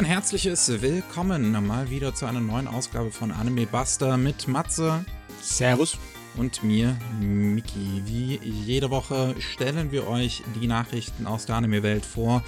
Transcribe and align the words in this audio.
ein 0.00 0.06
herzliches 0.06 0.80
Willkommen 0.80 1.52
mal 1.66 1.90
wieder 1.90 2.14
zu 2.14 2.24
einer 2.24 2.40
neuen 2.40 2.66
Ausgabe 2.66 3.10
von 3.10 3.30
Anime 3.30 3.66
Buster 3.66 4.16
mit 4.16 4.48
Matze. 4.48 5.04
Servus. 5.42 5.98
Und 6.38 6.62
mir, 6.62 6.96
Miki. 7.20 8.02
Wie 8.06 8.36
jede 8.42 8.88
Woche 8.88 9.34
stellen 9.40 9.92
wir 9.92 10.08
euch 10.08 10.42
die 10.58 10.66
Nachrichten 10.68 11.26
aus 11.26 11.44
der 11.44 11.56
Anime-Welt 11.56 12.06
vor. 12.06 12.42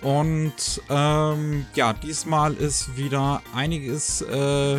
Und 0.00 0.80
ähm, 0.88 1.66
ja, 1.74 1.92
diesmal 1.92 2.54
ist 2.54 2.96
wieder 2.96 3.42
einiges 3.52 4.22
äh, 4.22 4.78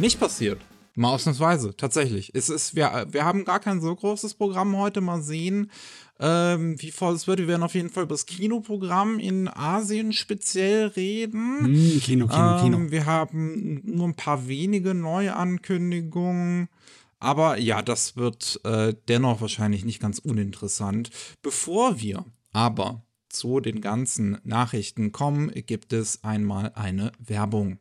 nicht 0.00 0.18
passiert. 0.18 0.60
Mal 0.96 1.14
ausnahmsweise, 1.14 1.76
tatsächlich. 1.76 2.32
Es 2.34 2.48
ist, 2.48 2.74
wir, 2.74 3.06
wir 3.10 3.24
haben 3.24 3.44
gar 3.44 3.60
kein 3.60 3.80
so 3.80 3.94
großes 3.94 4.34
Programm 4.34 4.76
heute. 4.76 5.00
Mal 5.00 5.22
sehen, 5.22 5.70
ähm, 6.20 6.80
wie 6.80 6.90
voll 6.90 7.14
es 7.14 7.26
wird. 7.26 7.38
Wir 7.38 7.48
werden 7.48 7.62
auf 7.62 7.74
jeden 7.74 7.88
Fall 7.88 8.04
über 8.04 8.14
das 8.14 8.26
Kinoprogramm 8.26 9.18
in 9.18 9.48
Asien 9.48 10.12
speziell 10.12 10.88
reden. 10.88 11.62
Mm, 11.62 12.00
Kino, 12.00 12.26
Kino, 12.28 12.56
ähm, 12.56 12.62
Kino. 12.62 12.90
Wir 12.90 13.06
haben 13.06 13.80
nur 13.84 14.08
ein 14.08 14.14
paar 14.14 14.46
wenige 14.46 14.94
Neuankündigungen. 14.94 16.68
Aber 17.18 17.58
ja, 17.58 17.82
das 17.82 18.16
wird 18.16 18.60
äh, 18.64 18.94
dennoch 19.08 19.40
wahrscheinlich 19.40 19.84
nicht 19.84 20.00
ganz 20.00 20.18
uninteressant. 20.18 21.10
Bevor 21.42 22.00
wir 22.00 22.24
aber 22.52 23.02
zu 23.30 23.60
den 23.60 23.80
ganzen 23.80 24.38
Nachrichten 24.44 25.12
kommen, 25.12 25.50
gibt 25.66 25.92
es 25.92 26.22
einmal 26.24 26.72
eine 26.74 27.12
Werbung. 27.18 27.78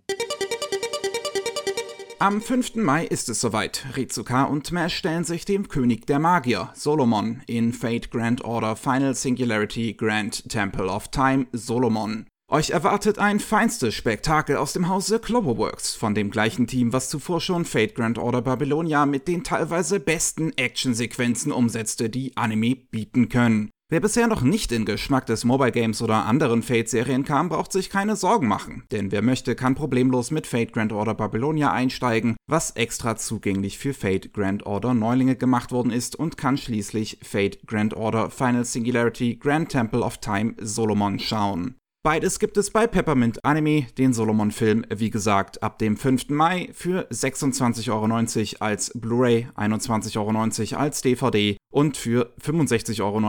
Am 2.22 2.41
5. 2.41 2.76
Mai 2.76 3.05
ist 3.05 3.30
es 3.30 3.40
soweit. 3.40 3.86
Rizuka 3.96 4.44
und 4.44 4.73
Mesh 4.73 4.94
stellen 4.94 5.23
sich 5.23 5.46
dem 5.46 5.70
König 5.70 6.05
der 6.05 6.20
Magier, 6.20 6.70
Solomon, 6.73 7.42
in 7.48 7.72
Fate 7.72 8.12
Grand 8.12 8.44
Order 8.44 8.76
Final 8.76 9.16
Singularity 9.16 9.94
Grand 9.94 10.50
Temple 10.50 10.88
of 10.88 11.08
Time, 11.08 11.47
Solomon. 11.53 12.28
Euch 12.52 12.72
erwartet 12.72 13.20
ein 13.20 13.40
feinstes 13.40 13.95
Spektakel 13.95 14.58
aus 14.58 14.73
dem 14.73 14.90
Hause 14.90 15.22
Globoworks, 15.22 15.95
von 15.95 16.14
dem 16.14 16.30
gleichen 16.30 16.67
Team, 16.67 16.92
was 16.92 17.08
zuvor 17.08 17.40
schon 17.40 17.64
Fate 17.64 17.95
Grand 17.95 18.17
Order 18.17 18.42
Babylonia 18.42 19.06
mit 19.06 19.30
den 19.30 19.45
teilweise 19.45 20.02
besten 20.02 20.52
Actionsequenzen 20.58 21.53
umsetzte, 21.53 22.09
die 22.09 22.36
Anime 22.36 22.75
bieten 22.75 23.30
können. 23.30 23.70
Wer 23.92 24.02
bisher 24.02 24.28
noch 24.28 24.44
nicht 24.44 24.72
in 24.72 24.86
Geschmack 24.86 25.26
des 25.26 25.45
Mobile 25.45 25.72
Games 25.72 26.00
oder 26.04 26.28
anderen 26.28 26.62
Fate-Serien 26.62 27.23
kam, 27.26 27.50
braucht 27.50 27.72
sich 27.72 27.90
keine 27.90 28.16
Sorgen 28.16 28.48
machen, 28.48 28.84
denn 28.92 29.12
wer 29.12 29.23
möchte, 29.23 29.56
kann 29.56 29.73
problemlos 29.73 30.30
mit 30.30 30.46
Fate 30.46 30.73
Grand 30.73 30.94
Order 30.94 31.16
Babylonia 31.16 31.72
einsteigen, 31.72 32.36
was 32.46 32.70
extra 32.72 33.16
zugänglich 33.16 33.80
für 33.80 33.96
Fate 33.96 34.31
Grand 34.31 34.64
Order 34.68 34.94
Neulinge 34.94 35.36
gemacht 35.36 35.72
worden 35.72 35.92
ist 35.92 36.16
und 36.16 36.38
kann 36.38 36.56
schließlich 36.56 37.18
Fate 37.23 37.66
Grand 37.66 37.96
Order 37.96 38.30
Final 38.30 38.64
Singularity 38.64 39.38
Grand 39.38 39.70
Temple 39.70 40.02
of 40.02 40.20
Time 40.20 40.53
Solomon 40.59 41.18
schauen. 41.18 41.74
Beides 42.10 42.40
gibt 42.40 42.58
es 42.58 42.72
bei 42.72 42.88
Peppermint 42.88 43.46
Anime, 43.46 43.86
den 44.00 44.14
Solomon-Film, 44.14 44.84
wie 44.90 45.12
gesagt, 45.12 45.62
ab 45.62 45.78
dem 45.78 45.96
5. 45.96 46.30
Mai 46.30 46.72
für 46.74 47.08
26,90 47.12 47.92
Euro 47.92 48.66
als 48.66 48.92
Blu-ray, 48.96 49.48
21,90 49.56 50.18
Euro 50.18 50.82
als 50.82 51.02
DVD 51.04 51.56
und 51.72 51.98
für 51.98 52.34
65,90 52.42 53.02
Euro 53.04 53.20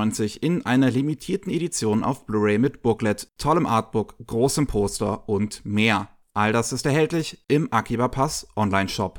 in 0.40 0.64
einer 0.64 0.90
limitierten 0.90 1.52
Edition 1.52 2.02
auf 2.02 2.24
Blu-ray 2.24 2.56
mit 2.56 2.80
Booklet, 2.80 3.28
tollem 3.36 3.66
Artbook, 3.66 4.14
großem 4.26 4.66
Poster 4.66 5.28
und 5.28 5.62
mehr. 5.66 6.08
All 6.32 6.54
das 6.54 6.72
ist 6.72 6.86
erhältlich 6.86 7.44
im 7.48 7.70
Akiba 7.70 8.08
Pass 8.08 8.48
Online-Shop. 8.56 9.18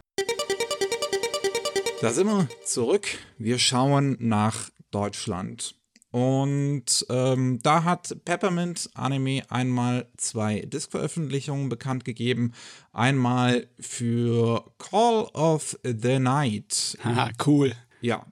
Da 2.01 2.09
sind 2.09 2.25
wir 2.25 2.47
zurück. 2.65 3.05
Wir 3.37 3.59
schauen 3.59 4.17
nach 4.19 4.71
Deutschland. 4.89 5.75
Und 6.11 7.05
ähm, 7.09 7.59
da 7.63 7.85
hat 7.85 8.17
Peppermint 8.25 8.89
Anime 8.93 9.43
einmal 9.49 10.09
zwei 10.17 10.59
Disc-Veröffentlichungen 10.59 11.69
bekannt 11.69 12.03
gegeben. 12.03 12.51
Einmal 12.91 13.67
für 13.79 14.73
Call 14.77 15.23
of 15.33 15.79
the 15.83 16.19
Night. 16.19 16.97
Haha, 17.03 17.31
cool. 17.45 17.73
Ja. 18.01 18.25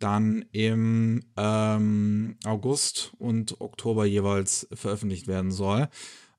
Dann 0.00 0.44
im 0.50 1.24
ähm, 1.36 2.36
August 2.44 3.12
und 3.18 3.60
Oktober 3.60 4.04
jeweils 4.04 4.66
veröffentlicht 4.72 5.28
werden 5.28 5.52
soll. 5.52 5.88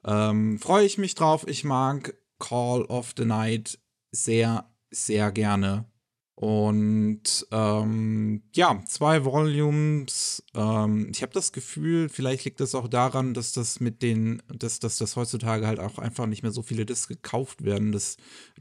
Ähm, 0.04 0.60
Freue 0.60 0.86
ich 0.86 0.98
mich 0.98 1.16
drauf. 1.16 1.48
Ich 1.48 1.64
mag 1.64 2.14
Call 2.40 2.84
of 2.84 3.14
the 3.16 3.24
Night 3.24 3.80
sehr, 4.12 4.70
sehr 4.92 5.32
gerne. 5.32 5.86
Und 6.36 7.46
ähm, 7.52 8.42
ja, 8.56 8.84
zwei 8.88 9.24
Volumes. 9.24 10.44
Ähm, 10.56 11.10
ich 11.14 11.22
habe 11.22 11.32
das 11.32 11.52
Gefühl, 11.52 12.10
vielleicht 12.10 12.46
liegt 12.46 12.60
das 12.60 12.74
auch 12.74 12.88
daran, 12.88 13.36
dass 13.36 13.52
das 13.52 13.80
mit 13.80 14.02
den, 14.02 14.42
dass, 14.48 14.80
dass 14.80 14.98
das 14.98 15.16
heutzutage 15.16 15.68
halt 15.68 15.80
auch 15.80 16.00
einfach 16.00 16.26
nicht 16.26 16.42
mehr 16.42 16.52
so 16.52 16.64
viele 16.64 16.86
Discs 16.86 17.08
gekauft 17.08 17.64
werden, 17.64 17.92
dass 17.92 18.18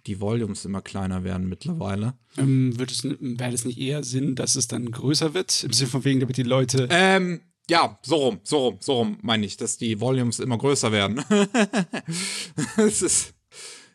die 0.07 0.21
Volumes 0.21 0.67
immer 0.67 0.83
kleiner 0.83 1.25
werden 1.25 1.49
mittlerweile. 1.49 2.15
Ähm, 2.37 2.79
wird 2.79 2.91
es, 2.91 3.05
wäre 3.05 3.53
es 3.53 3.65
nicht 3.65 3.79
eher 3.79 4.05
Sinn, 4.05 4.35
dass 4.35 4.55
es 4.55 4.69
dann 4.69 4.91
größer 4.91 5.33
wird? 5.33 5.65
Im 5.65 5.73
Sinne 5.73 5.91
von 5.91 6.05
wegen, 6.05 6.21
damit 6.21 6.37
die 6.37 6.43
Leute. 6.43 6.89
Ähm, 6.91 7.41
ja, 7.71 7.99
so 8.03 8.17
rum, 8.17 8.41
so 8.43 8.59
rum, 8.59 8.77
so 8.81 8.95
rum 8.95 9.19
meine 9.23 9.47
ich, 9.47 9.57
dass 9.57 9.79
die 9.79 10.01
Volumes 10.01 10.41
immer 10.41 10.59
größer 10.59 10.93
werden. 10.93 11.25
Es 12.77 13.01
ist. 13.01 13.35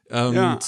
Und, 0.10 0.36
Ja. 0.36 0.60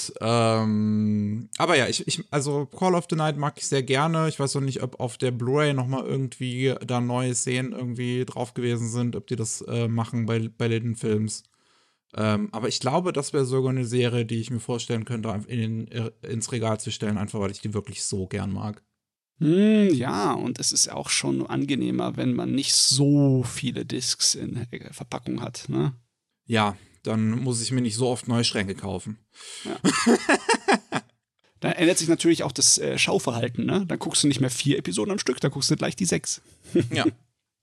ähm, 0.63 1.49
aber 1.57 1.77
ja, 1.77 1.87
ich, 1.87 2.05
ich, 2.07 2.23
also 2.31 2.65
Call 2.65 2.95
of 2.95 3.05
the 3.09 3.15
Night 3.15 3.37
mag 3.37 3.53
ich 3.57 3.67
sehr 3.67 3.83
gerne. 3.83 4.27
Ich 4.27 4.39
weiß 4.39 4.55
noch 4.55 4.61
nicht, 4.61 4.83
ob 4.83 4.99
auf 4.99 5.17
der 5.17 5.31
Blu-ray 5.31 5.73
nochmal 5.73 6.05
irgendwie 6.05 6.75
da 6.85 6.99
neue 6.99 7.33
Szenen 7.33 7.71
irgendwie 7.71 8.25
drauf 8.25 8.53
gewesen 8.53 8.89
sind, 8.89 9.15
ob 9.15 9.27
die 9.27 9.35
das 9.37 9.61
äh, 9.61 9.87
machen 9.87 10.25
bei, 10.25 10.49
bei 10.57 10.67
den 10.67 10.95
Films. 10.95 11.43
Ähm, 12.15 12.49
aber 12.51 12.67
ich 12.67 12.79
glaube, 12.79 13.13
das 13.13 13.33
wäre 13.33 13.45
sogar 13.45 13.69
eine 13.69 13.85
Serie, 13.85 14.25
die 14.25 14.41
ich 14.41 14.49
mir 14.51 14.59
vorstellen 14.59 15.05
könnte, 15.05 15.31
einfach 15.31 15.47
in, 15.49 15.85
den- 15.85 16.09
ins 16.23 16.51
Regal 16.51 16.79
zu 16.79 16.91
stellen, 16.91 17.17
einfach 17.17 17.39
weil 17.39 17.51
ich 17.51 17.61
die 17.61 17.73
wirklich 17.73 18.03
so 18.03 18.27
gern 18.27 18.51
mag. 18.51 18.83
Hm, 19.39 19.93
ja, 19.93 20.33
und 20.33 20.59
es 20.59 20.73
ist 20.73 20.91
auch 20.91 21.09
schon 21.09 21.45
angenehmer, 21.47 22.17
wenn 22.17 22.33
man 22.33 22.51
nicht 22.51 22.73
so 22.73 23.43
viele 23.43 23.85
Discs 23.85 24.35
in 24.35 24.65
Verpackung 24.91 25.41
hat. 25.41 25.65
Ne? 25.69 25.93
Ja, 26.45 26.75
dann 27.03 27.31
muss 27.31 27.61
ich 27.61 27.71
mir 27.71 27.81
nicht 27.81 27.95
so 27.95 28.07
oft 28.07 28.27
neue 28.27 28.43
Schränke 28.43 28.75
kaufen. 28.75 29.17
Da 31.59 31.71
ändert 31.71 31.97
sich 31.97 32.07
natürlich 32.07 32.43
auch 32.43 32.51
das 32.51 32.77
äh, 32.77 32.97
Schauverhalten. 32.97 33.65
Ne? 33.65 33.85
Dann 33.85 33.99
guckst 33.99 34.23
du 34.23 34.27
nicht 34.27 34.39
mehr 34.39 34.49
vier 34.49 34.77
Episoden 34.77 35.11
am 35.11 35.19
Stück, 35.19 35.41
dann 35.41 35.51
guckst 35.51 35.69
du 35.69 35.75
gleich 35.75 35.95
die 35.95 36.05
sechs. 36.05 36.41
Ja. 36.91 37.05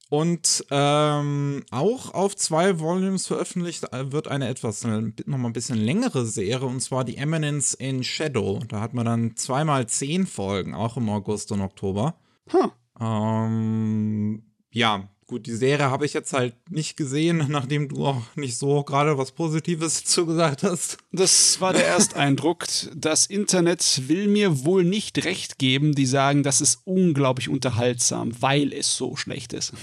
Und 0.09 0.65
ähm, 0.71 1.65
auch 1.73 2.15
auf 2.15 2.37
zwei 2.37 2.79
Volumes 2.79 3.27
veröffentlicht 3.27 3.93
äh, 3.93 4.13
wird 4.13 4.29
eine 4.29 4.47
etwas 4.47 4.85
äh, 4.85 5.03
nochmal 5.25 5.51
ein 5.51 5.53
bisschen 5.53 5.79
längere 5.79 6.25
Serie, 6.27 6.65
und 6.65 6.81
zwar 6.81 7.03
die 7.03 7.17
Eminence 7.17 7.75
in 7.75 8.05
Shadow. 8.05 8.61
Da 8.69 8.81
hat 8.81 8.95
man 8.95 9.05
dann 9.05 9.35
zweimal 9.35 9.89
zehn 9.89 10.29
Folgen, 10.29 10.77
auch 10.77 10.97
im 10.97 11.09
August 11.09 11.51
und 11.51 11.61
Oktober. 11.61 12.15
Huh. 12.53 12.71
Ähm, 13.01 14.45
ja, 14.71 15.09
gut, 15.27 15.47
die 15.47 15.55
Serie 15.55 15.91
habe 15.91 16.07
ich 16.07 16.13
jetzt 16.15 16.33
halt 16.33 16.55
nicht 16.71 16.97
gesehen, 16.97 17.47
nachdem 17.49 17.89
du 17.89 18.07
auch 18.07 18.23
nicht 18.37 18.57
so 18.59 18.83
gerade 18.85 19.19
was 19.19 19.33
Positives 19.33 20.05
zugesagt 20.05 20.63
hast. 20.63 20.99
Das 21.13 21.61
war 21.61 21.73
der 21.73 21.87
Ersteindruck. 21.87 22.65
Das 22.95 23.27
Internet 23.27 24.03
will 24.09 24.29
mir 24.29 24.65
wohl 24.65 24.85
nicht 24.85 25.25
recht 25.25 25.59
geben, 25.59 25.95
die 25.95 26.07
sagen, 26.07 26.43
das 26.43 26.61
ist 26.61 26.81
unglaublich 26.85 27.49
unterhaltsam, 27.49 28.33
weil 28.41 28.73
es 28.73 28.97
so 28.97 29.17
schlecht 29.17 29.53
ist. 29.53 29.73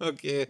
Okay. 0.00 0.46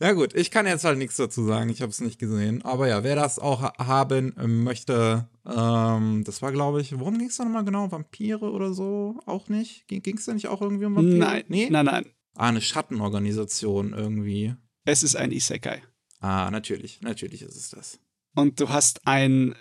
Ja 0.00 0.12
gut, 0.12 0.34
ich 0.34 0.50
kann 0.50 0.66
jetzt 0.66 0.84
halt 0.84 0.98
nichts 0.98 1.16
dazu 1.16 1.44
sagen, 1.46 1.70
ich 1.70 1.82
habe 1.82 1.90
es 1.90 2.00
nicht 2.00 2.18
gesehen. 2.18 2.62
Aber 2.62 2.88
ja, 2.88 3.04
wer 3.04 3.14
das 3.14 3.38
auch 3.38 3.62
ha- 3.62 3.72
haben 3.78 4.34
möchte, 4.64 5.28
ähm, 5.46 6.24
das 6.24 6.42
war 6.42 6.50
glaube 6.50 6.80
ich, 6.80 6.98
worum 6.98 7.16
ging 7.18 7.28
es 7.28 7.36
da 7.36 7.44
nochmal 7.44 7.64
genau? 7.64 7.92
Vampire 7.92 8.50
oder 8.50 8.74
so? 8.74 9.20
Auch 9.24 9.48
nicht? 9.48 9.86
Ging 9.86 10.18
es 10.18 10.24
da 10.26 10.34
nicht 10.34 10.48
auch 10.48 10.60
irgendwie 10.60 10.86
um 10.86 10.96
Vampire? 10.96 11.16
Nein, 11.18 11.44
Nee? 11.46 11.68
nein, 11.70 11.86
nein. 11.86 12.06
Ah, 12.34 12.48
eine 12.48 12.60
Schattenorganisation 12.60 13.92
irgendwie. 13.92 14.54
Es 14.84 15.02
ist 15.02 15.16
ein 15.16 15.32
Isekai. 15.32 15.82
Ah, 16.20 16.50
natürlich, 16.50 17.00
natürlich 17.00 17.42
ist 17.42 17.56
es 17.56 17.70
das. 17.70 18.00
Und 18.34 18.60
du 18.60 18.70
hast 18.70 19.06
einen 19.06 19.54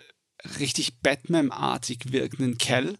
richtig 0.59 1.01
Batman-artig 1.01 2.11
wirkenden 2.11 2.57
Kerl, 2.57 2.97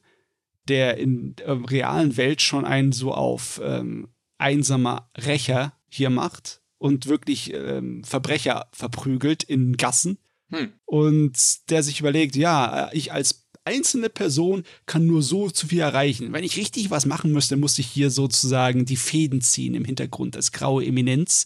der 0.68 0.98
in 0.98 1.36
der 1.36 1.70
realen 1.70 2.16
Welt 2.18 2.42
schon 2.42 2.66
einen 2.66 2.92
so 2.92 3.14
auf 3.14 3.60
ähm, 3.64 4.10
einsamer 4.38 5.10
Rächer 5.18 5.74
hier 5.90 6.10
macht 6.10 6.62
und 6.78 7.08
wirklich 7.08 7.54
ähm, 7.54 8.04
Verbrecher 8.04 8.68
verprügelt 8.72 9.44
in 9.44 9.78
Gassen. 9.78 10.18
Hm. 10.50 10.74
Und 10.86 11.70
der 11.70 11.84
sich 11.84 12.00
überlegt, 12.00 12.36
ja, 12.36 12.90
ich 12.94 13.12
als 13.12 13.43
einzelne 13.66 14.10
Person 14.10 14.64
kann 14.86 15.06
nur 15.06 15.22
so 15.22 15.50
zu 15.50 15.68
viel 15.68 15.80
erreichen. 15.80 16.34
Wenn 16.34 16.44
ich 16.44 16.58
richtig 16.58 16.92
was 16.92 17.06
machen 17.06 17.32
müsste, 17.32 17.58
muss 17.58 17.80
ich 17.80 17.88
hier 17.88 18.10
sozusagen 18.10 18.86
die 18.86 18.98
Fäden 18.98 19.42
ziehen 19.42 19.76
im 19.76 19.86
Hintergrund 19.86 20.36
als 20.36 20.52
graue 20.52 20.86
Eminenz. 20.86 21.46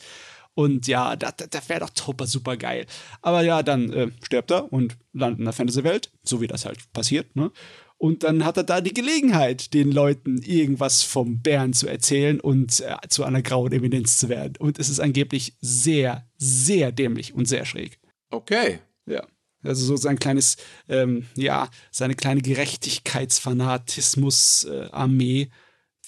Und 0.54 0.88
ja, 0.88 1.16
das, 1.16 1.36
das 1.50 1.70
wäre 1.70 1.82
doch 1.82 1.92
super, 1.94 2.26
super 2.26 2.58
geil. 2.58 2.88
Aber 3.22 3.44
ja, 3.44 3.62
dann 3.62 3.94
äh, 3.94 4.08
stirbt 4.24 4.52
er 4.52 4.74
und 4.74 4.98
landet 5.14 5.40
in 5.40 5.46
der 5.46 5.54
Fantasy-Welt, 5.54 6.12
so 6.24 6.42
wie 6.42 6.48
das 6.48 6.66
halt 6.66 6.80
passiert, 6.94 7.36
ne? 7.36 7.52
Und 8.00 8.24
dann 8.24 8.46
hat 8.46 8.58
er 8.58 8.64
da 8.64 8.80
die 8.80 8.94
Gelegenheit, 8.94 9.74
den 9.74 9.92
Leuten 9.92 10.38
irgendwas 10.44 11.02
vom 11.02 11.42
Bären 11.42 11.74
zu 11.74 11.88
erzählen 11.88 12.40
und 12.40 12.80
äh, 12.82 12.96
zu 13.10 13.24
einer 13.24 13.42
grauen 13.42 13.72
Eminenz 13.72 14.20
zu 14.20 14.30
werden. 14.30 14.54
Und 14.60 14.78
es 14.78 14.90
ist 14.90 15.00
angeblich 15.00 15.54
sehr, 15.62 16.28
sehr 16.38 16.92
dämlich 16.92 17.34
und 17.34 17.48
sehr 17.48 17.66
schräg. 17.66 18.00
Okay. 18.30 18.80
Ja. 19.08 19.26
Also 19.68 19.86
so 19.86 19.98
sein 19.98 20.20
kleines, 20.20 20.58
ähm, 20.90 21.28
ja, 21.36 21.70
seine 21.92 22.16
kleine 22.16 22.42
Gerechtigkeitsfanatismus-Armee, 22.42 25.42
äh, 25.42 25.50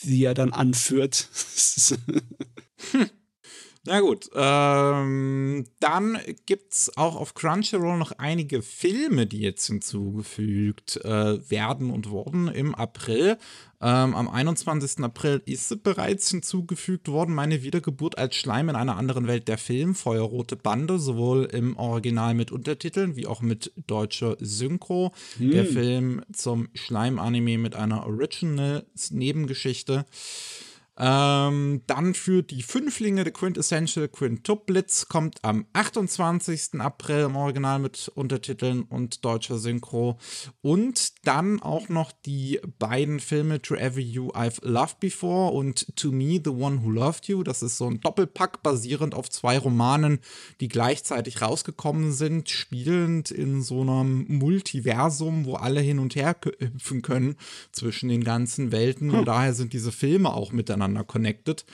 die 0.03 0.23
er 0.23 0.33
dann 0.33 0.53
anführt. 0.53 1.27
hm. 2.91 3.09
Na 3.89 3.99
gut, 4.01 4.29
ähm, 4.35 5.65
dann 5.79 6.19
gibt 6.45 6.73
es 6.73 6.95
auch 6.95 7.15
auf 7.15 7.33
Crunchyroll 7.33 7.97
noch 7.97 8.11
einige 8.19 8.61
Filme, 8.61 9.25
die 9.25 9.39
jetzt 9.39 9.65
hinzugefügt 9.65 11.03
äh, 11.03 11.49
werden 11.49 11.89
und 11.89 12.11
wurden 12.11 12.49
im 12.49 12.75
April. 12.75 13.39
Ähm, 13.81 14.13
am 14.13 14.29
21. 14.29 15.03
April 15.03 15.41
ist 15.43 15.81
bereits 15.81 16.29
hinzugefügt 16.29 17.07
worden, 17.07 17.33
meine 17.33 17.63
Wiedergeburt 17.63 18.19
als 18.19 18.35
Schleim 18.35 18.69
in 18.69 18.75
einer 18.75 18.95
anderen 18.95 19.25
Welt 19.25 19.47
der 19.47 19.57
Film, 19.57 19.95
Feuerrote 19.95 20.55
Bande, 20.55 20.99
sowohl 20.99 21.45
im 21.45 21.75
Original 21.75 22.35
mit 22.35 22.51
Untertiteln 22.51 23.15
wie 23.15 23.25
auch 23.25 23.41
mit 23.41 23.73
deutscher 23.87 24.37
Synchro. 24.39 25.13
Hm. 25.39 25.49
Der 25.49 25.65
Film 25.65 26.21
zum 26.31 26.69
Schleim-Anime 26.75 27.57
mit 27.57 27.75
einer 27.75 28.05
Original-Nebengeschichte. 28.05 30.05
Ähm, 31.01 31.81
dann 31.87 32.13
für 32.13 32.43
die 32.43 32.61
Fünflinge 32.61 33.23
The 33.23 33.31
Quintessential 33.31 34.09
Quintuplets 34.09 35.07
kommt 35.07 35.39
am 35.43 35.65
28. 35.71 36.81
April 36.81 37.25
im 37.25 37.37
Original 37.37 37.79
mit 37.79 38.11
Untertiteln 38.15 38.83
und 38.83 39.23
deutscher 39.23 39.57
Synchro. 39.57 40.17
Und 40.61 41.25
dann 41.25 41.61
auch 41.61 41.87
noch 41.87 42.11
die 42.11 42.59
beiden 42.79 43.21
Filme 43.21 43.61
To 43.61 43.75
Every 43.75 44.03
You 44.03 44.31
I've 44.33 44.59
Loved 44.67 44.99
Before 44.99 45.53
und 45.53 45.95
To 45.95 46.11
Me 46.11 46.41
The 46.43 46.49
One 46.49 46.83
Who 46.83 46.91
Loved 46.91 47.27
You. 47.27 47.43
Das 47.43 47.63
ist 47.63 47.77
so 47.77 47.87
ein 47.87 48.01
Doppelpack 48.01 48.61
basierend 48.61 49.15
auf 49.15 49.29
zwei 49.29 49.57
Romanen, 49.57 50.19
die 50.59 50.67
gleichzeitig 50.67 51.41
rausgekommen 51.41 52.11
sind, 52.11 52.49
spielend 52.49 53.31
in 53.31 53.61
so 53.61 53.81
einem 53.81 54.25
Multiversum, 54.27 55.45
wo 55.45 55.55
alle 55.55 55.79
hin 55.79 55.99
und 55.99 56.15
her 56.15 56.35
hüpfen 56.59 57.01
können 57.01 57.37
zwischen 57.71 58.09
den 58.09 58.25
ganzen 58.25 58.73
Welten. 58.73 59.11
Hm. 59.11 59.19
Und 59.19 59.25
daher 59.29 59.53
sind 59.53 59.71
diese 59.71 59.93
Filme 59.93 60.33
auch 60.33 60.51
miteinander 60.51 60.88
miteinander 60.89 61.03
connected. 61.03 61.65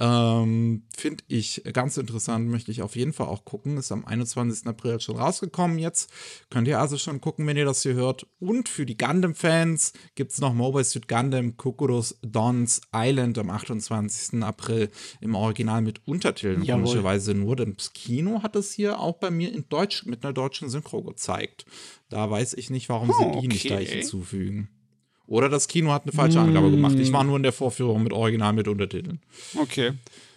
Ähm, 0.00 0.84
Finde 0.96 1.24
ich 1.26 1.62
ganz 1.72 1.96
interessant, 1.96 2.48
möchte 2.48 2.70
ich 2.70 2.82
auf 2.82 2.94
jeden 2.94 3.12
Fall 3.12 3.26
auch 3.26 3.44
gucken. 3.44 3.76
Ist 3.78 3.90
am 3.90 4.04
21. 4.04 4.66
April 4.66 5.00
schon 5.00 5.16
rausgekommen 5.16 5.78
jetzt. 5.78 6.10
Könnt 6.50 6.68
ihr 6.68 6.78
also 6.78 6.96
schon 6.98 7.20
gucken, 7.20 7.46
wenn 7.46 7.56
ihr 7.56 7.64
das 7.64 7.82
hier 7.82 7.94
hört. 7.94 8.26
Und 8.38 8.68
für 8.68 8.86
die 8.86 8.96
Gundam-Fans 8.96 9.92
gibt 10.14 10.32
es 10.32 10.40
noch 10.40 10.54
Mobile 10.54 10.84
Suit 10.84 11.08
Gundam 11.08 11.56
Kokoros 11.56 12.16
Dons 12.22 12.80
Island 12.94 13.38
am 13.38 13.50
28. 13.50 14.42
April 14.42 14.90
im 15.20 15.34
Original 15.34 15.82
mit 15.82 16.06
Untertiteln. 16.06 16.64
Komischerweise 16.64 17.34
nur, 17.34 17.56
denn 17.56 17.74
das 17.74 17.92
Kino 17.92 18.42
hat 18.42 18.54
es 18.54 18.72
hier 18.72 19.00
auch 19.00 19.16
bei 19.16 19.30
mir 19.30 19.52
in 19.52 19.68
Deutsch 19.68 20.06
mit 20.06 20.24
einer 20.24 20.32
deutschen 20.32 20.68
Synchro 20.68 21.02
gezeigt. 21.02 21.64
Da 22.08 22.30
weiß 22.30 22.54
ich 22.54 22.70
nicht, 22.70 22.88
warum 22.88 23.10
oh, 23.10 23.14
sie 23.18 23.24
die 23.24 23.38
okay. 23.38 23.48
nicht 23.48 23.66
gleich 23.66 23.90
hinzufügen. 23.90 24.68
Oder 25.28 25.50
das 25.50 25.68
Kino 25.68 25.92
hat 25.92 26.04
eine 26.04 26.12
falsche 26.12 26.40
Angabe 26.40 26.70
gemacht. 26.70 26.98
Ich 26.98 27.12
war 27.12 27.22
nur 27.22 27.36
in 27.36 27.42
der 27.42 27.52
Vorführung 27.52 28.02
mit 28.02 28.14
Original 28.14 28.54
mit 28.54 28.66
Untertiteln. 28.66 29.20
Okay. 29.56 29.92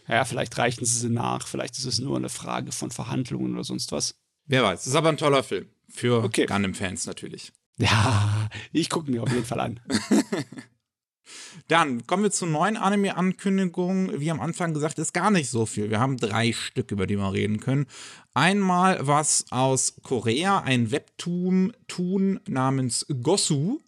Ja, 0.08 0.26
vielleicht 0.26 0.58
reichen 0.58 0.84
sie 0.84 1.10
nach. 1.10 1.48
Vielleicht 1.48 1.78
ist 1.78 1.86
es 1.86 2.00
nur 2.00 2.18
eine 2.18 2.28
Frage 2.28 2.74
von 2.74 2.92
Verhandlungen 2.92 3.54
oder 3.54 3.64
sonst 3.64 3.94
was. 3.94 4.16
Wer 4.48 4.64
weiß. 4.64 4.86
Ist 4.86 4.96
aber 4.96 5.08
ein 5.08 5.16
toller 5.16 5.44
Film. 5.44 5.68
Für 5.88 6.22
okay. 6.24 6.46
Gundam-Fans 6.46 7.06
natürlich. 7.06 7.54
Ja, 7.78 8.50
ich 8.74 8.90
gucke 8.90 9.10
mir 9.10 9.24
auf 9.24 9.32
jeden 9.32 9.46
Fall 9.46 9.62
an. 9.62 9.80
Dann 11.70 12.06
kommen 12.06 12.24
wir 12.24 12.32
zur 12.32 12.50
neuen 12.50 12.76
Anime-Ankündigung. 12.76 14.20
Wie 14.20 14.30
am 14.30 14.42
Anfang 14.42 14.74
gesagt, 14.74 15.00
ist 15.00 15.14
gar 15.14 15.32
nicht 15.32 15.50
so 15.50 15.66
viel. 15.66 15.90
Wir 15.90 16.02
haben 16.02 16.18
drei 16.18 16.52
Stück, 16.52 16.92
über 16.92 17.08
die 17.08 17.16
wir 17.16 17.32
reden 17.32 17.62
können. 17.62 17.86
Einmal 18.34 19.00
was 19.08 19.46
aus 19.52 19.96
Korea, 20.04 20.60
ein 20.60 20.92
Webtoon 20.92 21.72
namens 22.46 23.06
Gosu. 23.22 23.80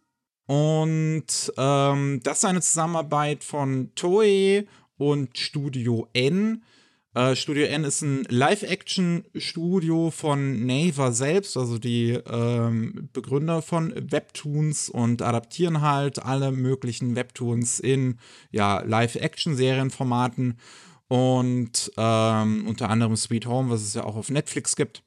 Und 0.45 1.53
ähm, 1.57 2.19
das 2.23 2.39
ist 2.39 2.45
eine 2.45 2.61
Zusammenarbeit 2.61 3.43
von 3.43 3.91
Toei 3.95 4.65
und 4.97 5.37
Studio 5.37 6.07
N. 6.13 6.63
Äh, 7.15 7.35
Studio 7.35 7.65
N 7.65 7.83
ist 7.83 8.01
ein 8.01 8.25
Live-Action-Studio 8.27 10.09
von 10.09 10.65
Naver 10.65 11.11
selbst, 11.11 11.55
also 11.57 11.77
die 11.77 12.11
ähm, 12.11 13.09
Begründer 13.13 13.61
von 13.61 13.93
Webtoons 13.95 14.89
und 14.89 15.21
adaptieren 15.21 15.81
halt 15.81 16.19
alle 16.19 16.51
möglichen 16.51 17.15
Webtoons 17.15 17.79
in 17.79 18.17
ja, 18.51 18.81
Live-Action-Serienformaten 18.81 20.57
und 21.07 21.91
ähm, 21.97 22.67
unter 22.67 22.89
anderem 22.89 23.15
Sweet 23.15 23.45
Home, 23.45 23.69
was 23.69 23.83
es 23.83 23.93
ja 23.93 24.03
auch 24.03 24.15
auf 24.15 24.29
Netflix 24.29 24.75
gibt. 24.75 25.03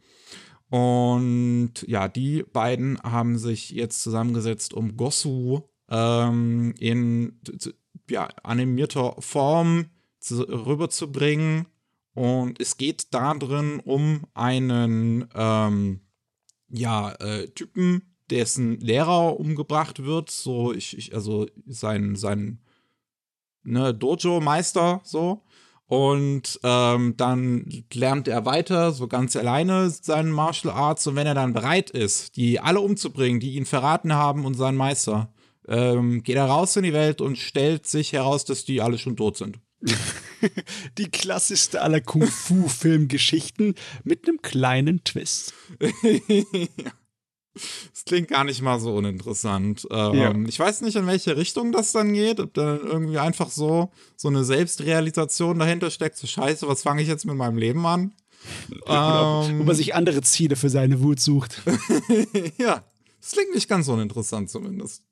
Und 0.68 1.72
ja, 1.86 2.08
die 2.08 2.42
beiden 2.42 3.00
haben 3.02 3.38
sich 3.38 3.70
jetzt 3.70 4.02
zusammengesetzt, 4.02 4.74
um 4.74 4.96
Gosu 4.96 5.62
ähm, 5.88 6.74
in 6.78 7.40
ja, 8.10 8.28
animierter 8.42 9.14
Form 9.20 9.86
zu, 10.18 10.40
rüberzubringen. 10.42 11.66
Und 12.14 12.60
es 12.60 12.78
geht 12.78 13.14
darin 13.14 13.80
um 13.80 14.26
einen 14.34 15.28
ähm, 15.34 16.00
ja, 16.68 17.12
äh, 17.12 17.48
Typen, 17.48 18.16
dessen 18.30 18.80
Lehrer 18.80 19.38
umgebracht 19.38 20.02
wird. 20.02 20.30
So, 20.30 20.72
ich, 20.72 20.96
ich 20.96 21.14
also 21.14 21.46
sein, 21.66 22.16
sein 22.16 22.58
ne, 23.62 23.94
Dojo-Meister, 23.94 25.00
so. 25.04 25.42
Und 25.88 26.58
ähm, 26.64 27.14
dann 27.16 27.84
lernt 27.94 28.26
er 28.26 28.44
weiter, 28.44 28.92
so 28.92 29.06
ganz 29.06 29.36
alleine, 29.36 29.88
seinen 29.90 30.32
Martial 30.32 30.74
Arts. 30.74 31.06
Und 31.06 31.14
wenn 31.14 31.26
er 31.26 31.34
dann 31.34 31.52
bereit 31.52 31.90
ist, 31.90 32.36
die 32.36 32.58
alle 32.58 32.80
umzubringen, 32.80 33.38
die 33.38 33.54
ihn 33.54 33.66
verraten 33.66 34.12
haben 34.12 34.44
und 34.44 34.54
seinen 34.54 34.76
Meister, 34.76 35.32
ähm, 35.68 36.22
geht 36.22 36.36
er 36.36 36.46
raus 36.46 36.76
in 36.76 36.82
die 36.82 36.92
Welt 36.92 37.20
und 37.20 37.38
stellt 37.38 37.86
sich 37.86 38.12
heraus, 38.12 38.44
dass 38.44 38.64
die 38.64 38.82
alle 38.82 38.98
schon 38.98 39.16
tot 39.16 39.36
sind. 39.36 39.58
die 40.98 41.10
klassischste 41.10 41.82
aller 41.82 42.00
Kung-Fu-Filmgeschichten 42.00 43.74
mit 44.02 44.28
einem 44.28 44.42
kleinen 44.42 45.04
Twist. 45.04 45.54
ja. 45.80 46.90
Das 47.92 48.04
klingt 48.04 48.28
gar 48.28 48.44
nicht 48.44 48.62
mal 48.62 48.78
so 48.78 48.94
uninteressant. 48.94 49.86
Ähm, 49.90 50.14
ja. 50.14 50.34
Ich 50.46 50.58
weiß 50.58 50.82
nicht, 50.82 50.96
in 50.96 51.06
welche 51.06 51.36
Richtung 51.36 51.72
das 51.72 51.92
dann 51.92 52.12
geht. 52.12 52.40
Ob 52.40 52.54
da 52.54 52.76
irgendwie 52.76 53.18
einfach 53.18 53.50
so, 53.50 53.90
so 54.16 54.28
eine 54.28 54.44
Selbstrealisation 54.44 55.58
dahinter 55.58 55.90
steckt. 55.90 56.16
So 56.16 56.26
scheiße, 56.26 56.68
was 56.68 56.82
fange 56.82 57.02
ich 57.02 57.08
jetzt 57.08 57.24
mit 57.24 57.36
meinem 57.36 57.58
Leben 57.58 57.86
an? 57.86 58.12
ähm, 58.86 59.58
Wo 59.58 59.64
man 59.64 59.74
sich 59.74 59.94
andere 59.94 60.22
Ziele 60.22 60.56
für 60.56 60.68
seine 60.68 61.00
Wut 61.02 61.20
sucht. 61.20 61.62
ja, 62.58 62.84
das 63.20 63.32
klingt 63.32 63.54
nicht 63.54 63.68
ganz 63.68 63.88
uninteressant 63.88 64.50
zumindest. 64.50 65.02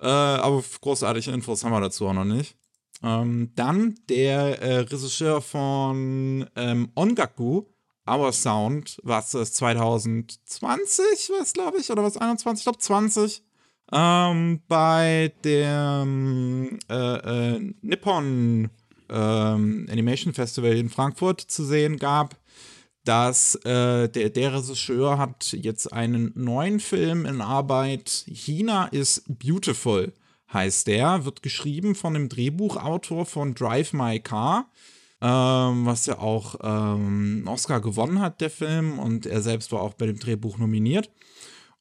Äh, 0.00 0.06
aber 0.06 0.62
großartige 0.80 1.30
Infos 1.30 1.64
haben 1.64 1.72
wir 1.72 1.80
dazu 1.80 2.06
auch 2.06 2.14
noch 2.14 2.24
nicht. 2.24 2.56
Ähm, 3.02 3.50
dann 3.54 3.94
der 4.08 4.60
äh, 4.60 4.78
Regisseur 4.80 5.40
von 5.40 6.46
ähm, 6.56 6.90
Ongaku 6.94 7.64
Our 8.10 8.32
Sound, 8.32 8.98
was 9.04 9.34
ist 9.34 9.54
2020, 9.56 11.30
was 11.38 11.52
glaube 11.52 11.78
ich, 11.78 11.90
oder 11.90 12.02
was 12.02 12.16
21, 12.16 12.60
ich 12.60 12.64
glaube 12.64 12.78
20, 12.78 13.42
ähm, 13.92 14.60
bei 14.68 15.32
dem 15.44 16.78
äh, 16.88 17.54
äh, 17.54 17.74
Nippon 17.82 18.70
ähm, 19.08 19.86
Animation 19.90 20.34
Festival 20.34 20.76
in 20.76 20.88
Frankfurt 20.88 21.40
zu 21.40 21.64
sehen 21.64 21.98
gab, 21.98 22.36
dass 23.04 23.54
äh, 23.64 24.08
der, 24.08 24.30
der 24.30 24.54
Regisseur 24.54 25.18
hat 25.18 25.52
jetzt 25.52 25.92
einen 25.92 26.32
neuen 26.34 26.80
Film 26.80 27.26
in 27.26 27.40
Arbeit. 27.40 28.24
China 28.28 28.86
is 28.86 29.22
Beautiful 29.26 30.12
heißt 30.52 30.86
der, 30.86 31.24
wird 31.24 31.42
geschrieben 31.42 31.94
von 31.94 32.14
dem 32.14 32.28
Drehbuchautor 32.28 33.24
von 33.24 33.54
Drive 33.54 33.92
My 33.92 34.20
Car 34.20 34.66
ähm, 35.22 35.86
was 35.86 36.06
ja 36.06 36.18
auch 36.18 36.56
ähm, 36.62 37.44
Oscar 37.46 37.80
gewonnen 37.80 38.20
hat, 38.20 38.40
der 38.40 38.50
Film, 38.50 38.98
und 38.98 39.26
er 39.26 39.42
selbst 39.42 39.72
war 39.72 39.82
auch 39.82 39.94
bei 39.94 40.06
dem 40.06 40.18
Drehbuch 40.18 40.58
nominiert. 40.58 41.10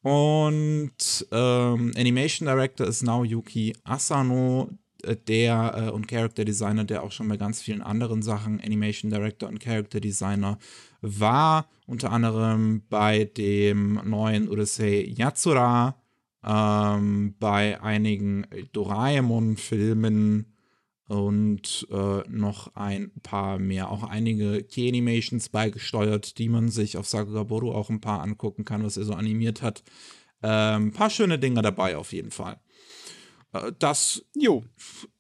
Und 0.01 1.27
ähm, 1.31 1.91
Animation 1.97 2.47
Director 2.47 2.87
ist 2.87 3.03
Naoyuki 3.03 3.75
Asano, 3.83 4.69
äh, 5.03 5.15
der 5.15 5.73
äh, 5.75 5.89
und 5.91 6.07
Character 6.07 6.45
Designer, 6.45 6.85
der 6.85 7.03
auch 7.03 7.11
schon 7.11 7.27
bei 7.27 7.37
ganz 7.37 7.61
vielen 7.61 7.81
anderen 7.81 8.21
Sachen 8.21 8.61
Animation 8.61 9.11
Director 9.11 9.49
und 9.49 9.59
Character 9.59 9.99
Designer 9.99 10.57
war, 11.01 11.67
unter 11.85 12.11
anderem 12.11 12.83
bei 12.89 13.25
dem 13.25 14.01
neuen 14.05 14.49
Odyssey 14.49 15.13
Yatsura, 15.17 15.95
ähm, 16.45 17.35
bei 17.39 17.81
einigen 17.81 18.45
Doraemon-Filmen 18.71 20.48
und 21.09 21.87
äh, 21.89 22.21
noch 22.29 22.75
ein 22.75 23.11
paar 23.23 23.57
mehr, 23.57 23.89
auch 23.89 24.03
einige 24.03 24.63
Key-Animations 24.63 25.49
beigesteuert, 25.49 26.37
die 26.37 26.49
man 26.49 26.69
sich 26.69 26.97
auf 26.97 27.07
Sagagaboro 27.07 27.73
auch 27.73 27.89
ein 27.89 27.99
paar 27.99 28.21
angucken 28.21 28.63
kann, 28.63 28.83
was 28.83 28.95
er 28.95 29.05
so 29.05 29.13
animiert 29.13 29.63
hat. 29.63 29.83
Ein 30.41 30.83
ähm, 30.83 30.91
paar 30.91 31.09
schöne 31.09 31.39
Dinge 31.39 31.63
dabei 31.63 31.97
auf 31.97 32.13
jeden 32.13 32.29
Fall. 32.29 32.59
Äh, 33.53 33.71
das 33.79 34.23
jo, 34.35 34.63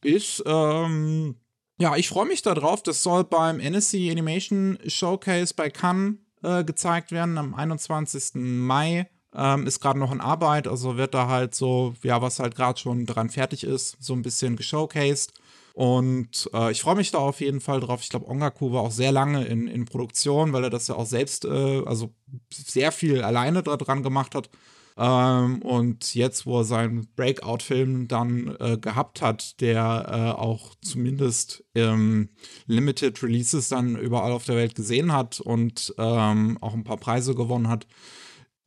ist, 0.03 0.43
ähm, 0.45 1.37
ja, 1.79 1.95
ich 1.95 2.07
freue 2.07 2.27
mich 2.27 2.43
darauf. 2.43 2.83
Das 2.83 3.01
soll 3.01 3.23
beim 3.23 3.59
NSC 3.59 4.11
Animation 4.11 4.77
Showcase 4.85 5.55
bei 5.55 5.71
Cannes 5.71 6.17
äh, 6.43 6.63
gezeigt 6.63 7.11
werden 7.11 7.39
am 7.39 7.55
21. 7.55 8.35
Mai. 8.35 9.09
Ähm, 9.33 9.65
ist 9.65 9.79
gerade 9.79 9.97
noch 9.97 10.11
in 10.11 10.21
Arbeit, 10.21 10.67
also 10.67 10.97
wird 10.97 11.13
da 11.13 11.27
halt 11.27 11.53
so, 11.53 11.93
ja, 12.03 12.19
was 12.21 12.39
halt 12.39 12.55
gerade 12.55 12.79
schon 12.79 13.05
dran 13.05 13.29
fertig 13.29 13.63
ist, 13.63 13.95
so 13.99 14.13
ein 14.13 14.23
bisschen 14.23 14.55
geshowcased. 14.55 15.33
Und 15.79 16.49
äh, 16.53 16.73
ich 16.73 16.81
freue 16.81 16.97
mich 16.97 17.11
da 17.11 17.19
auf 17.19 17.39
jeden 17.39 17.61
Fall 17.61 17.79
drauf. 17.79 18.01
Ich 18.03 18.09
glaube, 18.09 18.27
Ongaku 18.27 18.73
war 18.73 18.81
auch 18.81 18.91
sehr 18.91 19.13
lange 19.13 19.45
in, 19.45 19.65
in 19.69 19.85
Produktion, 19.85 20.51
weil 20.51 20.65
er 20.65 20.69
das 20.69 20.89
ja 20.89 20.95
auch 20.95 21.05
selbst, 21.05 21.45
äh, 21.45 21.83
also 21.85 22.13
sehr 22.51 22.91
viel 22.91 23.21
alleine 23.21 23.63
dran 23.63 24.03
gemacht 24.03 24.35
hat. 24.35 24.49
Ähm, 24.97 25.61
und 25.61 26.15
jetzt, 26.15 26.45
wo 26.45 26.59
er 26.59 26.63
seinen 26.65 27.07
Breakout-Film 27.15 28.09
dann 28.09 28.57
äh, 28.59 28.77
gehabt 28.77 29.21
hat, 29.21 29.61
der 29.61 30.05
äh, 30.09 30.37
auch 30.37 30.75
zumindest 30.81 31.63
ähm, 31.75 32.27
Limited 32.67 33.23
Releases 33.23 33.69
dann 33.69 33.95
überall 33.95 34.33
auf 34.33 34.43
der 34.43 34.57
Welt 34.57 34.75
gesehen 34.75 35.13
hat 35.13 35.39
und 35.39 35.95
ähm, 35.97 36.57
auch 36.59 36.73
ein 36.73 36.83
paar 36.83 36.97
Preise 36.97 37.35
gewonnen 37.35 37.69
hat, 37.69 37.87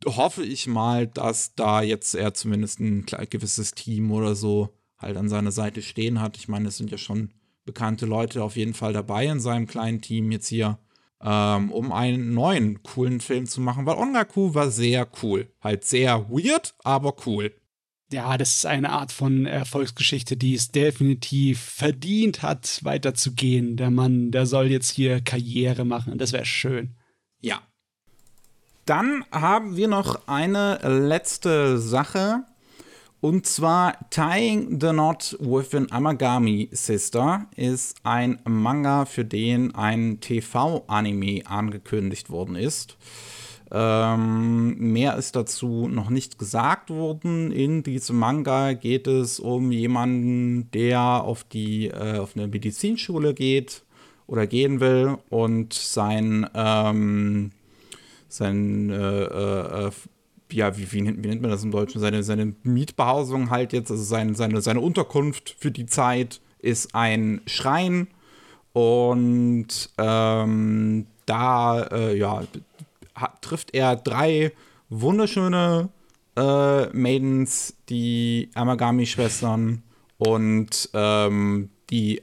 hoffe 0.07 0.45
ich 0.45 0.67
mal, 0.67 1.09
dass 1.09 1.55
da 1.57 1.83
jetzt 1.83 2.15
er 2.15 2.33
zumindest 2.33 2.81
ein 2.81 3.05
gewisses 3.29 3.73
Team 3.73 4.11
oder 4.13 4.35
so 4.35 4.71
halt 5.03 5.17
an 5.17 5.29
seiner 5.29 5.53
Seite 5.53 5.83
stehen 5.83 6.21
hat. 6.21 6.37
Ich 6.37 6.49
meine, 6.49 6.69
es 6.69 6.77
sind 6.77 6.91
ja 6.91 6.99
schon 6.99 7.31
bekannte 7.65 8.07
Leute 8.07 8.43
auf 8.43 8.57
jeden 8.57 8.75
Fall 8.75 8.93
dabei 8.93 9.27
in 9.27 9.41
seinem 9.41 9.67
kleinen 9.67 10.01
Team 10.01 10.33
jetzt 10.33 10.49
hier 10.49 10.79
ähm, 11.23 11.71
um 11.71 11.93
einen 11.93 12.35
neuen 12.35 12.83
coolen 12.83 13.21
Film 13.21 13.47
zu 13.47 13.61
machen, 13.61 13.87
weil 13.87 13.97
Ongaku 13.97 14.55
war 14.55 14.71
sehr 14.71 15.09
cool. 15.23 15.49
Halt 15.61 15.85
sehr 15.85 16.29
weird, 16.31 16.75
aber 16.83 17.15
cool. 17.27 17.55
Ja, 18.13 18.37
das 18.37 18.57
ist 18.57 18.67
eine 18.67 18.91
Art 18.91 19.11
von 19.11 19.47
Erfolgsgeschichte, 19.47 20.37
die 20.37 20.55
es 20.55 20.71
definitiv 20.71 21.61
verdient 21.61 22.43
hat, 22.43 22.81
weiterzugehen. 22.83 23.77
Der 23.77 23.91
Mann, 23.91 24.31
der 24.31 24.45
soll 24.45 24.67
jetzt 24.67 24.91
hier 24.91 25.23
Karriere 25.23 25.85
machen. 25.85 26.19
Das 26.19 26.33
wäre 26.33 26.45
schön. 26.45 26.95
Ja. 27.41 27.63
Dann 28.85 29.25
haben 29.31 29.77
wir 29.77 29.89
noch 29.89 30.27
eine 30.29 30.79
letzte 30.83 31.79
Sache. 31.79 32.45
Und 33.23 33.47
zwar 33.47 34.11
Tying 34.11 34.81
the 34.81 34.89
Knot 34.89 35.37
with 35.39 35.77
an 35.77 35.87
Amagami 35.93 36.69
Sister 36.73 37.47
ist 37.55 37.95
ein 38.03 38.41
Manga, 38.45 39.05
für 39.05 39.25
den 39.25 39.73
ein 39.77 40.19
TV-Anime 40.19 41.43
angekündigt 41.47 42.31
worden 42.31 42.57
ist. 42.57 42.97
Ähm, 43.71 44.77
mehr 44.77 45.17
ist 45.17 45.37
dazu 45.37 45.87
noch 45.87 46.11
nicht 46.11 46.37
gesagt 46.37 46.91
worden. 46.91 47.53
In 47.53 47.85
diesem 47.85 48.19
Manga 48.19 48.73
geht 48.73 49.07
es 49.07 49.39
um 49.39 49.71
jemanden, 49.71 50.69
der 50.73 51.23
auf 51.23 51.45
die 51.45 51.87
äh, 51.87 52.19
auf 52.19 52.37
eine 52.37 52.49
Medizinschule 52.49 53.35
geht 53.35 53.85
oder 54.27 54.49
gehen 54.49 54.81
will 54.81 55.17
und 55.31 55.75
sein 55.75 56.45
ähm, 56.57 57.53
sein 58.29 58.91
äh, 58.91 59.23
äh, 59.87 59.91
ja, 60.53 60.77
wie, 60.77 60.91
wie, 60.93 61.05
wie, 61.05 61.29
nennt 61.29 61.43
man 61.43 61.51
das 61.51 61.65
im 61.65 61.71
Deutschen? 61.71 62.01
Seine, 62.01 62.23
seine 62.23 62.55
Mietbehausung 62.63 63.51
halt 63.51 63.73
jetzt, 63.73 63.91
also 63.91 64.03
sein, 64.03 64.35
seine, 64.35 64.61
seine 64.61 64.81
Unterkunft 64.81 65.57
für 65.59 65.71
die 65.71 65.87
Zeit 65.87 66.41
ist 66.61 66.95
ein 66.95 67.41
Schrein. 67.47 68.09
Und 68.73 69.91
ähm, 69.99 71.07
da, 71.27 71.83
äh, 71.83 72.17
ja, 72.17 72.43
hat, 73.15 73.43
trifft 73.43 73.75
er 73.75 73.97
drei 73.97 74.53
wunderschöne 74.89 75.91
äh, 76.37 76.87
Maidens, 76.97 77.77
die 77.89 78.51
Amagami-Schwestern. 78.55 79.83
Und 80.19 80.89
ähm, 80.95 81.71
die, 81.91 82.23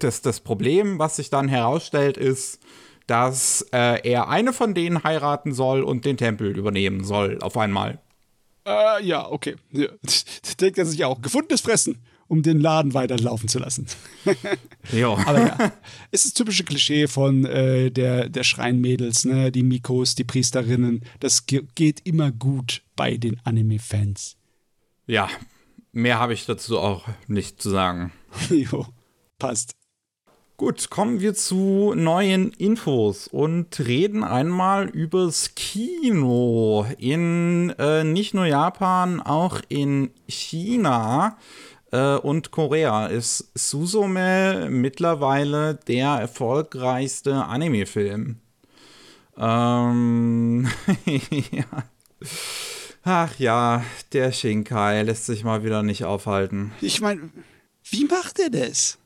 das, 0.00 0.22
das 0.22 0.40
Problem, 0.40 0.98
was 0.98 1.16
sich 1.16 1.30
dann 1.30 1.48
herausstellt, 1.48 2.16
ist, 2.16 2.60
dass 3.08 3.62
äh, 3.72 4.08
er 4.08 4.28
eine 4.28 4.52
von 4.52 4.74
denen 4.74 5.02
heiraten 5.02 5.52
soll 5.52 5.82
und 5.82 6.04
den 6.04 6.18
Tempel 6.18 6.56
übernehmen 6.56 7.02
soll, 7.02 7.40
auf 7.40 7.56
einmal. 7.56 8.00
Äh, 8.66 9.02
ja, 9.04 9.26
okay. 9.28 9.56
Ja. 9.72 9.88
Denkt 10.60 10.78
er 10.78 10.84
sich 10.84 11.04
auch. 11.04 11.22
Gefundenes 11.22 11.62
Fressen, 11.62 12.02
um 12.28 12.42
den 12.42 12.60
Laden 12.60 12.92
weiterlaufen 12.92 13.48
zu 13.48 13.58
lassen. 13.58 13.86
ja. 14.92 15.08
Aber 15.26 15.40
ja, 15.40 15.72
es 16.10 16.26
ist 16.26 16.34
das 16.34 16.34
typische 16.34 16.64
Klischee 16.64 17.08
von 17.08 17.46
äh, 17.46 17.90
der, 17.90 18.28
der 18.28 18.44
Schreinmädels, 18.44 19.24
ne? 19.24 19.50
die 19.50 19.62
Mikos, 19.62 20.14
die 20.14 20.24
Priesterinnen. 20.24 21.02
Das 21.18 21.46
ge 21.46 21.62
geht 21.74 22.06
immer 22.06 22.30
gut 22.30 22.82
bei 22.94 23.16
den 23.16 23.40
Anime-Fans. 23.42 24.36
Ja, 25.06 25.30
mehr 25.92 26.18
habe 26.18 26.34
ich 26.34 26.44
dazu 26.44 26.78
auch 26.78 27.08
nicht 27.26 27.62
zu 27.62 27.70
sagen. 27.70 28.12
jo, 28.50 28.84
passt. 29.38 29.77
Gut, 30.58 30.90
kommen 30.90 31.20
wir 31.20 31.34
zu 31.34 31.94
neuen 31.94 32.50
Infos 32.50 33.28
und 33.28 33.78
reden 33.78 34.24
einmal 34.24 34.88
übers 34.88 35.54
Kino 35.54 36.84
in 36.98 37.70
äh, 37.78 38.02
nicht 38.02 38.34
nur 38.34 38.44
Japan, 38.44 39.20
auch 39.20 39.60
in 39.68 40.10
China 40.26 41.38
äh, 41.92 42.16
und 42.16 42.50
Korea 42.50 43.06
ist 43.06 43.52
Suzume 43.54 44.66
mittlerweile 44.68 45.76
der 45.86 46.08
erfolgreichste 46.08 47.44
Anime-Film. 47.44 48.40
Ähm. 49.38 50.68
Ach 53.04 53.38
ja, 53.38 53.84
der 54.12 54.32
Shinkai 54.32 55.02
lässt 55.02 55.26
sich 55.26 55.44
mal 55.44 55.62
wieder 55.62 55.84
nicht 55.84 56.04
aufhalten. 56.04 56.72
Ich 56.80 57.00
meine, 57.00 57.30
wie 57.84 58.06
macht 58.06 58.40
er 58.40 58.50
das? 58.50 58.98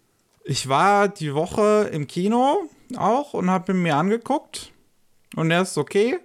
Ich 0.45 0.69
war 0.69 1.09
die 1.09 1.35
Woche 1.35 1.91
im 1.93 2.07
Kino 2.07 2.69
auch 2.97 3.35
und 3.35 3.51
habe 3.51 3.73
ihn 3.73 3.83
mir 3.83 3.97
angeguckt. 3.97 4.73
Und 5.37 5.51
er 5.51 5.63
ist 5.63 5.79
okay. 5.79 6.19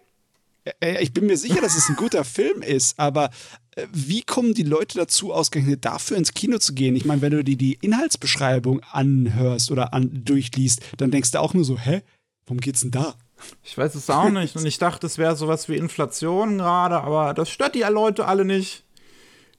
Ich 0.99 1.13
bin 1.13 1.27
mir 1.27 1.37
sicher, 1.37 1.61
dass 1.61 1.77
es 1.77 1.87
ein 1.87 1.95
guter 1.95 2.25
Film 2.25 2.61
ist, 2.61 2.99
aber 2.99 3.29
äh, 3.77 3.87
wie 3.93 4.21
kommen 4.21 4.53
die 4.53 4.63
Leute 4.63 4.97
dazu, 4.97 5.33
ausgerechnet 5.33 5.85
dafür 5.85 6.17
ins 6.17 6.33
Kino 6.33 6.57
zu 6.57 6.73
gehen? 6.73 6.95
Ich 6.95 7.05
meine, 7.05 7.21
wenn 7.21 7.31
du 7.31 7.43
dir 7.43 7.55
die 7.55 7.77
Inhaltsbeschreibung 7.81 8.81
anhörst 8.91 9.71
oder 9.71 9.93
an, 9.93 10.09
durchliest, 10.25 10.81
dann 10.97 11.11
denkst 11.11 11.31
du 11.31 11.39
auch 11.39 11.53
nur 11.53 11.63
so, 11.63 11.77
hä, 11.77 12.01
worum 12.45 12.59
geht's 12.59 12.81
denn 12.81 12.91
da? 12.91 13.15
Ich 13.63 13.77
weiß 13.77 13.95
es 13.95 14.09
auch 14.09 14.29
nicht. 14.29 14.55
Und 14.55 14.65
ich 14.65 14.77
dachte, 14.77 15.05
es 15.07 15.17
wäre 15.17 15.35
sowas 15.35 15.69
wie 15.69 15.77
Inflation 15.77 16.57
gerade, 16.57 16.99
aber 17.01 17.33
das 17.33 17.49
stört 17.49 17.75
die 17.75 17.81
Leute 17.83 18.25
alle 18.25 18.43
nicht. 18.43 18.83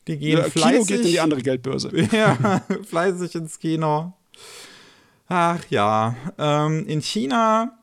Die 0.08 0.18
gehen 0.18 0.38
ja, 0.38 0.44
fleißig. 0.44 0.72
Kino 0.72 0.84
geht 0.84 1.00
in 1.06 1.12
die 1.12 1.20
andere 1.20 1.42
Geldbörse. 1.42 1.90
Ja, 2.12 2.62
fleißig 2.84 3.34
ins 3.34 3.58
Kino. 3.58 4.12
Ach 5.28 5.60
ja, 5.68 6.16
ähm, 6.38 6.86
in 6.86 7.02
China 7.02 7.78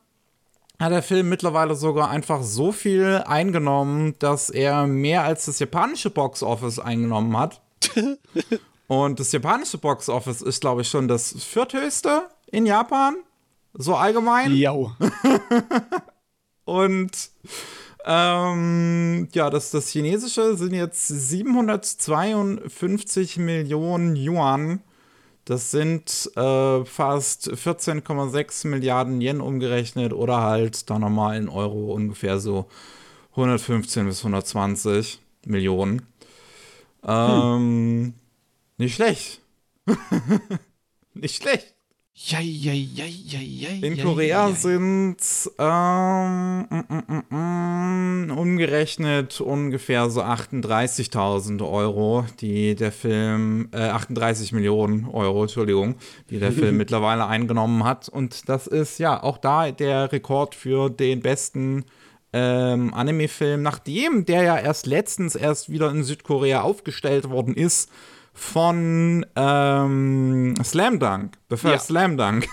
hat 0.78 0.92
der 0.92 1.02
Film 1.02 1.28
mittlerweile 1.28 1.74
sogar 1.74 2.08
einfach 2.10 2.42
so 2.42 2.72
viel 2.72 3.22
eingenommen, 3.26 4.14
dass 4.18 4.50
er 4.50 4.86
mehr 4.86 5.24
als 5.24 5.46
das 5.46 5.58
japanische 5.58 6.10
Box 6.10 6.42
Office 6.42 6.78
eingenommen 6.78 7.38
hat. 7.38 7.62
Und 8.88 9.18
das 9.18 9.32
japanische 9.32 9.78
Box 9.78 10.08
Office 10.08 10.42
ist, 10.42 10.60
glaube 10.60 10.82
ich, 10.82 10.88
schon 10.88 11.08
das 11.08 11.34
vierthöchste 11.42 12.28
in 12.50 12.66
Japan. 12.66 13.16
So 13.74 13.94
allgemein. 13.94 14.54
Ja. 14.54 14.74
Und 16.64 17.30
ähm, 18.04 19.28
ja, 19.32 19.50
das, 19.50 19.72
das 19.72 19.88
chinesische 19.88 20.56
sind 20.56 20.74
jetzt 20.74 21.08
752 21.08 23.38
Millionen 23.38 24.14
Yuan 24.14 24.82
das 25.46 25.70
sind 25.70 26.28
äh, 26.36 26.84
fast 26.84 27.48
14,6 27.52 28.66
Milliarden 28.66 29.20
Yen 29.20 29.40
umgerechnet 29.40 30.12
oder 30.12 30.40
halt 30.42 30.90
dann 30.90 31.02
nochmal 31.02 31.36
in 31.38 31.48
Euro 31.48 31.94
ungefähr 31.94 32.40
so 32.40 32.66
115 33.30 34.06
bis 34.06 34.18
120 34.18 35.20
Millionen. 35.46 36.02
Ähm, 37.06 37.28
hm. 37.28 38.14
Nicht 38.76 38.96
schlecht. 38.96 39.40
nicht 41.14 41.40
schlecht. 41.40 41.75
Ja, 42.18 42.40
ja, 42.40 42.72
ja, 42.72 43.04
ja, 43.04 43.40
ja, 43.40 43.86
In 43.86 43.98
Korea 43.98 44.50
sind 44.52 45.18
ähm, 45.58 46.66
mm, 46.70 47.24
mm, 47.28 47.36
mm, 47.36 48.30
umgerechnet 48.30 49.38
ungefähr 49.42 50.08
so 50.08 50.22
38.000 50.22 51.70
Euro, 51.70 52.24
die 52.40 52.74
der 52.74 52.90
Film, 52.90 53.68
äh, 53.72 53.88
38 53.88 54.52
Millionen 54.52 55.06
Euro, 55.10 55.42
Entschuldigung, 55.42 55.96
die 56.30 56.38
der 56.38 56.52
Film 56.52 56.76
mittlerweile 56.78 57.26
eingenommen 57.26 57.84
hat. 57.84 58.08
Und 58.08 58.48
das 58.48 58.66
ist 58.66 58.98
ja 58.98 59.22
auch 59.22 59.36
da 59.36 59.70
der 59.70 60.10
Rekord 60.10 60.54
für 60.54 60.88
den 60.88 61.20
besten 61.20 61.84
ähm, 62.32 62.94
Anime-Film, 62.94 63.60
nachdem 63.60 64.24
der 64.24 64.42
ja 64.42 64.58
erst 64.58 64.86
letztens 64.86 65.34
erst 65.34 65.70
wieder 65.70 65.90
in 65.90 66.02
Südkorea 66.02 66.62
aufgestellt 66.62 67.28
worden 67.28 67.54
ist 67.54 67.90
von 68.36 69.24
ähm, 69.34 70.54
Slam 70.62 70.98
Dunk, 70.98 71.38
The 71.48 71.56
First 71.56 71.72
ja. 71.72 71.78
Slam 71.78 72.16
Dunk. 72.16 72.48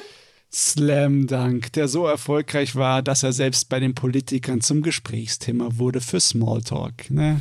Slam 0.52 1.26
Dunk, 1.26 1.72
der 1.74 1.86
so 1.86 2.06
erfolgreich 2.06 2.74
war, 2.74 3.02
dass 3.02 3.22
er 3.22 3.32
selbst 3.32 3.68
bei 3.68 3.78
den 3.78 3.94
Politikern 3.94 4.60
zum 4.60 4.82
Gesprächsthema 4.82 5.68
wurde 5.72 6.00
für 6.00 6.18
Smalltalk. 6.18 7.10
Ne? 7.10 7.40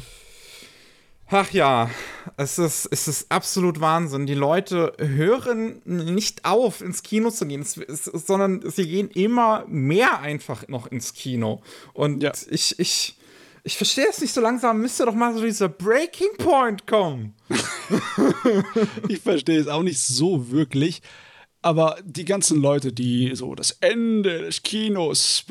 Ach 1.30 1.52
ja, 1.52 1.90
es 2.38 2.60
ist, 2.60 2.88
es 2.92 3.08
ist 3.08 3.32
absolut 3.32 3.82
Wahnsinn. 3.82 4.28
Die 4.28 4.36
Leute 4.36 4.94
hören 5.00 5.82
nicht 5.86 6.46
auf, 6.46 6.82
ins 6.82 7.02
Kino 7.02 7.32
zu 7.32 7.48
gehen, 7.48 7.62
es, 7.62 7.78
es, 7.78 8.06
sondern 8.06 8.62
sie 8.70 8.88
gehen 8.88 9.10
immer 9.10 9.66
mehr 9.68 10.20
einfach 10.22 10.68
noch 10.68 10.88
ins 10.88 11.14
Kino. 11.14 11.62
Und 11.94 12.24
ja. 12.24 12.32
ich, 12.50 12.80
ich, 12.80 13.17
ich 13.68 13.76
verstehe 13.76 14.08
es 14.10 14.22
nicht 14.22 14.34
so 14.34 14.40
langsam, 14.40 14.80
müsste 14.80 15.06
doch 15.06 15.14
mal 15.14 15.34
so 15.34 15.42
dieser 15.42 15.68
Breaking 15.68 16.38
Point 16.38 16.88
kommen. 16.88 17.36
ich 19.10 19.20
verstehe 19.20 19.60
es 19.60 19.68
auch 19.68 19.84
nicht 19.84 20.00
so 20.00 20.52
wirklich. 20.52 21.02
Aber 21.62 21.98
die 22.06 22.24
ganzen 22.24 22.62
Leute, 22.62 22.94
die 22.94 23.32
so 23.36 23.56
das 23.56 23.72
Ende 23.82 24.44
des 24.44 24.64
Kinos 24.64 25.44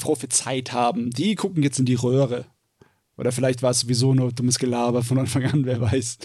prophezeit 0.00 0.72
haben, 0.72 1.10
die 1.10 1.34
gucken 1.34 1.62
jetzt 1.62 1.78
in 1.78 1.84
die 1.84 1.94
Röhre 1.94 2.46
oder 3.18 3.32
vielleicht 3.32 3.62
war 3.62 3.72
es 3.72 3.80
sowieso 3.80 4.14
nur 4.14 4.32
dummes 4.32 4.58
Gelaber 4.58 5.02
von 5.02 5.18
Anfang 5.18 5.44
an, 5.44 5.66
wer 5.66 5.78
weiß. 5.78 6.16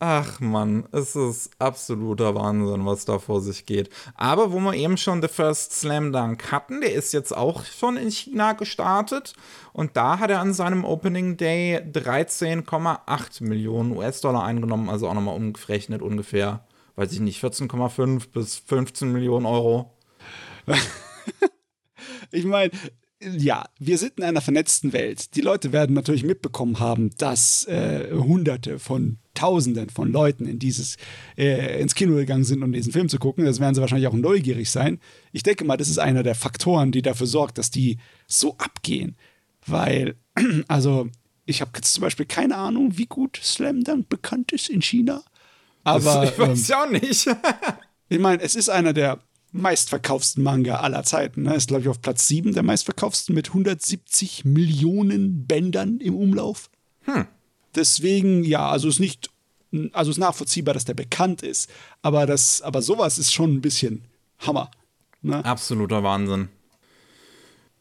Ach 0.00 0.38
man, 0.38 0.86
es 0.92 1.16
ist 1.16 1.50
absoluter 1.58 2.36
Wahnsinn, 2.36 2.86
was 2.86 3.04
da 3.04 3.18
vor 3.18 3.40
sich 3.40 3.66
geht. 3.66 3.90
Aber 4.14 4.52
wo 4.52 4.60
wir 4.60 4.74
eben 4.74 4.96
schon 4.96 5.20
The 5.20 5.26
First 5.26 5.72
Slam 5.72 6.12
Dunk 6.12 6.52
hatten, 6.52 6.80
der 6.80 6.92
ist 6.92 7.12
jetzt 7.12 7.36
auch 7.36 7.64
schon 7.64 7.96
in 7.96 8.12
China 8.12 8.52
gestartet. 8.52 9.32
Und 9.72 9.96
da 9.96 10.20
hat 10.20 10.30
er 10.30 10.38
an 10.38 10.54
seinem 10.54 10.84
Opening 10.84 11.36
Day 11.36 11.78
13,8 11.78 13.42
Millionen 13.42 13.96
US-Dollar 13.96 14.44
eingenommen, 14.44 14.88
also 14.88 15.08
auch 15.08 15.14
nochmal 15.14 15.34
umgerechnet 15.34 16.00
ungefähr, 16.00 16.64
weiß 16.94 17.12
ich 17.12 17.20
nicht, 17.20 17.42
14,5 17.42 18.30
bis 18.30 18.56
15 18.56 19.10
Millionen 19.10 19.46
Euro. 19.46 19.96
ich 22.30 22.44
meine, 22.44 22.70
ja, 23.20 23.68
wir 23.78 23.98
sind 23.98 24.18
in 24.18 24.24
einer 24.24 24.40
vernetzten 24.40 24.92
Welt. 24.92 25.34
Die 25.34 25.40
Leute 25.40 25.72
werden 25.72 25.94
natürlich 25.94 26.22
mitbekommen 26.22 26.78
haben, 26.78 27.10
dass 27.18 27.64
äh, 27.64 28.10
Hunderte 28.12 28.78
von 28.78 29.18
Tausenden 29.34 29.90
von 29.90 30.10
Leuten 30.10 30.46
in 30.46 30.58
dieses, 30.58 30.96
äh, 31.36 31.80
ins 31.80 31.94
Kino 31.94 32.14
gegangen 32.14 32.44
sind, 32.44 32.62
um 32.62 32.72
diesen 32.72 32.92
Film 32.92 33.08
zu 33.08 33.18
gucken. 33.18 33.44
Das 33.44 33.60
werden 33.60 33.74
sie 33.74 33.80
wahrscheinlich 33.80 34.08
auch 34.08 34.14
neugierig 34.14 34.70
sein. 34.70 35.00
Ich 35.32 35.42
denke 35.42 35.64
mal, 35.64 35.76
das 35.76 35.88
ist 35.88 35.98
einer 35.98 36.22
der 36.22 36.34
Faktoren, 36.34 36.92
die 36.92 37.02
dafür 37.02 37.26
sorgt, 37.26 37.58
dass 37.58 37.70
die 37.70 37.98
so 38.26 38.56
abgehen. 38.58 39.16
Weil, 39.66 40.16
also, 40.68 41.08
ich 41.44 41.60
habe 41.60 41.72
jetzt 41.76 41.94
zum 41.94 42.02
Beispiel 42.02 42.26
keine 42.26 42.56
Ahnung, 42.56 42.98
wie 42.98 43.06
gut 43.06 43.38
Slam 43.42 43.82
Dunk 43.82 44.08
bekannt 44.08 44.52
ist 44.52 44.68
in 44.68 44.82
China. 44.82 45.22
Aber. 45.82 46.22
Das, 46.22 46.30
ich 46.32 46.38
weiß 46.38 46.58
ähm, 46.58 46.64
ja 46.68 46.84
auch 46.84 46.90
nicht. 46.90 47.28
ich 48.08 48.18
meine, 48.18 48.42
es 48.42 48.54
ist 48.54 48.68
einer 48.68 48.92
der 48.92 49.20
meistverkaufsten 49.52 50.42
Manga 50.42 50.80
aller 50.80 51.04
Zeiten. 51.04 51.42
Ne? 51.42 51.54
Ist, 51.54 51.68
glaube 51.68 51.82
ich, 51.82 51.88
auf 51.88 52.00
Platz 52.00 52.28
7 52.28 52.52
der 52.54 52.62
meistverkaufsten 52.62 53.34
mit 53.34 53.48
170 53.48 54.44
Millionen 54.44 55.46
Bändern 55.46 55.98
im 55.98 56.16
Umlauf. 56.16 56.70
Hm. 57.02 57.26
Deswegen, 57.74 58.44
ja, 58.44 58.68
also 58.68 58.88
ist 58.88 59.00
nicht, 59.00 59.30
also 59.92 60.10
ist 60.10 60.18
nachvollziehbar, 60.18 60.74
dass 60.74 60.84
der 60.84 60.94
bekannt 60.94 61.42
ist. 61.42 61.70
Aber, 62.02 62.26
das, 62.26 62.62
aber 62.62 62.82
sowas 62.82 63.18
ist 63.18 63.32
schon 63.32 63.54
ein 63.54 63.60
bisschen 63.60 64.04
Hammer. 64.38 64.70
Ne? 65.22 65.44
Absoluter 65.44 66.02
Wahnsinn. 66.02 66.48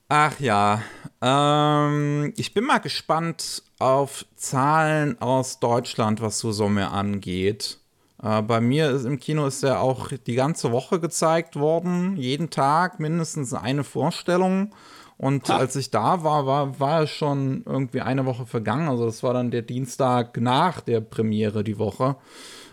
Ach 0.09 0.39
ja, 0.39 0.83
ähm, 1.21 2.33
ich 2.37 2.53
bin 2.53 2.63
mal 2.63 2.77
gespannt 2.77 3.63
auf 3.77 4.25
Zahlen 4.35 5.19
aus 5.21 5.59
Deutschland, 5.59 6.21
was 6.21 6.39
so 6.39 6.53
Summe 6.53 6.89
angeht. 6.91 7.79
Äh, 8.21 8.41
bei 8.41 8.61
mir 8.61 8.91
ist, 8.91 9.05
im 9.05 9.19
Kino 9.19 9.45
ist 9.45 9.63
er 9.63 9.81
auch 9.81 10.09
die 10.09 10.35
ganze 10.35 10.71
Woche 10.71 10.99
gezeigt 10.99 11.55
worden. 11.55 12.15
Jeden 12.17 12.49
Tag 12.49 12.99
mindestens 12.99 13.53
eine 13.53 13.83
Vorstellung. 13.83 14.73
Und 15.17 15.49
ha. 15.49 15.57
als 15.57 15.75
ich 15.75 15.89
da 15.89 16.23
war, 16.23 16.45
war, 16.45 16.79
war 16.79 17.01
es 17.03 17.09
schon 17.09 17.63
irgendwie 17.65 18.01
eine 18.01 18.25
Woche 18.25 18.45
vergangen. 18.45 18.87
Also 18.87 19.05
das 19.05 19.23
war 19.23 19.33
dann 19.33 19.51
der 19.51 19.63
Dienstag 19.63 20.37
nach 20.37 20.81
der 20.81 21.01
Premiere 21.01 21.63
die 21.63 21.79
Woche. 21.79 22.15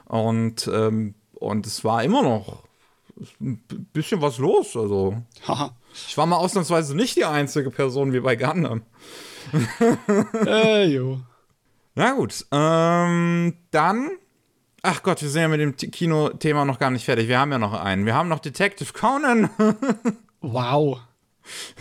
Und, 0.04 0.68
ähm, 0.72 1.14
und 1.34 1.66
es 1.66 1.84
war 1.84 2.04
immer 2.04 2.22
noch 2.22 2.64
ein 3.40 3.62
bisschen 3.92 4.20
was 4.20 4.38
los. 4.38 4.76
Also 4.76 5.16
ich 6.06 6.16
war 6.18 6.26
mal 6.26 6.36
ausnahmsweise 6.36 6.94
nicht 6.96 7.16
die 7.16 7.24
einzige 7.24 7.70
Person 7.70 8.12
wie 8.12 8.20
bei 8.20 8.36
Gundam. 8.36 8.82
äh, 10.46 10.84
jo. 10.86 11.20
Na 11.96 12.12
gut, 12.12 12.44
ähm, 12.50 13.54
dann 13.70 14.10
Ach 14.86 15.02
Gott, 15.02 15.22
wir 15.22 15.30
sind 15.30 15.40
ja 15.40 15.48
mit 15.48 15.60
dem 15.62 15.74
Kino-Thema 15.74 16.66
noch 16.66 16.78
gar 16.78 16.90
nicht 16.90 17.06
fertig. 17.06 17.26
Wir 17.26 17.38
haben 17.38 17.50
ja 17.50 17.58
noch 17.58 17.72
einen. 17.72 18.04
Wir 18.04 18.14
haben 18.14 18.28
noch 18.28 18.38
Detective 18.38 18.92
Conan. 18.92 19.48
wow. 20.42 21.00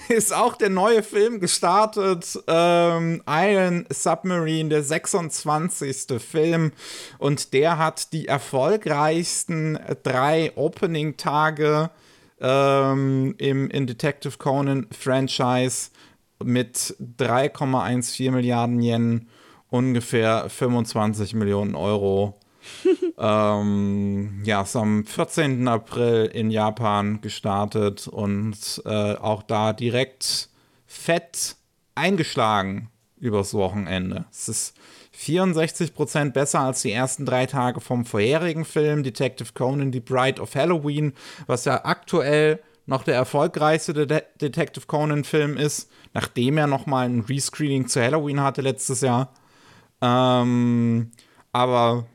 Ist 0.08 0.34
auch 0.34 0.56
der 0.56 0.70
neue 0.70 1.04
Film 1.04 1.42
gestartet. 1.42 2.39
Ähm, 2.48 3.22
Iron 3.28 3.86
Submarine, 3.89 4.70
der 4.70 4.84
26. 4.84 6.18
Film. 6.18 6.72
Und 7.18 7.52
der 7.52 7.78
hat 7.78 8.13
die 8.13 8.30
erfolgreichsten 8.30 9.78
drei 10.04 10.54
Opening-Tage 10.56 11.89
ähm, 12.39 13.36
im 13.38 13.70
in 13.70 13.86
Detective 13.86 14.38
Conan 14.38 14.88
Franchise 14.98 15.89
mit 16.42 16.96
3,14 17.20 18.32
Milliarden 18.32 18.82
Yen, 18.82 19.28
ungefähr 19.70 20.50
25 20.50 21.34
Millionen 21.34 21.76
Euro 21.76 22.39
ähm, 23.17 24.41
ja, 24.45 24.62
ist 24.62 24.76
am 24.76 25.06
14. 25.06 25.67
April 25.67 26.26
in 26.26 26.52
Japan 26.52 27.21
gestartet 27.21 28.08
und 28.08 28.82
äh, 28.86 29.15
auch 29.15 29.43
da 29.43 29.73
direkt 29.73 30.49
fett 30.86 31.56
eingeschlagen 31.95 32.89
übers 33.17 33.54
Wochenende. 33.54 34.26
Es 34.32 34.49
ist 34.49 34.76
64% 35.17 36.32
besser 36.32 36.62
als 36.62 36.82
die 36.82 36.91
ersten 36.91 37.26
drei 37.26 37.45
Tage 37.45 37.80
vom 37.80 38.06
vorherigen 38.06 38.65
Film, 38.65 39.04
Detective 39.04 39.54
Conan, 39.54 39.93
The 39.93 39.99
Bride 39.99 40.41
of 40.41 40.56
Halloween, 40.56 41.13
was 41.47 41.65
ja 41.65 41.86
aktuell 41.86 42.60
noch 42.86 43.04
der 43.04 43.15
erfolgreichste 43.15 43.93
De 43.93 44.23
Detective 44.41 44.86
Conan-Film 44.88 45.58
ist, 45.58 45.89
nachdem 46.13 46.58
er 46.58 46.67
nochmal 46.67 47.08
ein 47.08 47.21
Rescreening 47.21 47.88
zu 47.88 48.02
Halloween 48.02 48.41
hatte 48.41 48.62
letztes 48.62 49.02
Jahr. 49.02 49.34
Ähm, 50.02 51.12
aber 51.54 52.06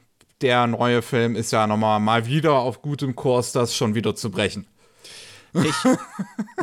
der 0.40 0.66
neue 0.66 1.02
Film 1.02 1.36
ist 1.36 1.52
ja 1.52 1.66
nochmal 1.66 2.00
mal 2.00 2.26
wieder 2.26 2.54
auf 2.54 2.82
gutem 2.82 3.16
Kurs, 3.16 3.52
das 3.52 3.74
schon 3.74 3.94
wieder 3.94 4.14
zu 4.14 4.30
brechen. 4.30 4.66
Ich, 5.54 5.74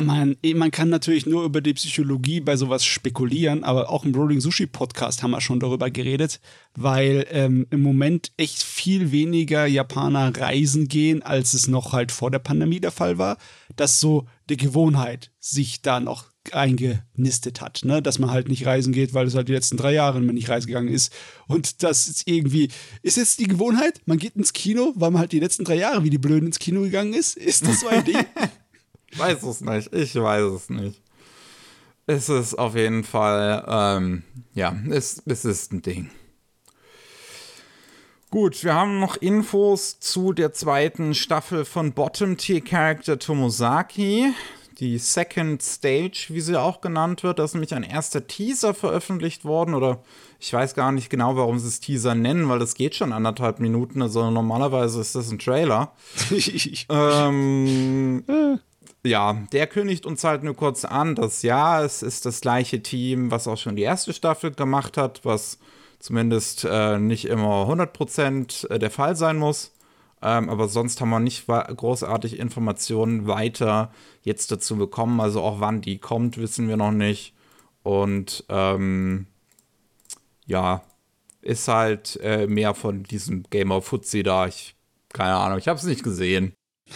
man, 0.00 0.36
man 0.54 0.70
kann 0.70 0.88
natürlich 0.88 1.26
nur 1.26 1.44
über 1.44 1.60
die 1.60 1.74
Psychologie 1.74 2.40
bei 2.40 2.56
sowas 2.56 2.84
spekulieren, 2.84 3.64
aber 3.64 3.90
auch 3.90 4.04
im 4.04 4.14
Rolling 4.14 4.40
Sushi 4.40 4.66
Podcast 4.66 5.22
haben 5.22 5.32
wir 5.32 5.40
schon 5.40 5.60
darüber 5.60 5.90
geredet, 5.90 6.40
weil 6.74 7.26
ähm, 7.30 7.66
im 7.70 7.82
Moment 7.82 8.32
echt 8.36 8.62
viel 8.62 9.10
weniger 9.10 9.66
Japaner 9.66 10.32
reisen 10.36 10.88
gehen, 10.88 11.22
als 11.22 11.54
es 11.54 11.66
noch 11.66 11.92
halt 11.92 12.12
vor 12.12 12.30
der 12.30 12.38
Pandemie 12.38 12.80
der 12.80 12.92
Fall 12.92 13.18
war, 13.18 13.38
dass 13.74 14.00
so 14.00 14.26
die 14.48 14.56
Gewohnheit 14.56 15.32
sich 15.40 15.82
da 15.82 16.00
noch 16.00 16.26
eingenistet 16.54 17.60
hat, 17.60 17.80
ne? 17.84 18.02
dass 18.02 18.18
man 18.18 18.30
halt 18.30 18.48
nicht 18.48 18.66
reisen 18.66 18.92
geht, 18.92 19.14
weil 19.14 19.26
es 19.26 19.34
halt 19.34 19.48
die 19.48 19.52
letzten 19.52 19.76
drei 19.76 19.92
Jahre 19.92 20.20
man 20.20 20.34
nicht 20.34 20.48
reisen 20.48 20.68
gegangen 20.68 20.88
ist. 20.88 21.12
Und 21.46 21.82
das 21.82 22.08
ist 22.08 22.26
irgendwie, 22.26 22.68
ist 23.02 23.16
jetzt 23.16 23.38
die 23.38 23.48
Gewohnheit, 23.48 24.00
man 24.06 24.18
geht 24.18 24.36
ins 24.36 24.52
Kino, 24.52 24.92
weil 24.96 25.10
man 25.10 25.20
halt 25.20 25.32
die 25.32 25.40
letzten 25.40 25.64
drei 25.64 25.76
Jahre 25.76 26.04
wie 26.04 26.10
die 26.10 26.18
Blöden 26.18 26.46
ins 26.46 26.58
Kino 26.58 26.82
gegangen 26.82 27.14
ist? 27.14 27.36
Ist 27.36 27.66
das 27.66 27.80
so 27.80 27.88
ein 27.88 28.04
Ding? 28.04 28.24
ich 29.10 29.18
weiß 29.18 29.42
es 29.42 29.60
nicht, 29.60 29.92
ich 29.92 30.14
weiß 30.14 30.52
es 30.52 30.70
nicht. 30.70 31.02
Es 32.06 32.28
ist 32.28 32.54
auf 32.54 32.76
jeden 32.76 33.02
Fall, 33.02 33.64
ähm, 33.68 34.22
ja, 34.54 34.76
es, 34.90 35.22
es 35.26 35.44
ist 35.44 35.72
ein 35.72 35.82
Ding. 35.82 36.10
Gut, 38.30 38.64
wir 38.64 38.74
haben 38.74 39.00
noch 39.00 39.16
Infos 39.16 39.98
zu 39.98 40.32
der 40.32 40.52
zweiten 40.52 41.14
Staffel 41.14 41.64
von 41.64 41.92
Bottom 41.92 42.36
Tier 42.36 42.60
Character 42.60 43.18
Tomosaki 43.18 44.34
die 44.78 44.98
Second 44.98 45.62
Stage, 45.62 46.26
wie 46.28 46.40
sie 46.40 46.60
auch 46.60 46.80
genannt 46.80 47.22
wird. 47.22 47.38
Da 47.38 47.44
ist 47.44 47.54
nämlich 47.54 47.74
ein 47.74 47.82
erster 47.82 48.26
Teaser 48.26 48.74
veröffentlicht 48.74 49.44
worden 49.44 49.74
oder 49.74 50.02
ich 50.38 50.52
weiß 50.52 50.74
gar 50.74 50.92
nicht 50.92 51.08
genau, 51.08 51.36
warum 51.36 51.58
sie 51.58 51.68
es 51.68 51.80
Teaser 51.80 52.14
nennen, 52.14 52.48
weil 52.48 52.58
das 52.58 52.74
geht 52.74 52.94
schon 52.94 53.12
anderthalb 53.12 53.58
Minuten. 53.58 54.02
Also 54.02 54.30
normalerweise 54.30 55.00
ist 55.00 55.14
das 55.14 55.30
ein 55.30 55.38
Trailer. 55.38 55.92
ähm, 56.90 58.24
ja, 59.02 59.34
der 59.52 59.66
kündigt 59.66 60.04
uns 60.04 60.24
halt 60.24 60.42
nur 60.42 60.54
kurz 60.54 60.84
an, 60.84 61.14
dass 61.14 61.42
ja, 61.42 61.82
es 61.82 62.02
ist 62.02 62.26
das 62.26 62.40
gleiche 62.40 62.82
Team, 62.82 63.30
was 63.30 63.48
auch 63.48 63.56
schon 63.56 63.76
die 63.76 63.82
erste 63.82 64.12
Staffel 64.12 64.50
gemacht 64.50 64.96
hat, 64.98 65.24
was 65.24 65.58
zumindest 65.98 66.66
äh, 66.68 66.98
nicht 66.98 67.26
immer 67.26 67.66
100% 67.68 68.68
äh, 68.68 68.78
der 68.78 68.90
Fall 68.90 69.16
sein 69.16 69.38
muss. 69.38 69.72
Ähm, 70.22 70.48
aber 70.48 70.68
sonst 70.68 71.00
haben 71.00 71.10
wir 71.10 71.20
nicht 71.20 71.46
großartig 71.46 72.38
Informationen 72.38 73.26
weiter 73.26 73.92
jetzt 74.22 74.50
dazu 74.50 74.76
bekommen. 74.76 75.20
Also 75.20 75.42
auch 75.42 75.60
wann 75.60 75.82
die 75.82 75.98
kommt, 75.98 76.38
wissen 76.38 76.68
wir 76.68 76.76
noch 76.76 76.92
nicht. 76.92 77.34
Und 77.82 78.44
ähm, 78.48 79.26
ja, 80.46 80.82
ist 81.42 81.68
halt 81.68 82.18
äh, 82.22 82.46
mehr 82.46 82.74
von 82.74 83.04
diesem 83.04 83.44
Game 83.50 83.70
of 83.70 83.86
Footsie 83.86 84.22
da. 84.22 84.46
Ich, 84.46 84.74
keine 85.12 85.36
Ahnung, 85.36 85.58
ich 85.58 85.68
habe 85.68 85.78
es 85.78 85.84
nicht 85.84 86.02
gesehen. 86.02 86.52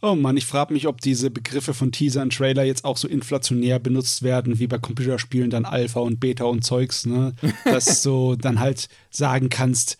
Oh 0.00 0.14
Mann, 0.14 0.36
ich 0.36 0.46
frage 0.46 0.72
mich, 0.72 0.86
ob 0.86 1.00
diese 1.00 1.30
Begriffe 1.30 1.74
von 1.74 1.90
Teaser 1.90 2.22
und 2.22 2.32
Trailer 2.32 2.62
jetzt 2.62 2.84
auch 2.84 2.96
so 2.96 3.08
inflationär 3.08 3.80
benutzt 3.80 4.22
werden, 4.22 4.60
wie 4.60 4.68
bei 4.68 4.78
Computerspielen 4.78 5.50
dann 5.50 5.64
Alpha 5.64 5.98
und 6.00 6.20
Beta 6.20 6.44
und 6.44 6.64
Zeugs, 6.64 7.04
ne? 7.04 7.34
Dass 7.64 8.02
du 8.02 8.36
dann 8.36 8.60
halt 8.60 8.88
sagen 9.10 9.48
kannst, 9.48 9.98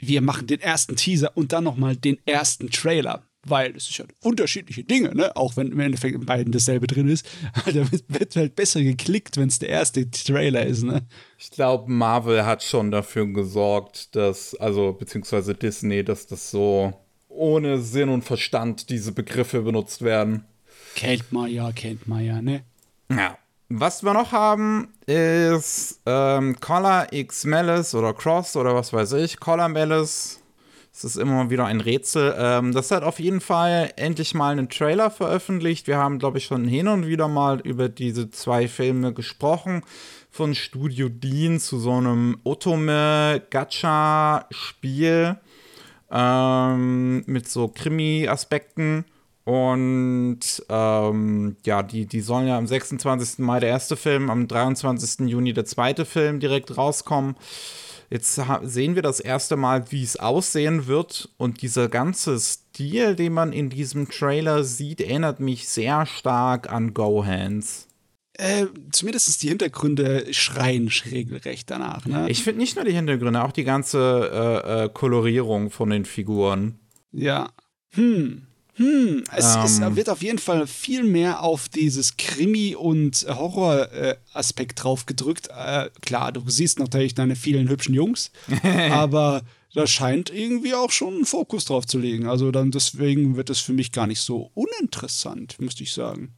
wir 0.00 0.20
machen 0.20 0.46
den 0.46 0.60
ersten 0.60 0.96
Teaser 0.96 1.36
und 1.36 1.52
dann 1.52 1.64
nochmal 1.64 1.96
den 1.96 2.18
ersten 2.26 2.70
Trailer. 2.70 3.24
Weil 3.46 3.74
es 3.74 3.88
ist 3.88 3.96
ja 3.96 4.04
unterschiedliche 4.22 4.84
Dinge, 4.84 5.14
ne? 5.14 5.34
Auch 5.34 5.56
wenn 5.56 5.72
im 5.72 5.80
Endeffekt 5.80 6.14
in 6.14 6.26
beiden 6.26 6.52
dasselbe 6.52 6.86
drin 6.86 7.08
ist. 7.08 7.26
da 7.64 7.90
wird 8.08 8.36
halt 8.36 8.54
besser 8.54 8.82
geklickt, 8.82 9.38
wenn 9.38 9.48
es 9.48 9.58
der 9.58 9.70
erste 9.70 10.10
Trailer 10.10 10.66
ist, 10.66 10.82
ne? 10.82 11.06
Ich 11.38 11.50
glaube, 11.50 11.90
Marvel 11.90 12.44
hat 12.44 12.62
schon 12.62 12.90
dafür 12.90 13.26
gesorgt, 13.26 14.14
dass, 14.14 14.54
also, 14.56 14.92
beziehungsweise 14.92 15.54
Disney, 15.54 16.04
dass 16.04 16.26
das 16.26 16.50
so 16.50 16.92
ohne 17.30 17.80
Sinn 17.80 18.10
und 18.10 18.24
Verstand 18.24 18.90
diese 18.90 19.12
Begriffe 19.12 19.62
benutzt 19.62 20.02
werden. 20.02 20.44
Kennt 20.94 21.32
man 21.32 21.50
ja, 21.50 21.72
kennt 21.72 22.06
man 22.08 22.22
ja, 22.22 22.42
ne? 22.42 22.62
Ja. 23.10 23.38
Was 23.72 24.02
wir 24.02 24.14
noch 24.14 24.32
haben, 24.32 24.88
ist 25.06 26.00
ähm, 26.04 26.58
Collar 26.58 27.12
X 27.12 27.44
Malice 27.44 27.94
oder 27.94 28.12
Cross 28.12 28.56
oder 28.56 28.74
was 28.74 28.92
weiß 28.92 29.12
ich. 29.12 29.38
Collar 29.38 29.68
Malice. 29.68 30.40
Es 30.92 31.04
ist 31.04 31.14
immer 31.14 31.50
wieder 31.50 31.66
ein 31.66 31.80
Rätsel. 31.80 32.34
Ähm, 32.36 32.72
das 32.72 32.90
hat 32.90 33.04
auf 33.04 33.20
jeden 33.20 33.40
Fall 33.40 33.92
endlich 33.94 34.34
mal 34.34 34.50
einen 34.50 34.70
Trailer 34.70 35.08
veröffentlicht. 35.08 35.86
Wir 35.86 35.98
haben, 35.98 36.18
glaube 36.18 36.38
ich, 36.38 36.46
schon 36.46 36.64
hin 36.64 36.88
und 36.88 37.06
wieder 37.06 37.28
mal 37.28 37.60
über 37.60 37.88
diese 37.88 38.28
zwei 38.32 38.66
Filme 38.66 39.12
gesprochen. 39.12 39.82
Von 40.32 40.56
Studio 40.56 41.08
Dean 41.08 41.60
zu 41.60 41.78
so 41.78 41.92
einem 41.92 42.40
Otome-Gacha-Spiel 42.42 45.36
ähm, 46.10 47.22
mit 47.26 47.48
so 47.48 47.68
Krimi-Aspekten. 47.68 49.04
Und 49.50 50.38
ähm, 50.68 51.56
ja, 51.66 51.82
die, 51.82 52.06
die 52.06 52.20
sollen 52.20 52.46
ja 52.46 52.56
am 52.56 52.68
26. 52.68 53.40
Mai 53.40 53.58
der 53.58 53.70
erste 53.70 53.96
Film, 53.96 54.30
am 54.30 54.46
23. 54.46 55.28
Juni 55.28 55.52
der 55.52 55.64
zweite 55.64 56.04
Film 56.04 56.38
direkt 56.38 56.78
rauskommen. 56.78 57.34
Jetzt 58.10 58.40
sehen 58.62 58.94
wir 58.94 59.02
das 59.02 59.18
erste 59.18 59.56
Mal, 59.56 59.90
wie 59.90 60.04
es 60.04 60.16
aussehen 60.16 60.86
wird. 60.86 61.30
Und 61.36 61.62
dieser 61.62 61.88
ganze 61.88 62.38
Stil, 62.38 63.16
den 63.16 63.32
man 63.32 63.52
in 63.52 63.70
diesem 63.70 64.08
Trailer 64.08 64.62
sieht, 64.62 65.00
erinnert 65.00 65.40
mich 65.40 65.68
sehr 65.68 66.06
stark 66.06 66.70
an 66.72 66.94
Go 66.94 67.24
Hands. 67.24 67.88
Äh, 68.34 68.66
zumindest 68.92 69.42
die 69.42 69.48
Hintergründe 69.48 70.32
schreien 70.32 70.88
regelrecht 71.10 71.68
danach. 71.72 72.06
Ne? 72.06 72.30
Ich 72.30 72.44
finde 72.44 72.60
nicht 72.60 72.76
nur 72.76 72.84
die 72.84 72.92
Hintergründe, 72.92 73.42
auch 73.42 73.52
die 73.52 73.64
ganze 73.64 74.30
äh, 74.32 74.84
äh, 74.84 74.88
Kolorierung 74.92 75.70
von 75.70 75.90
den 75.90 76.04
Figuren. 76.04 76.78
Ja. 77.10 77.50
Hm. 77.94 78.46
Hm, 78.80 79.24
es, 79.36 79.56
ähm, 79.56 79.62
es, 79.62 79.96
wird 79.96 80.08
auf 80.08 80.22
jeden 80.22 80.38
Fall 80.38 80.66
viel 80.66 81.04
mehr 81.04 81.42
auf 81.42 81.68
dieses 81.68 82.16
Krimi- 82.16 82.74
und 82.74 83.26
Horror-Aspekt 83.28 84.78
äh, 84.78 84.82
drauf 84.82 85.04
gedrückt. 85.04 85.48
Äh, 85.54 85.90
klar, 86.00 86.32
du 86.32 86.42
siehst 86.48 86.78
natürlich 86.78 87.14
deine 87.14 87.36
vielen 87.36 87.68
hübschen 87.68 87.92
Jungs, 87.92 88.30
aber 88.90 89.42
da 89.74 89.86
scheint 89.86 90.30
irgendwie 90.30 90.74
auch 90.74 90.90
schon 90.90 91.12
einen 91.12 91.24
Fokus 91.26 91.66
drauf 91.66 91.86
zu 91.86 91.98
legen. 91.98 92.26
Also 92.26 92.50
dann 92.52 92.70
deswegen 92.70 93.36
wird 93.36 93.50
es 93.50 93.60
für 93.60 93.74
mich 93.74 93.92
gar 93.92 94.06
nicht 94.06 94.22
so 94.22 94.50
uninteressant, 94.54 95.60
müsste 95.60 95.82
ich 95.82 95.92
sagen. 95.92 96.32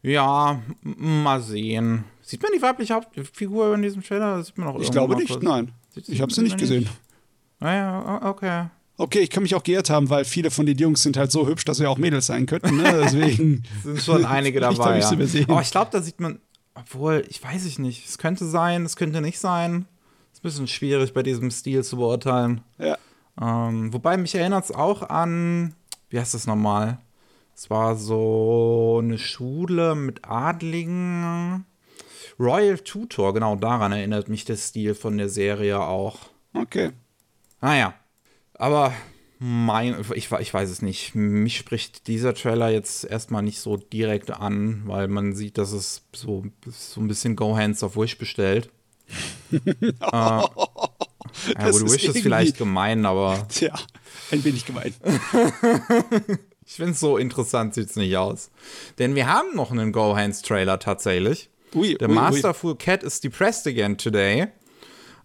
Ja, 0.00 0.62
mal 0.80 1.42
sehen. 1.42 2.04
Sieht 2.22 2.42
man 2.42 2.52
die 2.56 2.62
weibliche 2.62 2.94
Hauptfigur 2.94 3.74
in 3.74 3.82
diesem 3.82 4.02
Trailer? 4.02 4.42
sieht 4.42 4.56
man 4.56 4.68
auch 4.68 4.80
ich 4.80 4.90
glaube 4.90 5.16
nicht, 5.16 5.42
nein. 5.42 5.72
ich 5.94 6.22
habe 6.22 6.32
sie 6.32 6.40
nicht 6.40 6.56
gesehen. 6.56 6.88
Naja, 7.60 8.20
ah 8.22 8.30
okay. 8.30 8.68
Okay, 8.96 9.20
ich 9.20 9.30
kann 9.30 9.42
mich 9.42 9.54
auch 9.54 9.62
geirrt 9.62 9.90
haben, 9.90 10.08
weil 10.08 10.24
viele 10.24 10.50
von 10.50 10.66
den 10.66 10.78
Jungs 10.78 11.02
sind 11.02 11.16
halt 11.16 11.32
so 11.32 11.48
hübsch, 11.48 11.64
dass 11.64 11.78
sie 11.78 11.86
auch 11.86 11.98
Mädels 11.98 12.26
sein 12.26 12.46
könnten. 12.46 12.76
Ne? 12.76 13.00
Deswegen 13.02 13.64
sind 13.82 14.00
schon 14.00 14.24
einige 14.24 14.60
dabei. 14.60 15.00
Ja. 15.00 15.10
Aber 15.48 15.62
ich 15.62 15.70
glaube, 15.70 15.90
da 15.90 16.00
sieht 16.00 16.20
man, 16.20 16.38
obwohl, 16.74 17.24
ich 17.28 17.42
weiß 17.42 17.64
ich 17.66 17.78
nicht. 17.80 18.06
Es 18.08 18.18
könnte 18.18 18.46
sein, 18.46 18.84
es 18.84 18.94
könnte 18.94 19.20
nicht 19.20 19.40
sein. 19.40 19.86
Ist 20.32 20.40
ein 20.40 20.42
bisschen 20.42 20.68
schwierig 20.68 21.12
bei 21.12 21.24
diesem 21.24 21.50
Stil 21.50 21.82
zu 21.82 21.96
beurteilen. 21.96 22.60
Ja. 22.78 22.96
Ähm, 23.40 23.92
wobei 23.92 24.16
mich 24.16 24.34
erinnert 24.36 24.64
es 24.64 24.70
auch 24.70 25.02
an, 25.02 25.74
wie 26.10 26.20
heißt 26.20 26.34
das 26.34 26.46
nochmal? 26.46 26.98
Es 27.56 27.70
war 27.70 27.96
so 27.96 29.00
eine 29.02 29.18
Schule 29.18 29.96
mit 29.96 30.24
Adligen. 30.28 31.64
Royal 32.38 32.78
Tutor, 32.78 33.32
genau 33.34 33.56
daran 33.56 33.92
erinnert 33.92 34.28
mich 34.28 34.44
der 34.44 34.56
Stil 34.56 34.94
von 34.94 35.18
der 35.18 35.28
Serie 35.28 35.80
auch. 35.80 36.18
Okay. 36.52 36.90
Naja. 37.60 37.94
Aber 38.54 38.92
mein, 39.38 39.96
ich, 40.14 40.30
ich 40.30 40.54
weiß 40.54 40.70
es 40.70 40.80
nicht. 40.80 41.14
Mich 41.14 41.56
spricht 41.56 42.06
dieser 42.06 42.34
Trailer 42.34 42.70
jetzt 42.70 43.04
erstmal 43.04 43.42
nicht 43.42 43.60
so 43.60 43.76
direkt 43.76 44.30
an, 44.30 44.82
weil 44.86 45.08
man 45.08 45.34
sieht, 45.34 45.58
dass 45.58 45.72
es 45.72 46.02
so, 46.14 46.44
so 46.66 47.00
ein 47.00 47.08
bisschen 47.08 47.36
Go 47.36 47.56
Hands 47.56 47.82
of 47.82 47.96
Wish 47.96 48.16
bestellt. 48.16 48.70
äh, 49.52 49.60
ja, 50.00 50.50
gut, 51.70 51.92
Wish 51.92 52.04
ist 52.04 52.20
vielleicht 52.20 52.56
gemein, 52.58 53.04
aber. 53.04 53.46
Tja, 53.48 53.74
ein 54.30 54.44
wenig 54.44 54.64
gemein. 54.64 54.94
ich 56.64 56.72
finde, 56.72 56.94
so 56.94 57.18
interessant 57.18 57.74
sieht 57.74 57.90
es 57.90 57.96
nicht 57.96 58.16
aus. 58.16 58.50
Denn 58.98 59.14
wir 59.14 59.26
haben 59.26 59.54
noch 59.54 59.72
einen 59.72 59.92
Go 59.92 60.16
Hands 60.16 60.40
Trailer 60.40 60.78
tatsächlich. 60.78 61.50
Ui, 61.74 61.96
The 61.98 62.06
ui, 62.06 62.12
Masterful 62.12 62.72
ui. 62.72 62.78
Cat 62.78 63.02
is 63.02 63.20
depressed 63.20 63.66
again 63.66 63.98
today 63.98 64.48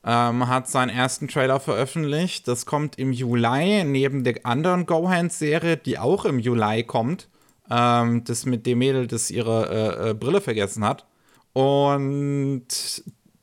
ähm, 0.05 0.47
hat 0.47 0.69
seinen 0.69 0.89
ersten 0.89 1.27
Trailer 1.27 1.59
veröffentlicht. 1.59 2.47
Das 2.47 2.65
kommt 2.65 2.97
im 2.97 3.11
Juli 3.11 3.83
neben 3.83 4.23
der 4.23 4.45
anderen 4.45 4.85
Go-Hand-Serie, 4.85 5.77
die 5.77 5.97
auch 5.99 6.25
im 6.25 6.39
Juli 6.39 6.83
kommt. 6.83 7.27
Ähm, 7.69 8.23
das 8.23 8.45
mit 8.45 8.65
dem 8.65 8.79
Mädel, 8.79 9.07
das 9.07 9.29
ihre 9.29 9.69
äh, 9.69 10.09
äh, 10.09 10.13
Brille 10.13 10.41
vergessen 10.41 10.83
hat. 10.83 11.05
Und 11.53 12.67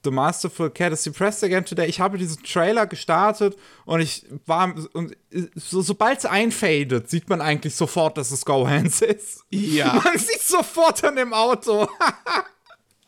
The 0.06 0.10
Masterful 0.12 0.70
Cat 0.70 0.92
is 0.92 1.02
Depressed 1.02 1.42
Again 1.44 1.64
Today. 1.64 1.86
Ich 1.88 2.00
habe 2.00 2.16
diesen 2.16 2.42
Trailer 2.42 2.86
gestartet 2.86 3.56
und 3.84 4.00
ich 4.00 4.24
war. 4.46 4.72
Und 4.92 5.16
so, 5.56 5.82
sobald 5.82 6.20
es 6.20 6.26
einfadet, 6.26 7.10
sieht 7.10 7.28
man 7.28 7.40
eigentlich 7.40 7.74
sofort, 7.74 8.16
dass 8.16 8.30
es 8.30 8.44
Go 8.44 8.68
Hands 8.68 9.02
ist. 9.02 9.44
Ja. 9.50 10.00
Man 10.04 10.16
sieht 10.16 10.42
sofort 10.42 11.02
an 11.04 11.16
dem 11.16 11.32
Auto. 11.34 11.88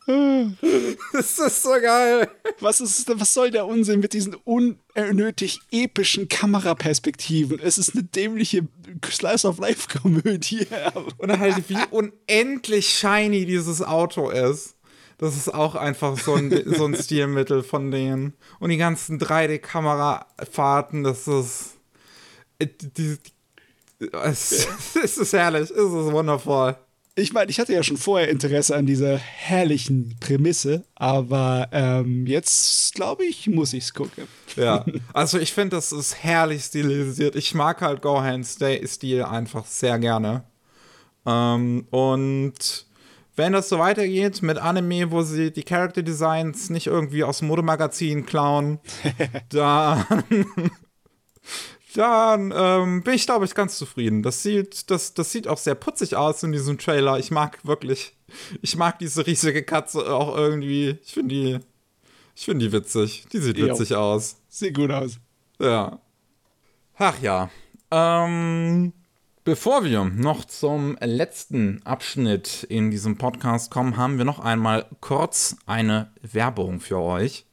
das 1.12 1.38
ist 1.38 1.62
so 1.62 1.70
geil. 1.70 2.30
Was, 2.60 2.80
ist, 2.80 3.08
was 3.20 3.34
soll 3.34 3.50
der 3.50 3.66
Unsinn 3.66 4.00
mit 4.00 4.14
diesen 4.14 4.34
unnötig 4.34 5.60
epischen 5.70 6.28
Kameraperspektiven? 6.28 7.60
Es 7.60 7.76
ist 7.76 7.94
eine 7.94 8.04
dämliche 8.04 8.66
Slice-of-Life-Komödie. 9.04 10.66
Und 11.18 11.38
halt, 11.38 11.68
wie 11.68 11.76
unendlich 11.90 12.88
shiny 12.88 13.44
dieses 13.44 13.82
Auto 13.82 14.30
ist. 14.30 14.76
Das 15.18 15.36
ist 15.36 15.52
auch 15.52 15.74
einfach 15.74 16.16
so 16.16 16.34
ein, 16.34 16.50
so 16.74 16.86
ein 16.86 16.94
Stilmittel 16.94 17.62
von 17.62 17.90
denen. 17.90 18.32
Und 18.60 18.70
die 18.70 18.78
ganzen 18.78 19.18
3D-Kamerafahrten, 19.18 21.04
das 21.04 21.28
ist. 21.28 21.74
Die, 22.62 22.92
die, 22.94 23.18
es, 24.24 24.66
es 25.02 25.18
ist 25.18 25.32
herrlich, 25.32 25.62
es 25.64 25.70
ist 25.70 25.78
wundervoll 25.78 26.76
ich 27.18 27.32
meine, 27.32 27.50
ich 27.50 27.58
hatte 27.58 27.72
ja 27.72 27.82
schon 27.82 27.96
vorher 27.96 28.28
Interesse 28.28 28.76
an 28.76 28.86
dieser 28.86 29.16
herrlichen 29.16 30.16
Prämisse, 30.20 30.84
aber 30.94 31.68
ähm, 31.72 32.26
jetzt 32.26 32.94
glaube 32.94 33.24
ich, 33.24 33.46
muss 33.48 33.72
ich 33.72 33.84
es 33.84 33.94
gucken. 33.94 34.24
Ja, 34.56 34.84
also 35.12 35.38
ich 35.38 35.52
finde, 35.52 35.76
das 35.76 35.92
ist 35.92 36.22
herrlich 36.22 36.64
stilisiert. 36.64 37.36
Ich 37.36 37.54
mag 37.54 37.80
halt 37.80 38.02
Gohans 38.02 38.58
Stil 38.84 39.22
einfach 39.24 39.66
sehr 39.66 39.98
gerne. 39.98 40.44
Ähm, 41.26 41.86
und 41.90 42.86
wenn 43.36 43.52
das 43.52 43.68
so 43.68 43.78
weitergeht 43.78 44.42
mit 44.42 44.58
Anime, 44.58 45.10
wo 45.10 45.22
sie 45.22 45.52
die 45.52 45.62
Character 45.62 46.02
Designs 46.02 46.70
nicht 46.70 46.86
irgendwie 46.86 47.24
aus 47.24 47.38
dem 47.38 47.48
Modemagazin 47.48 48.26
klauen, 48.26 48.80
dann 49.50 50.04
dann 51.98 52.54
ähm, 52.56 53.02
bin 53.02 53.14
ich, 53.14 53.26
glaube 53.26 53.44
ich, 53.44 53.56
ganz 53.56 53.76
zufrieden. 53.76 54.22
Das 54.22 54.44
sieht, 54.44 54.88
das, 54.88 55.14
das 55.14 55.32
sieht 55.32 55.48
auch 55.48 55.58
sehr 55.58 55.74
putzig 55.74 56.14
aus 56.14 56.44
in 56.44 56.52
diesem 56.52 56.78
Trailer. 56.78 57.18
Ich 57.18 57.32
mag 57.32 57.58
wirklich, 57.66 58.16
ich 58.62 58.76
mag 58.76 59.00
diese 59.00 59.26
riesige 59.26 59.64
Katze 59.64 60.08
auch 60.14 60.36
irgendwie. 60.36 60.96
Ich 61.02 61.14
finde 61.14 61.34
die, 61.34 61.58
ich 62.36 62.44
finde 62.44 62.66
die 62.66 62.72
witzig. 62.72 63.26
Die 63.32 63.38
sieht 63.38 63.56
witzig 63.56 63.90
jo. 63.90 63.98
aus. 63.98 64.36
Sieht 64.48 64.76
gut 64.76 64.92
aus. 64.92 65.18
Ja. 65.58 65.98
Ach 66.98 67.20
ja. 67.20 67.50
Ähm, 67.90 68.92
bevor 69.42 69.82
wir 69.82 70.04
noch 70.04 70.44
zum 70.44 70.96
letzten 71.00 71.82
Abschnitt 71.84 72.62
in 72.68 72.92
diesem 72.92 73.18
Podcast 73.18 73.72
kommen, 73.72 73.96
haben 73.96 74.18
wir 74.18 74.24
noch 74.24 74.38
einmal 74.38 74.86
kurz 75.00 75.56
eine 75.66 76.12
Werbung 76.22 76.78
für 76.78 76.98
euch. 77.00 77.47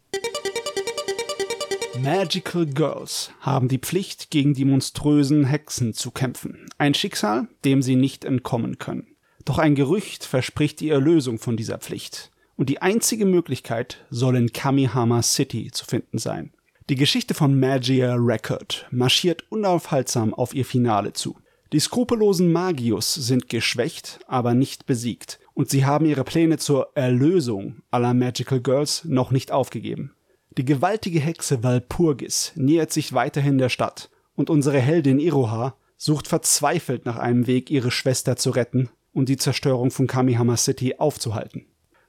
Magical 2.02 2.66
Girls 2.66 3.32
haben 3.40 3.68
die 3.68 3.78
Pflicht, 3.78 4.30
gegen 4.30 4.54
die 4.54 4.66
monströsen 4.66 5.46
Hexen 5.46 5.94
zu 5.94 6.12
kämpfen. 6.12 6.68
Ein 6.78 6.94
Schicksal, 6.94 7.48
dem 7.64 7.82
sie 7.82 7.96
nicht 7.96 8.26
entkommen 8.26 8.78
können. 8.78 9.16
Doch 9.46 9.60
ein 9.60 9.76
Gerücht 9.76 10.26
verspricht 10.26 10.80
die 10.80 10.90
Erlösung 10.90 11.40
von 11.40 11.58
dieser 11.58 11.78
Pflicht. 11.78 12.32
Und 12.58 12.70
die 12.70 12.82
einzige 12.82 13.26
Möglichkeit 13.26 14.06
soll 14.10 14.36
in 14.36 14.52
Kamihama 14.52 15.22
City 15.22 15.72
zu 15.72 15.86
finden 15.86 16.18
sein. 16.18 16.52
Die 16.90 16.96
Geschichte 16.96 17.34
von 17.34 17.60
Magia 17.60 18.16
Record 18.16 18.88
marschiert 18.92 19.44
unaufhaltsam 19.50 20.34
auf 20.34 20.54
ihr 20.54 20.66
Finale 20.66 21.14
zu. 21.14 21.38
Die 21.74 21.80
skrupellosen 21.80 22.52
Magius 22.52 23.14
sind 23.14 23.50
geschwächt, 23.50 24.20
aber 24.28 24.54
nicht 24.54 24.86
besiegt. 24.86 25.40
Und 25.54 25.70
sie 25.70 25.86
haben 25.86 26.06
ihre 26.06 26.24
Pläne 26.24 26.58
zur 26.58 26.90
Erlösung 26.96 27.82
aller 27.92 28.14
Magical 28.14 28.60
Girls 28.60 29.04
noch 29.06 29.32
nicht 29.32 29.52
aufgegeben. 29.52 30.15
Die 30.58 30.66
gewaltige 30.66 31.20
Hexe 31.20 31.64
Walpurgis 31.64 32.54
nähert 32.56 32.92
sich 32.92 33.14
weiterhin 33.14 33.58
der 33.58 33.70
Stadt. 33.70 34.10
Und 34.36 34.50
unsere 34.50 34.80
Heldin 34.80 35.20
Iroha 35.20 35.76
sucht 35.98 36.28
verzweifelt 36.28 37.06
nach 37.06 37.18
einem 37.18 37.48
Weg, 37.48 37.70
ihre 37.72 37.92
Schwester 37.92 38.36
zu 38.36 38.52
retten 38.52 38.90
und 39.14 39.30
die 39.30 39.38
Zerstörung 39.38 39.92
von 39.92 40.08
Kamihama 40.08 40.58
City 40.58 40.96
aufzuhalten. 40.98 41.66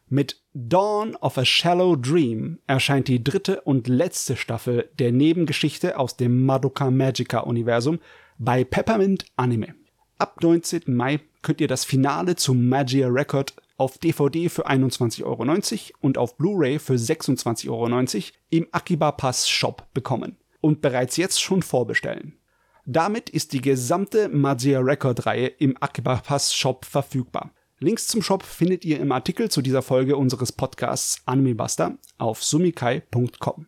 Mit 0.09 0.41
Dawn 0.55 1.17
of 1.17 1.37
a 1.39 1.45
Shallow 1.45 1.97
Dream 1.97 2.59
erscheint 2.69 3.09
die 3.09 3.25
dritte 3.25 3.63
und 3.63 3.89
letzte 3.89 4.37
Staffel 4.37 4.89
der 5.01 5.11
Nebengeschichte 5.11 5.99
aus 5.99 6.17
dem 6.17 6.45
Madoka 6.47 6.91
Magica 6.93 7.41
Universum 7.41 7.99
bei 8.39 8.63
Peppermint 8.63 9.25
Anime. 9.35 9.75
Ab 10.19 10.43
19. 10.43 10.83
Mai 10.87 11.21
könnt 11.43 11.61
ihr 11.61 11.69
das 11.69 11.85
Finale 11.85 12.37
zu 12.37 12.55
Magia 12.55 13.09
Record 13.09 13.55
auf 13.77 13.99
DVD 13.99 14.49
für 14.49 14.69
21,90 14.69 15.25
Euro 15.25 15.97
und 16.01 16.19
auf 16.19 16.37
Blu-ray 16.37 16.79
für 16.79 16.95
26,90 16.95 17.71
Euro 17.71 18.35
im 18.51 18.67
Akiba 18.73 19.13
Pass 19.13 19.49
Shop 19.49 19.87
bekommen 19.93 20.37
und 20.61 20.81
bereits 20.81 21.17
jetzt 21.17 21.41
schon 21.41 21.63
vorbestellen. 21.63 22.39
Damit 22.85 23.31
ist 23.31 23.53
die 23.53 23.61
gesamte 23.61 24.29
Magia 24.29 24.81
Record 24.81 25.27
Reihe 25.27 25.49
im 25.49 25.77
Akiba 25.81 26.17
Pass 26.17 26.55
Shop 26.55 26.85
verfügbar. 26.85 27.53
Links 27.79 28.07
zum 28.07 28.23
Shop 28.23 28.43
findet 28.43 28.85
ihr 28.85 29.01
im 29.01 29.13
Artikel 29.13 29.51
zu 29.51 29.61
dieser 29.61 29.83
Folge 29.83 30.17
unseres 30.17 30.53
Podcasts 30.53 31.21
Animebuster 31.27 31.99
auf 32.17 32.43
sumikai.com. 32.43 33.67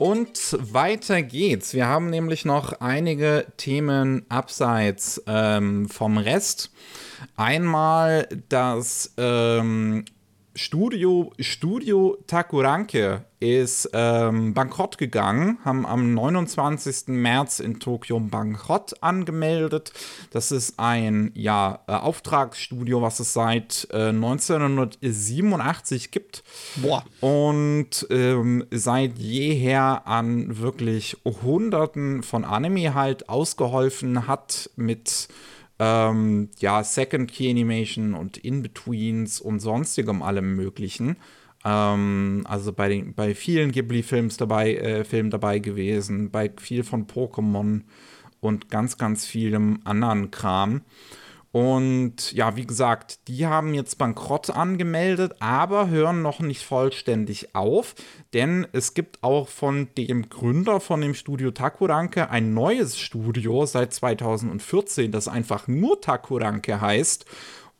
Und 0.00 0.56
weiter 0.72 1.20
geht's. 1.20 1.74
Wir 1.74 1.86
haben 1.86 2.08
nämlich 2.08 2.46
noch 2.46 2.80
einige 2.80 3.44
Themen 3.58 4.24
abseits 4.30 5.22
ähm, 5.26 5.90
vom 5.90 6.16
Rest. 6.16 6.72
Einmal 7.36 8.26
das 8.48 9.12
ähm, 9.18 10.06
Studio, 10.54 11.34
Studio 11.38 12.16
Takuranke 12.26 13.26
ist 13.40 13.88
ähm, 13.94 14.52
bankrott 14.52 14.98
gegangen, 14.98 15.58
haben 15.64 15.86
am 15.86 16.12
29. 16.12 17.08
März 17.08 17.60
in 17.60 17.80
Tokio 17.80 18.20
bankrott 18.20 19.02
angemeldet. 19.02 19.94
Das 20.30 20.52
ist 20.52 20.78
ein 20.78 21.30
ja, 21.34 21.80
äh, 21.86 21.92
Auftragsstudio, 21.92 23.00
was 23.00 23.18
es 23.18 23.32
seit 23.32 23.88
äh, 23.92 24.10
1987 24.10 26.10
gibt. 26.10 26.44
Boah. 26.76 27.02
Und 27.20 28.06
ähm, 28.10 28.66
seit 28.70 29.18
jeher 29.18 30.06
an 30.06 30.58
wirklich 30.58 31.16
Hunderten 31.24 32.22
von 32.22 32.44
Anime 32.44 32.92
halt 32.92 33.30
ausgeholfen 33.30 34.26
hat 34.26 34.68
mit 34.76 35.28
ähm, 35.78 36.50
ja, 36.58 36.84
Second 36.84 37.32
Key 37.32 37.50
Animation 37.50 38.12
und 38.12 38.36
In-Betweens 38.36 39.40
und 39.40 39.60
sonstigem 39.60 40.20
allem 40.20 40.54
Möglichen. 40.54 41.16
Ähm, 41.64 42.44
also 42.48 42.72
bei, 42.72 42.88
den, 42.88 43.14
bei 43.14 43.34
vielen 43.34 43.72
Ghibli-Films 43.72 44.36
dabei, 44.36 44.74
äh, 44.74 45.04
Filmen 45.04 45.30
dabei 45.30 45.58
gewesen, 45.58 46.30
bei 46.30 46.50
viel 46.58 46.84
von 46.84 47.06
Pokémon 47.06 47.82
und 48.40 48.70
ganz, 48.70 48.96
ganz 48.98 49.26
vielem 49.26 49.80
anderen 49.84 50.30
Kram. 50.30 50.82
Und 51.52 52.32
ja, 52.32 52.54
wie 52.54 52.64
gesagt, 52.64 53.26
die 53.26 53.46
haben 53.46 53.74
jetzt 53.74 53.98
Bankrott 53.98 54.50
angemeldet, 54.50 55.34
aber 55.40 55.88
hören 55.88 56.22
noch 56.22 56.38
nicht 56.38 56.64
vollständig 56.64 57.56
auf, 57.56 57.96
denn 58.32 58.68
es 58.70 58.94
gibt 58.94 59.24
auch 59.24 59.48
von 59.48 59.88
dem 59.98 60.28
Gründer 60.28 60.78
von 60.78 61.00
dem 61.00 61.12
Studio 61.12 61.50
Takuranke 61.50 62.30
ein 62.30 62.54
neues 62.54 63.00
Studio 63.00 63.66
seit 63.66 63.92
2014, 63.92 65.10
das 65.10 65.26
einfach 65.26 65.66
nur 65.66 66.00
Takuranke 66.00 66.80
heißt 66.80 67.24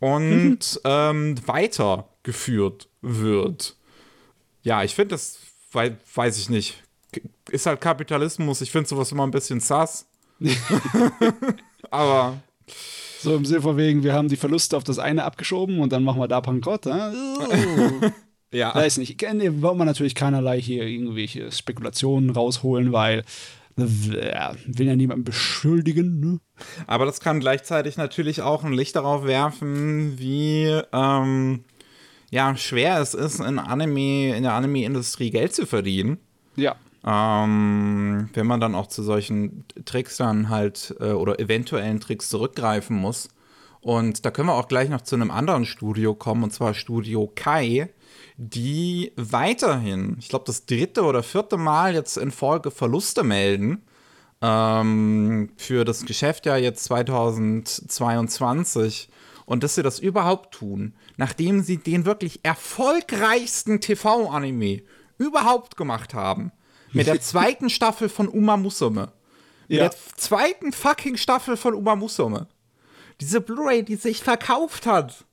und 0.00 0.58
mhm. 0.58 0.58
ähm, 0.84 1.34
weitergeführt 1.46 2.89
wird. 3.02 3.76
Ja, 4.62 4.82
ich 4.82 4.94
finde 4.94 5.14
das, 5.14 5.38
weil, 5.72 5.98
weiß 6.14 6.38
ich 6.38 6.50
nicht, 6.50 6.82
ist 7.50 7.66
halt 7.66 7.80
Kapitalismus. 7.80 8.60
Ich 8.60 8.70
finde 8.70 8.88
sowas 8.88 9.12
immer 9.12 9.26
ein 9.26 9.30
bisschen 9.30 9.60
sass. 9.60 10.06
aber 11.90 12.40
so 13.20 13.36
im 13.36 13.44
Sinne 13.44 13.62
von 13.62 13.76
wegen, 13.76 14.02
wir 14.02 14.14
haben 14.14 14.28
die 14.28 14.36
Verluste 14.36 14.76
auf 14.76 14.84
das 14.84 14.98
eine 14.98 15.24
abgeschoben 15.24 15.80
und 15.80 15.92
dann 15.92 16.04
machen 16.04 16.20
wir 16.20 16.28
da 16.28 16.40
Bankrott. 16.40 16.86
Äh? 16.86 17.12
ja. 18.56 18.74
Weiß 18.74 18.98
nicht. 18.98 19.20
Nee, 19.34 19.50
wollen 19.60 19.78
wir 19.78 19.84
natürlich 19.84 20.14
keinerlei 20.14 20.60
hier 20.60 20.84
irgendwelche 20.84 21.52
Spekulationen 21.52 22.30
rausholen, 22.30 22.92
weil 22.92 23.24
ja, 23.76 24.54
will 24.66 24.86
ja 24.86 24.96
niemanden 24.96 25.24
beschuldigen. 25.24 26.20
Ne? 26.20 26.40
Aber 26.86 27.06
das 27.06 27.20
kann 27.20 27.40
gleichzeitig 27.40 27.96
natürlich 27.96 28.42
auch 28.42 28.64
ein 28.64 28.72
Licht 28.72 28.96
darauf 28.96 29.24
werfen, 29.24 30.18
wie 30.18 30.80
ähm, 30.92 31.64
ja, 32.30 32.56
schwer 32.56 33.00
es 33.00 33.14
ist, 33.14 33.40
in 33.40 33.58
Anime, 33.58 34.36
in 34.36 34.44
der 34.44 34.54
Anime-Industrie 34.54 35.30
Geld 35.30 35.54
zu 35.54 35.66
verdienen. 35.66 36.18
Ja. 36.56 36.76
Ähm, 37.04 38.30
wenn 38.34 38.46
man 38.46 38.60
dann 38.60 38.74
auch 38.74 38.86
zu 38.86 39.02
solchen 39.02 39.64
Tricks 39.84 40.16
dann 40.16 40.48
halt 40.48 40.94
äh, 41.00 41.12
oder 41.12 41.40
eventuellen 41.40 42.00
Tricks 42.00 42.28
zurückgreifen 42.28 42.96
muss. 42.96 43.28
Und 43.80 44.26
da 44.26 44.30
können 44.30 44.48
wir 44.48 44.54
auch 44.54 44.68
gleich 44.68 44.90
noch 44.90 45.00
zu 45.00 45.16
einem 45.16 45.30
anderen 45.30 45.64
Studio 45.64 46.14
kommen, 46.14 46.44
und 46.44 46.52
zwar 46.52 46.74
Studio 46.74 47.32
Kai, 47.34 47.88
die 48.36 49.12
weiterhin, 49.16 50.16
ich 50.18 50.28
glaube, 50.28 50.44
das 50.46 50.66
dritte 50.66 51.04
oder 51.04 51.22
vierte 51.22 51.56
Mal 51.56 51.94
jetzt 51.94 52.18
in 52.18 52.30
Folge 52.30 52.70
Verluste 52.70 53.24
melden 53.24 53.82
ähm, 54.42 55.50
für 55.56 55.84
das 55.84 56.04
Geschäftsjahr 56.04 56.58
jetzt 56.58 56.84
2022. 56.84 59.08
Und 59.50 59.64
dass 59.64 59.74
sie 59.74 59.82
das 59.82 59.98
überhaupt 59.98 60.54
tun, 60.54 60.94
nachdem 61.16 61.64
sie 61.64 61.78
den 61.78 62.04
wirklich 62.04 62.44
erfolgreichsten 62.44 63.80
TV-Anime 63.80 64.82
überhaupt 65.18 65.76
gemacht 65.76 66.14
haben. 66.14 66.52
Mit 66.92 67.08
der 67.08 67.20
zweiten 67.20 67.68
Staffel 67.68 68.08
von 68.08 68.28
Uma 68.28 68.56
Musume. 68.56 69.10
Mit 69.66 69.78
ja. 69.78 69.88
der 69.88 69.98
zweiten 70.16 70.72
fucking 70.72 71.16
Staffel 71.16 71.56
von 71.56 71.74
Uma 71.74 71.96
Musume. 71.96 72.46
Diese 73.20 73.40
Blu-ray, 73.40 73.82
die 73.82 73.96
sich 73.96 74.22
verkauft 74.22 74.86
hat, 74.86 75.24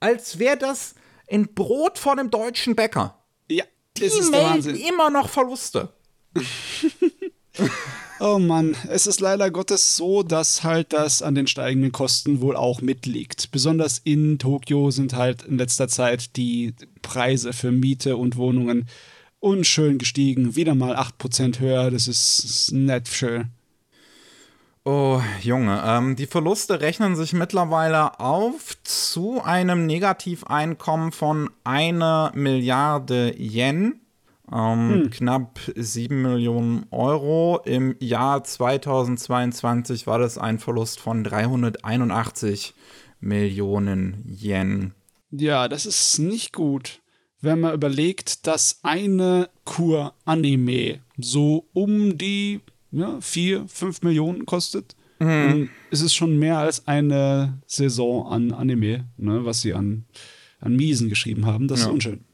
als 0.00 0.40
wäre 0.40 0.56
das 0.56 0.96
ein 1.30 1.54
Brot 1.54 2.00
von 2.00 2.18
einem 2.18 2.32
deutschen 2.32 2.74
Bäcker. 2.74 3.22
Ja, 3.48 3.64
das 3.94 4.12
die 4.12 4.18
ist 4.18 4.34
der 4.34 4.42
Wahnsinn. 4.42 4.74
immer 4.74 5.08
noch 5.08 5.28
Verluste. 5.28 5.92
oh 8.22 8.38
Mann, 8.38 8.76
es 8.88 9.06
ist 9.08 9.20
leider 9.20 9.50
Gottes 9.50 9.96
so, 9.96 10.22
dass 10.22 10.62
halt 10.62 10.92
das 10.92 11.22
an 11.22 11.34
den 11.34 11.48
steigenden 11.48 11.90
Kosten 11.90 12.40
wohl 12.40 12.56
auch 12.56 12.80
mitliegt. 12.80 13.50
Besonders 13.50 14.00
in 14.04 14.38
Tokio 14.38 14.92
sind 14.92 15.14
halt 15.14 15.42
in 15.42 15.58
letzter 15.58 15.88
Zeit 15.88 16.36
die 16.36 16.74
Preise 17.02 17.52
für 17.52 17.72
Miete 17.72 18.16
und 18.16 18.36
Wohnungen 18.36 18.86
unschön 19.40 19.98
gestiegen. 19.98 20.54
Wieder 20.54 20.76
mal 20.76 20.96
8% 20.96 21.58
höher. 21.58 21.90
Das 21.90 22.06
ist, 22.06 22.70
nett 22.72 23.08
schön. 23.08 23.50
Oh, 24.84 25.20
Junge, 25.40 25.82
ähm, 25.84 26.16
die 26.16 26.26
Verluste 26.26 26.80
rechnen 26.80 27.14
sich 27.16 27.32
mittlerweile 27.32 28.18
auf 28.20 28.76
zu 28.82 29.40
einem 29.42 29.86
Negativeinkommen 29.86 31.12
von 31.12 31.50
einer 31.62 32.32
Milliarde 32.34 33.34
Yen, 33.36 34.01
ähm, 34.50 35.04
hm. 35.04 35.10
knapp 35.10 35.60
7 35.74 36.22
Millionen 36.22 36.86
Euro. 36.90 37.60
Im 37.64 37.96
Jahr 38.00 38.42
2022 38.42 40.06
war 40.06 40.18
das 40.18 40.38
ein 40.38 40.58
Verlust 40.58 41.00
von 41.00 41.24
381 41.24 42.74
Millionen 43.20 44.24
Yen. 44.26 44.92
Ja, 45.30 45.68
das 45.68 45.86
ist 45.86 46.18
nicht 46.18 46.52
gut 46.52 47.02
wenn 47.42 47.60
man 47.60 47.74
überlegt, 47.74 48.46
dass 48.46 48.78
eine 48.82 49.50
Kur 49.64 50.14
Anime 50.24 51.00
so 51.18 51.66
um 51.74 52.16
die 52.16 52.60
ja, 52.92 53.20
4, 53.20 53.68
5 53.68 54.02
Millionen 54.02 54.46
kostet. 54.46 54.96
Mhm. 55.18 55.68
ist 55.90 56.00
es 56.00 56.12
schon 56.14 56.36
mehr 56.36 56.58
als 56.58 56.88
eine 56.88 57.60
Saison 57.66 58.26
an 58.26 58.50
Anime, 58.50 59.08
ne, 59.16 59.44
was 59.44 59.60
sie 59.60 59.72
an, 59.72 60.04
an 60.58 60.74
Miesen 60.74 61.08
geschrieben 61.08 61.46
haben. 61.46 61.68
Das 61.68 61.80
ja. 61.80 61.86
ist 61.86 61.92
unschön. 61.92 62.24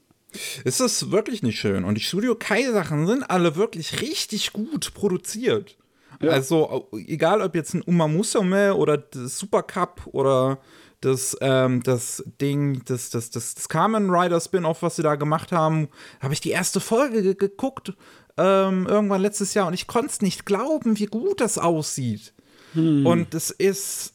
Es 0.64 0.80
ist 0.80 1.10
wirklich 1.10 1.42
nicht 1.42 1.58
schön. 1.58 1.84
Und 1.84 1.96
die 1.96 2.02
Studio 2.02 2.34
Kai-Sachen 2.34 3.06
sind 3.06 3.30
alle 3.30 3.56
wirklich 3.56 4.00
richtig 4.00 4.52
gut 4.52 4.92
produziert. 4.94 5.76
Ja. 6.20 6.30
Also, 6.30 6.88
egal 6.92 7.42
ob 7.42 7.54
jetzt 7.54 7.74
ein 7.74 7.82
Umamusume 7.82 8.74
oder 8.74 9.04
Super 9.12 9.62
Cup 9.62 10.06
oder 10.06 10.58
das, 11.00 11.36
ähm, 11.40 11.82
das 11.82 12.24
Ding, 12.40 12.82
das, 12.84 13.10
das, 13.10 13.30
das, 13.30 13.54
das 13.54 13.68
Kamen 13.68 14.10
Rider 14.10 14.40
Spin-off, 14.40 14.82
was 14.82 14.96
sie 14.96 15.02
da 15.02 15.14
gemacht 15.14 15.52
haben, 15.52 15.88
habe 16.20 16.34
ich 16.34 16.40
die 16.40 16.50
erste 16.50 16.80
Folge 16.80 17.22
ge 17.22 17.34
geguckt, 17.34 17.92
ähm, 18.36 18.86
irgendwann 18.86 19.22
letztes 19.22 19.54
Jahr, 19.54 19.68
und 19.68 19.74
ich 19.74 19.86
konnte 19.86 20.08
es 20.08 20.20
nicht 20.20 20.44
glauben, 20.44 20.98
wie 20.98 21.06
gut 21.06 21.40
das 21.40 21.58
aussieht. 21.58 22.32
Hm. 22.72 23.06
Und 23.06 23.34
das 23.34 23.50
ist, 23.50 24.14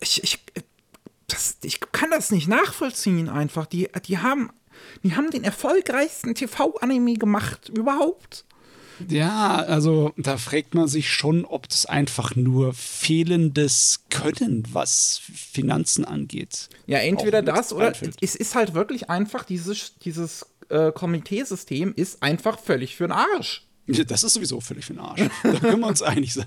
ich, 0.00 0.22
ich, 0.22 0.44
das, 1.28 1.58
ich 1.62 1.80
kann 1.92 2.10
das 2.10 2.30
nicht 2.30 2.48
nachvollziehen 2.48 3.28
einfach. 3.28 3.66
Die, 3.66 3.88
die 4.06 4.18
haben, 4.18 4.50
die 5.02 5.14
haben 5.14 5.30
den 5.30 5.44
erfolgreichsten 5.44 6.34
TV-Anime 6.34 7.14
gemacht 7.14 7.68
überhaupt. 7.68 8.44
Ja, 9.08 9.56
also 9.56 10.12
da 10.16 10.38
fragt 10.38 10.74
man 10.74 10.88
sich 10.88 11.12
schon, 11.12 11.44
ob 11.44 11.68
das 11.68 11.86
einfach 11.86 12.34
nur 12.34 12.72
fehlendes 12.72 14.04
Können, 14.10 14.66
was 14.72 15.20
Finanzen 15.34 16.04
angeht. 16.04 16.68
Ja, 16.86 16.98
entweder 16.98 17.42
das 17.42 17.72
oder 17.72 17.92
es 18.20 18.34
ist 18.34 18.54
halt 18.54 18.74
wirklich 18.74 19.10
einfach 19.10 19.44
dieses, 19.44 19.98
dieses 19.98 20.46
äh, 20.68 20.92
Komiteesystem 20.92 21.92
ist 21.94 22.22
einfach 22.22 22.58
völlig 22.58 22.96
für 22.96 23.04
den 23.04 23.12
Arsch. 23.12 23.65
Das 23.86 24.24
ist 24.24 24.34
sowieso 24.34 24.60
völlig 24.60 24.84
für 24.84 24.94
den 24.94 25.00
Arsch. 25.00 25.20
Da 25.44 25.52
können 25.60 25.80
wir 25.80 25.86
uns 25.86 26.02
einig 26.02 26.34
sein. 26.34 26.46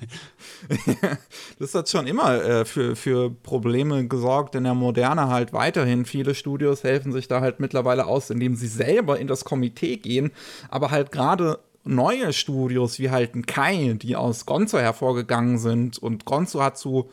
das 1.60 1.74
hat 1.74 1.88
schon 1.88 2.06
immer 2.06 2.44
äh, 2.44 2.66
für, 2.66 2.98
für 2.98 3.30
Probleme 3.30 4.08
gesorgt 4.08 4.56
in 4.56 4.66
der 4.66 4.74
Moderne 4.74 5.30
halt 5.30 5.54
weiterhin. 5.54 6.06
Viele 6.06 6.36
Studios 6.36 6.84
helfen 6.84 7.14
sich 7.14 7.30
da 7.30 7.40
halt 7.40 7.62
mittlerweile 7.62 8.08
aus, 8.08 8.30
indem 8.30 8.56
sie 8.56 8.68
selber 8.68 9.20
in 9.20 9.28
das 9.28 9.46
Komitee 9.46 9.96
gehen, 9.98 10.32
aber 10.70 10.92
halt 10.92 11.14
gerade 11.14 11.60
neue 11.86 12.34
Studios 12.34 13.00
wie 13.00 13.10
halt 13.10 13.36
ein 13.36 13.46
Kai, 13.46 13.96
die 14.00 14.18
aus 14.18 14.46
Gonzo 14.46 14.78
hervorgegangen 14.78 15.58
sind 15.58 15.98
und 15.98 16.26
Gonzo 16.26 16.62
hat 16.62 16.78
so 16.78 17.10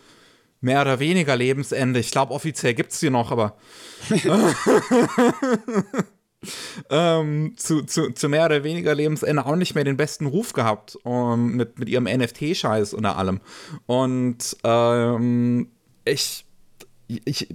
mehr 0.60 0.80
oder 0.80 0.98
weniger 0.98 1.36
Lebensende. 1.36 2.00
Ich 2.00 2.10
glaube, 2.10 2.34
offiziell 2.34 2.74
gibt 2.74 2.90
es 2.90 2.98
die 2.98 3.10
noch, 3.10 3.30
aber 3.30 3.56
ähm, 6.90 7.54
zu, 7.56 7.82
zu, 7.82 8.12
zu, 8.12 8.28
mehr 8.28 8.46
oder 8.46 8.64
weniger 8.64 8.94
Lebensende 8.94 9.44
auch 9.44 9.56
nicht 9.56 9.74
mehr 9.74 9.84
den 9.84 9.96
besten 9.96 10.26
Ruf 10.26 10.52
gehabt 10.52 10.96
um, 11.02 11.32
ähm, 11.32 11.56
mit, 11.56 11.78
mit 11.78 11.88
ihrem 11.88 12.04
NFT-Scheiß 12.04 12.94
unter 12.94 13.16
allem. 13.16 13.40
Und 13.86 14.56
ähm, 14.64 15.68
ich, 16.04 16.44
ich, 17.08 17.48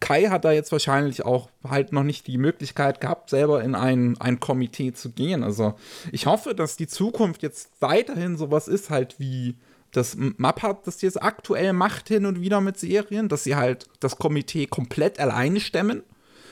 Kai 0.00 0.24
hat 0.28 0.44
da 0.44 0.52
jetzt 0.52 0.72
wahrscheinlich 0.72 1.24
auch 1.24 1.48
halt 1.68 1.92
noch 1.92 2.02
nicht 2.02 2.26
die 2.26 2.38
Möglichkeit 2.38 3.00
gehabt, 3.00 3.30
selber 3.30 3.62
in 3.62 3.74
ein, 3.74 4.20
ein 4.20 4.40
Komitee 4.40 4.92
zu 4.92 5.10
gehen. 5.10 5.42
Also 5.42 5.74
ich 6.10 6.26
hoffe, 6.26 6.54
dass 6.54 6.76
die 6.76 6.86
Zukunft 6.86 7.42
jetzt 7.42 7.70
weiterhin 7.80 8.36
sowas 8.36 8.68
ist, 8.68 8.90
halt 8.90 9.18
wie 9.18 9.56
das 9.92 10.16
Map 10.16 10.62
hat, 10.62 10.86
das 10.86 11.02
jetzt 11.02 11.22
aktuell 11.22 11.74
macht 11.74 12.08
hin 12.08 12.24
und 12.24 12.40
wieder 12.40 12.60
mit 12.60 12.78
Serien, 12.78 13.28
dass 13.28 13.44
sie 13.44 13.56
halt 13.56 13.86
das 14.00 14.16
Komitee 14.16 14.66
komplett 14.66 15.20
alleine 15.20 15.60
stemmen 15.60 16.02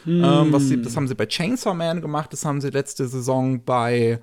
Mm. 0.04 0.24
Ähm, 0.24 0.52
was 0.52 0.68
sie, 0.68 0.80
das 0.80 0.96
haben 0.96 1.08
sie 1.08 1.14
bei 1.14 1.26
Chainsaw 1.26 1.74
Man 1.74 2.00
gemacht, 2.00 2.32
das 2.32 2.44
haben 2.44 2.60
sie 2.60 2.70
letzte 2.70 3.06
Saison 3.08 3.62
bei 3.64 4.20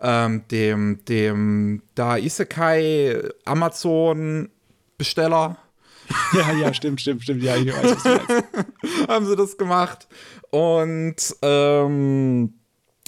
ähm, 0.00 0.42
dem, 0.50 1.04
dem 1.06 1.82
da 1.94 2.16
Isekai 2.16 3.22
Amazon 3.44 4.48
Besteller. 4.98 5.56
Ja, 6.32 6.52
ja, 6.52 6.74
stimmt, 6.74 7.00
stimmt, 7.00 7.22
stimmt. 7.22 7.40
Ja, 7.40 7.54
ich 7.54 7.68
weiß, 7.68 7.94
was 7.94 8.02
du 8.02 8.08
meinst. 8.08 8.44
haben 9.08 9.26
sie 9.26 9.36
das 9.36 9.56
gemacht. 9.56 10.08
Und 10.50 11.36
ähm, 11.42 12.54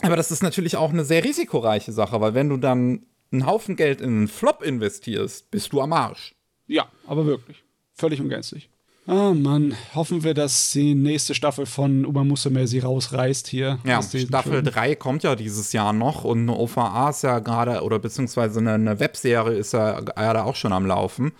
aber 0.02 0.16
das 0.16 0.30
ist 0.30 0.42
natürlich 0.42 0.76
auch 0.76 0.90
eine 0.90 1.04
sehr 1.04 1.24
risikoreiche 1.24 1.90
Sache, 1.90 2.20
weil 2.20 2.34
wenn 2.34 2.48
du 2.48 2.58
dann 2.58 3.06
einen 3.32 3.46
Haufen 3.46 3.74
Geld 3.76 4.00
in 4.00 4.08
einen 4.08 4.28
Flop 4.28 4.62
investierst, 4.62 5.50
bist 5.50 5.72
du 5.72 5.80
am 5.80 5.92
Arsch. 5.92 6.34
Ja, 6.66 6.86
aber 7.06 7.26
wirklich. 7.26 7.64
Völlig 7.94 8.20
und 8.20 8.28
gänzlich. 8.28 8.68
Oh 9.06 9.34
Mann, 9.34 9.74
hoffen 9.94 10.22
wir, 10.22 10.32
dass 10.32 10.70
die 10.70 10.94
nächste 10.94 11.34
Staffel 11.34 11.66
von 11.66 12.04
Uma 12.04 12.22
Musume 12.22 12.68
sie 12.68 12.78
rausreißt 12.78 13.48
hier. 13.48 13.80
Ja, 13.84 14.00
Staffel 14.00 14.62
3 14.62 14.94
kommt 14.94 15.24
ja 15.24 15.34
dieses 15.34 15.72
Jahr 15.72 15.92
noch 15.92 16.22
und 16.22 16.42
eine 16.42 16.56
OVA 16.56 17.10
ist 17.10 17.22
ja 17.22 17.40
gerade, 17.40 17.82
oder 17.82 17.98
beziehungsweise 17.98 18.60
eine, 18.60 18.74
eine 18.74 19.00
Webserie 19.00 19.56
ist 19.56 19.72
ja 19.72 19.98
gerade 20.00 20.44
auch 20.44 20.54
schon 20.54 20.72
am 20.72 20.86
Laufen. 20.86 21.32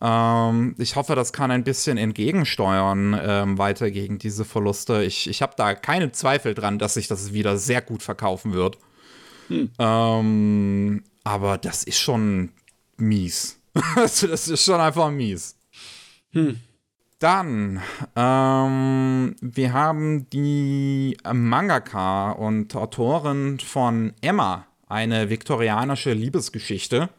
Ähm, 0.00 0.74
ich 0.78 0.96
hoffe, 0.96 1.14
das 1.14 1.32
kann 1.32 1.52
ein 1.52 1.62
bisschen 1.62 1.96
entgegensteuern 1.96 3.18
ähm, 3.22 3.58
weiter 3.58 3.92
gegen 3.92 4.18
diese 4.18 4.44
Verluste. 4.44 5.04
Ich, 5.04 5.28
ich 5.28 5.42
habe 5.42 5.52
da 5.56 5.74
keine 5.74 6.10
Zweifel 6.10 6.54
dran, 6.54 6.80
dass 6.80 6.94
sich 6.94 7.06
das 7.06 7.32
wieder 7.32 7.56
sehr 7.56 7.82
gut 7.82 8.02
verkaufen 8.02 8.52
wird. 8.52 8.78
Hm. 9.46 9.70
Ähm, 9.78 11.04
aber 11.22 11.56
das 11.56 11.84
ist 11.84 12.00
schon 12.00 12.50
mies. 12.96 13.60
also, 13.94 14.26
das 14.26 14.48
ist 14.48 14.64
schon 14.64 14.80
einfach 14.80 15.10
mies. 15.10 15.54
Hm. 16.32 16.58
Dann, 17.20 17.82
ähm, 18.16 19.36
wir 19.42 19.72
haben 19.74 20.30
die 20.30 21.18
Mangaka 21.30 22.30
und 22.30 22.74
Autorin 22.74 23.58
von 23.60 24.14
Emma, 24.22 24.66
eine 24.88 25.28
viktorianische 25.28 26.14
Liebesgeschichte, 26.14 27.10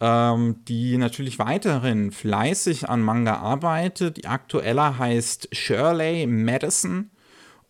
ähm, 0.00 0.64
die 0.66 0.96
natürlich 0.96 1.38
weiterhin 1.38 2.10
fleißig 2.10 2.88
an 2.88 3.02
Manga 3.02 3.36
arbeitet. 3.36 4.16
Die 4.16 4.26
aktuelle 4.26 4.96
heißt 4.98 5.50
Shirley 5.52 6.26
Madison 6.26 7.10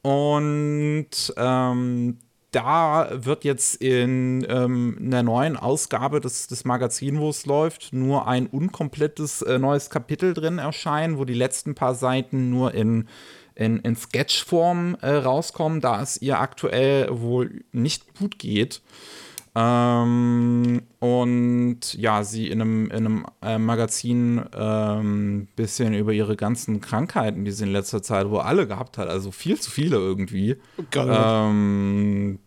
und 0.00 1.08
ähm, 1.36 2.18
da 2.54 3.08
wird 3.12 3.44
jetzt 3.44 3.76
in 3.82 4.46
ähm, 4.48 4.96
einer 5.00 5.22
neuen 5.22 5.56
Ausgabe 5.56 6.20
des, 6.20 6.46
des 6.46 6.64
Magazins, 6.64 7.18
wo 7.18 7.30
es 7.30 7.46
läuft, 7.46 7.92
nur 7.92 8.28
ein 8.28 8.46
unkomplettes 8.46 9.42
äh, 9.42 9.58
neues 9.58 9.90
Kapitel 9.90 10.34
drin 10.34 10.58
erscheinen, 10.58 11.18
wo 11.18 11.24
die 11.24 11.34
letzten 11.34 11.74
paar 11.74 11.94
Seiten 11.94 12.50
nur 12.50 12.72
in, 12.72 13.08
in, 13.56 13.78
in 13.80 13.96
Sketchform 13.96 14.96
äh, 15.00 15.10
rauskommen, 15.10 15.80
da 15.80 16.00
es 16.00 16.22
ihr 16.22 16.38
aktuell 16.38 17.08
wohl 17.10 17.64
nicht 17.72 18.14
gut 18.16 18.38
geht. 18.38 18.82
Ähm, 19.56 20.82
und 20.98 21.94
ja, 21.94 22.24
sie 22.24 22.48
in 22.48 22.60
einem, 22.60 22.86
in 22.86 22.92
einem 22.92 23.26
äh, 23.40 23.58
Magazin 23.58 24.42
ähm, 24.52 25.46
bisschen 25.54 25.94
über 25.94 26.12
ihre 26.12 26.34
ganzen 26.34 26.80
Krankheiten, 26.80 27.44
die 27.44 27.52
sie 27.52 27.64
in 27.64 27.72
letzter 27.72 28.02
Zeit 28.02 28.28
wohl 28.30 28.40
alle 28.40 28.66
gehabt 28.66 28.98
hat, 28.98 29.08
also 29.08 29.30
viel 29.30 29.60
zu 29.60 29.70
viele 29.70 29.96
irgendwie, 29.96 30.56
ähm, 30.96 32.40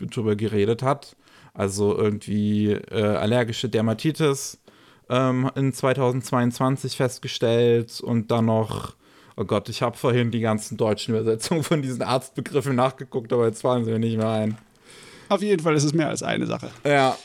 drüber 0.00 0.34
geredet 0.36 0.82
hat. 0.82 1.16
Also 1.52 1.96
irgendwie 1.96 2.72
äh, 2.72 3.02
allergische 3.02 3.68
Dermatitis 3.68 4.58
ähm, 5.08 5.50
in 5.54 5.72
2022 5.72 6.96
festgestellt 6.96 8.00
und 8.00 8.30
dann 8.30 8.46
noch 8.46 8.94
Oh 9.38 9.44
Gott, 9.44 9.68
ich 9.68 9.82
habe 9.82 9.98
vorhin 9.98 10.30
die 10.30 10.40
ganzen 10.40 10.78
deutschen 10.78 11.14
Übersetzungen 11.14 11.62
von 11.62 11.82
diesen 11.82 12.00
Arztbegriffen 12.00 12.74
nachgeguckt, 12.74 13.34
aber 13.34 13.46
jetzt 13.46 13.60
fallen 13.60 13.84
sie 13.84 13.90
mir 13.90 13.98
nicht 13.98 14.16
mehr 14.16 14.30
ein. 14.30 14.58
Auf 15.28 15.42
jeden 15.42 15.62
Fall 15.62 15.74
ist 15.74 15.84
es 15.84 15.94
mehr 15.94 16.08
als 16.08 16.22
eine 16.22 16.46
Sache. 16.46 16.70
Ja. 16.84 17.16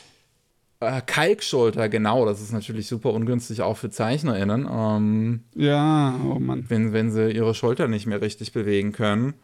Äh, 0.80 1.00
Kalkschulter, 1.06 1.88
genau, 1.88 2.26
das 2.26 2.40
ist 2.40 2.52
natürlich 2.52 2.88
super 2.88 3.12
ungünstig 3.12 3.62
auch 3.62 3.76
für 3.76 3.90
ZeichnerInnen. 3.90 4.68
Ähm, 4.70 5.44
ja, 5.54 6.18
oh 6.24 6.40
Mann. 6.40 6.64
Wenn, 6.68 6.92
wenn 6.92 7.12
sie 7.12 7.30
ihre 7.30 7.54
Schulter 7.54 7.86
nicht 7.86 8.06
mehr 8.06 8.20
richtig 8.20 8.52
bewegen 8.52 8.92
können. 8.92 9.34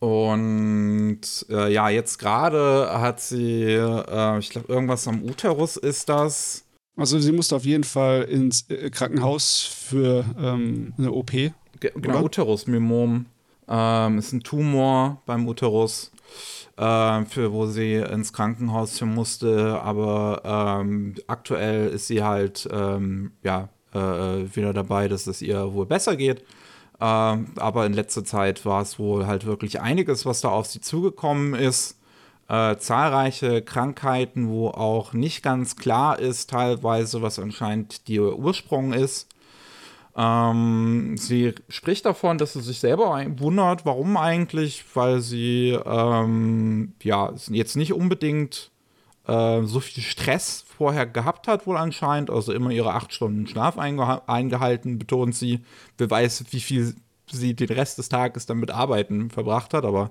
Und 0.00 1.20
äh, 1.48 1.72
ja, 1.72 1.88
jetzt 1.88 2.18
gerade 2.18 3.00
hat 3.00 3.20
sie, 3.20 3.62
äh, 3.62 4.38
ich 4.38 4.50
glaube, 4.50 4.72
irgendwas 4.72 5.06
am 5.06 5.22
Uterus 5.22 5.76
ist 5.76 6.08
das. 6.08 6.64
Also 6.96 7.18
sie 7.20 7.32
musste 7.32 7.56
auf 7.56 7.64
jeden 7.64 7.84
Fall 7.84 8.22
ins 8.22 8.68
äh, 8.68 8.90
Krankenhaus 8.90 9.60
für 9.60 10.24
ähm, 10.38 10.92
eine 10.98 11.12
OP. 11.12 11.30
Ge 11.30 11.52
genau, 11.94 12.24
Uterusmymom. 12.24 13.26
Ähm, 13.68 14.18
ist 14.18 14.32
ein 14.32 14.42
Tumor 14.42 15.22
beim 15.24 15.46
Uterus 15.48 16.11
äh, 16.76 17.24
für 17.24 17.52
wo 17.52 17.66
sie 17.66 17.94
ins 17.94 18.32
Krankenhaus 18.32 19.00
musste. 19.02 19.80
Aber 19.82 20.42
ähm, 20.80 21.14
aktuell 21.26 21.88
ist 21.88 22.06
sie 22.06 22.22
halt 22.22 22.68
ähm, 22.72 23.32
ja, 23.42 23.68
äh, 23.92 23.98
wieder 24.54 24.72
dabei, 24.72 25.08
dass 25.08 25.26
es 25.26 25.42
ihr 25.42 25.72
wohl 25.72 25.86
besser 25.86 26.16
geht. 26.16 26.44
Ähm, 27.00 27.46
aber 27.56 27.86
in 27.86 27.94
letzter 27.94 28.24
Zeit 28.24 28.64
war 28.64 28.82
es 28.82 28.98
wohl 28.98 29.26
halt 29.26 29.44
wirklich 29.44 29.80
einiges, 29.80 30.24
was 30.24 30.40
da 30.40 30.48
auf 30.48 30.66
sie 30.66 30.80
zugekommen 30.80 31.54
ist. 31.54 31.98
Äh, 32.48 32.76
zahlreiche 32.76 33.62
Krankheiten, 33.62 34.48
wo 34.48 34.68
auch 34.68 35.12
nicht 35.12 35.42
ganz 35.42 35.76
klar 35.76 36.18
ist, 36.18 36.50
teilweise, 36.50 37.22
was 37.22 37.38
anscheinend 37.38 38.08
der 38.08 38.38
Ursprung 38.38 38.92
ist. 38.92 39.28
Ähm, 40.16 41.16
sie 41.16 41.54
spricht 41.68 42.04
davon, 42.04 42.38
dass 42.38 42.52
sie 42.52 42.60
sich 42.60 42.80
selber 42.80 43.24
wundert, 43.38 43.86
warum 43.86 44.16
eigentlich, 44.16 44.84
weil 44.94 45.20
sie 45.20 45.78
ähm, 45.86 46.94
ja 47.02 47.32
jetzt 47.48 47.76
nicht 47.76 47.94
unbedingt 47.94 48.70
äh, 49.26 49.62
so 49.62 49.80
viel 49.80 50.02
Stress 50.02 50.64
vorher 50.76 51.06
gehabt 51.06 51.48
hat, 51.48 51.66
wohl 51.66 51.76
anscheinend. 51.76 52.30
Also 52.30 52.52
immer 52.52 52.70
ihre 52.70 52.92
acht 52.92 53.12
Stunden 53.14 53.46
Schlaf 53.46 53.78
einge 53.78 54.28
eingehalten, 54.28 54.98
betont 54.98 55.34
sie. 55.34 55.60
Wer 55.96 56.10
weiß, 56.10 56.44
wie 56.50 56.60
viel 56.60 56.94
sie 57.30 57.54
den 57.54 57.68
Rest 57.68 57.96
des 57.96 58.08
Tages 58.10 58.44
dann 58.44 58.58
mit 58.58 58.70
Arbeiten 58.70 59.30
verbracht 59.30 59.72
hat, 59.72 59.84
aber 59.84 60.10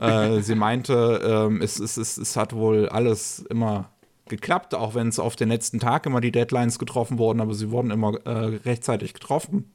äh, 0.00 0.40
sie 0.40 0.56
meinte, 0.56 1.48
äh, 1.52 1.62
es, 1.62 1.78
es, 1.78 1.96
es, 1.96 2.16
es 2.16 2.36
hat 2.36 2.54
wohl 2.54 2.88
alles 2.88 3.40
immer 3.50 3.90
geklappt, 4.28 4.74
auch 4.74 4.94
wenn 4.94 5.08
es 5.08 5.18
auf 5.18 5.36
den 5.36 5.48
letzten 5.48 5.80
Tag 5.80 6.06
immer 6.06 6.20
die 6.20 6.32
Deadlines 6.32 6.78
getroffen 6.78 7.18
wurden, 7.18 7.40
aber 7.40 7.54
sie 7.54 7.70
wurden 7.70 7.90
immer 7.90 8.14
äh, 8.26 8.56
rechtzeitig 8.64 9.14
getroffen. 9.14 9.72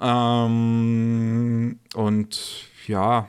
Ähm, 0.00 1.78
und 1.94 2.68
ja, 2.86 3.28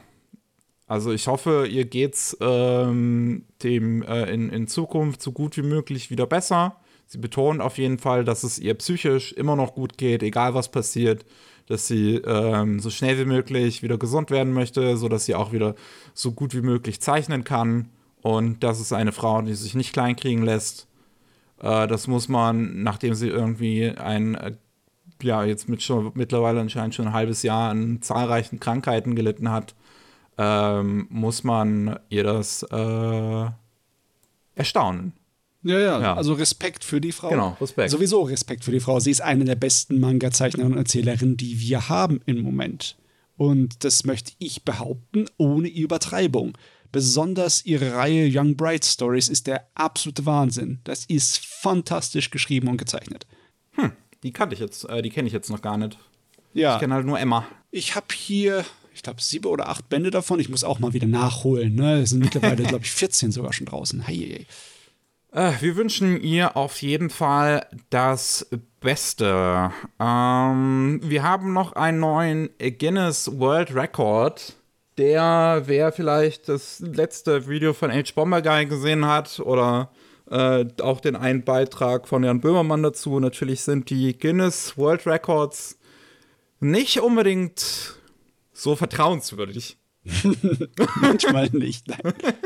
also 0.88 1.12
ich 1.12 1.28
hoffe, 1.28 1.68
ihr 1.70 1.86
geht's 1.86 2.38
ähm, 2.42 3.46
dem 3.64 4.04
äh, 4.04 4.32
in, 4.32 4.50
in 4.50 4.68
Zukunft 4.68 5.22
so 5.22 5.32
gut 5.32 5.58
wie 5.58 5.64
möglich 5.64 6.10
wieder 6.10 6.28
besser. 6.28 6.78
Sie 7.08 7.18
betont 7.18 7.62
auf 7.62 7.78
jeden 7.78 8.00
Fall, 8.00 8.24
dass 8.24 8.44
es 8.44 8.60
ihr 8.60 8.74
psychisch 8.76 9.32
immer 9.32 9.56
noch 9.56 9.76
gut 9.76 9.98
geht, 9.98 10.24
egal 10.24 10.54
was 10.54 10.70
passiert, 10.70 11.26
dass 11.68 11.88
sie 11.88 12.16
ähm, 12.18 12.80
so 12.80 12.90
schnell 12.90 13.18
wie 13.20 13.26
möglich 13.26 13.84
wieder 13.84 13.98
gesund 13.98 14.32
werden 14.32 14.54
möchte, 14.54 14.98
sodass 14.98 15.26
sie 15.26 15.36
auch 15.36 15.52
wieder 15.52 15.76
so 16.14 16.32
gut 16.32 16.56
wie 16.56 16.62
möglich 16.62 17.02
zeichnen 17.02 17.44
kann 17.44 17.90
Und 18.26 18.64
das 18.64 18.80
ist 18.80 18.92
eine 18.92 19.12
Frau, 19.12 19.44
die 19.44 19.54
sich 19.54 19.76
nicht 19.76 19.94
kleinkriegen 19.94 20.44
lässt. 20.44 20.88
Äh, 21.62 21.86
das 21.86 22.08
muss 22.08 22.28
man, 22.28 22.82
nachdem 22.82 23.14
sie 23.14 23.28
irgendwie 23.28 23.92
ein, 23.92 24.34
äh, 24.34 24.54
ja, 25.22 25.44
jetzt 25.44 25.70
mit 25.70 25.84
schon 25.84 26.12
mittlerweile 26.16 26.60
anscheinend 26.60 26.96
schon 26.96 27.06
ein 27.06 27.14
halbes 27.14 27.44
Jahr 27.44 27.70
an 27.70 28.02
zahlreichen 28.02 28.60
Krankheiten 28.60 29.14
gelitten 29.16 29.52
hat, 29.52 29.76
ähm, 30.40 31.06
muss 31.12 31.44
man 31.44 32.00
ihr 32.10 32.24
das 32.24 32.64
äh, 32.64 33.46
erstaunen. 34.56 35.14
Ja, 35.62 35.78
ja, 35.78 36.02
ja, 36.02 36.16
also 36.16 36.34
Respekt 36.34 36.84
für 36.84 37.00
die 37.00 37.12
Frau. 37.12 37.30
Genau, 37.30 37.56
Respekt. 37.62 37.92
Sowieso 37.92 38.24
Respekt 38.24 38.64
für 38.64 38.72
die 38.72 38.80
Frau. 38.80 39.00
Sie 39.00 39.12
ist 39.12 39.22
eine 39.22 39.46
der 39.46 39.56
besten 39.56 40.00
Manga-Zeichnerinnen 40.00 40.74
und 40.74 40.80
Erzählerinnen, 40.80 41.38
die 41.38 41.60
wir 41.60 41.90
haben 41.90 42.22
im 42.26 42.42
Moment. 42.42 42.98
Und 43.38 43.84
das 43.84 44.04
möchte 44.04 44.32
ich 44.40 44.64
behaupten, 44.64 45.28
ohne 45.38 45.68
Übertreibung. 45.68 46.58
Besonders 46.96 47.66
ihre 47.66 47.94
Reihe 47.94 48.30
Young 48.32 48.56
Bright 48.56 48.86
Stories 48.86 49.28
ist 49.28 49.48
der 49.48 49.68
absolute 49.76 50.26
Wahnsinn. 50.26 50.80
Das 50.86 51.04
ist 51.04 51.46
fantastisch 51.46 52.30
geschrieben 52.30 52.70
und 52.70 52.78
gezeichnet. 52.78 53.28
Hm, 53.74 53.92
die 54.24 54.32
kannte 54.32 54.54
ich 54.54 54.62
jetzt, 54.62 54.88
äh, 54.88 55.02
die 55.02 55.10
kenne 55.10 55.28
ich 55.28 55.34
jetzt 55.34 55.50
noch 55.50 55.62
gar 55.62 55.78
nicht. 55.78 55.98
Ja. 56.54 56.76
Ich 56.76 56.80
kenne 56.80 56.94
halt 56.94 57.06
nur 57.06 57.20
Emma. 57.20 57.46
Ich 57.70 57.96
habe 57.96 58.06
hier, 58.16 58.64
ich 58.94 59.04
glaube, 59.04 59.22
sieben 59.22 59.48
oder 59.48 59.68
acht 59.68 59.90
Bände 59.90 60.10
davon. 60.10 60.40
Ich 60.40 60.48
muss 60.48 60.64
auch 60.64 60.80
mal 60.80 60.94
wieder 60.94 61.06
nachholen. 61.06 61.76
Ne? 61.76 62.00
Es 62.00 62.12
sind 62.12 62.20
mittlerweile, 62.20 62.64
glaube 62.64 62.86
ich, 62.86 62.92
14 62.92 63.34
sogar 63.34 63.52
schon 63.52 63.66
draußen. 63.66 64.00
Hey, 64.00 64.48
hey. 65.34 65.48
Äh, 65.50 65.62
wir 65.62 65.76
wünschen 65.76 66.22
ihr 66.22 66.56
auf 66.56 66.82
jeden 66.82 67.10
Fall 67.10 67.68
das 67.90 68.48
Beste. 68.80 69.70
Ähm, 70.00 71.02
wir 71.04 71.24
haben 71.24 71.52
noch 71.52 71.74
einen 71.74 72.00
neuen 72.00 72.50
Guinness 72.58 73.38
World 73.38 73.76
Record. 73.76 74.56
Der, 74.98 75.64
wer 75.66 75.92
vielleicht 75.92 76.48
das 76.48 76.80
letzte 76.80 77.48
Video 77.50 77.74
von 77.74 77.92
H. 77.92 78.14
Bomber 78.16 78.42
Guy 78.42 78.66
gesehen 78.66 79.06
hat 79.06 79.42
oder 79.42 79.92
äh, 80.30 80.66
auch 80.82 81.02
den 81.02 81.16
einen 81.16 81.44
Beitrag 81.44 82.08
von 82.08 82.24
Jan 82.24 82.40
Böhmermann 82.40 82.82
dazu, 82.82 83.20
natürlich 83.20 83.62
sind 83.62 83.90
die 83.90 84.18
Guinness 84.18 84.78
World 84.78 85.06
Records 85.06 85.78
nicht 86.60 87.02
unbedingt 87.02 88.00
so 88.54 88.76
vertrauenswürdig. 88.76 89.78
Manchmal 91.02 91.50
nicht. 91.52 91.88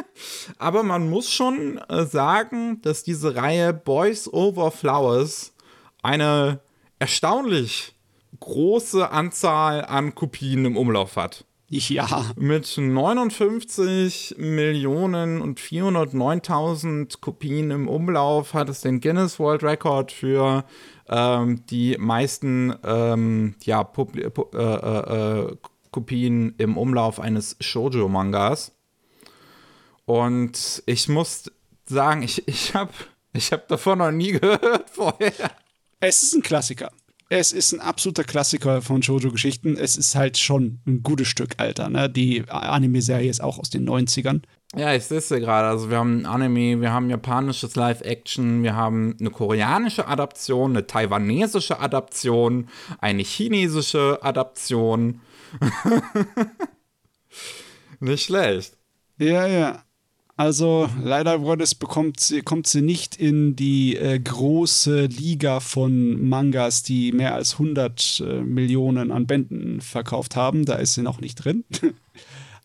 Aber 0.58 0.84
man 0.84 1.10
muss 1.10 1.32
schon 1.32 1.78
äh, 1.90 2.06
sagen, 2.06 2.82
dass 2.82 3.04
diese 3.04 3.36
Reihe 3.36 3.74
Boys 3.74 4.32
Over 4.32 4.72
Flowers 4.72 5.54
eine 6.02 6.62
erstaunlich 7.00 7.94
große 8.40 9.10
Anzahl 9.12 9.86
an 9.86 10.16
Kopien 10.16 10.66
im 10.66 10.78
Umlauf 10.78 11.16
hat. 11.16 11.46
Ja. 11.90 12.26
Mit 12.36 12.78
59 12.78 14.36
Millionen 14.38 15.42
und 15.42 15.60
409.000 15.60 17.20
Kopien 17.22 17.72
im 17.72 17.88
Umlauf 17.88 18.54
hat 18.54 18.70
es 18.70 18.82
den 18.82 19.02
Guinness 19.02 19.40
World 19.40 19.64
Record 19.64 20.12
für 20.12 20.66
ähm, 21.08 21.64
die 21.68 21.96
meisten 22.00 22.76
ähm, 22.84 23.56
ja, 23.64 23.84
Publi 23.84 24.24
äh, 24.24 24.32
äh, 24.58 25.40
äh, 25.42 25.56
Kopien 25.92 26.56
im 26.58 26.78
Umlauf 26.78 27.20
eines 27.20 27.56
Shoujo-Mangas. 27.60 28.72
Und 30.06 30.84
ich 30.86 31.08
muss 31.08 31.52
sagen, 31.86 32.24
ich, 32.24 32.48
ich 32.48 32.74
habe 32.74 32.94
ich 33.34 33.52
hab 33.52 33.68
davon 33.68 34.00
noch 34.00 34.12
nie 34.12 34.32
gehört 34.40 34.90
vorher. 34.90 35.52
Es 36.00 36.24
ist 36.24 36.34
ein 36.34 36.42
Klassiker. 36.42 36.92
Es 37.32 37.52
ist 37.52 37.74
ein 37.74 37.80
absoluter 37.80 38.24
Klassiker 38.24 38.82
von 38.82 39.04
Shoujo-Geschichten. 39.04 39.78
Es 39.78 39.96
ist 39.98 40.16
halt 40.16 40.40
schon 40.40 40.80
ein 40.88 41.04
gutes 41.04 41.28
Stück 41.28 41.54
Alter. 41.58 41.88
Ne? 41.88 42.10
Die 42.10 42.44
Anime-Serie 42.50 43.30
ist 43.30 43.42
auch 43.42 43.60
aus 43.60 43.70
den 43.70 43.88
90ern. 43.88 44.42
Ja, 44.76 44.96
ich 44.96 45.06
sehe 45.06 45.20
es 45.20 45.30
ja 45.30 45.38
gerade. 45.38 45.68
Also, 45.68 45.92
wir 45.92 45.98
haben 45.98 46.22
ein 46.22 46.26
Anime, 46.26 46.82
wir 46.82 46.92
haben 46.92 47.10
japanisches 47.10 47.76
Live-Action, 47.76 48.64
wir 48.64 48.76
haben 48.76 49.16
eine 49.20 49.30
koreanische 49.30 50.08
Adaption, 50.08 50.72
eine 50.72 50.88
taiwanesische 50.88 51.80
Adaption, 51.80 52.68
eine 53.00 53.22
chinesische 53.22 54.20
Adaption. 54.24 55.22
Nicht 58.00 58.26
schlecht. 58.26 58.76
Ja, 59.18 59.46
ja. 59.46 59.84
Also 60.40 60.90
leider 61.04 61.38
Gottes 61.40 61.76
bekommt 61.76 62.22
sie, 62.22 62.42
kommt 62.44 62.66
sie 62.66 62.82
nicht 62.82 63.18
in 63.18 63.58
die 63.58 63.98
äh, 63.98 64.18
große 64.18 65.08
Liga 65.08 65.60
von 65.60 66.30
Mangas, 66.30 66.82
die 66.82 67.12
mehr 67.12 67.36
als 67.36 67.56
100 67.60 68.24
äh, 68.26 68.40
Millionen 68.40 69.12
an 69.12 69.28
Bänden 69.28 69.82
verkauft 69.82 70.38
haben. 70.38 70.64
Da 70.64 70.76
ist 70.76 70.94
sie 70.94 71.02
noch 71.02 71.20
nicht 71.20 71.44
drin. 71.44 71.66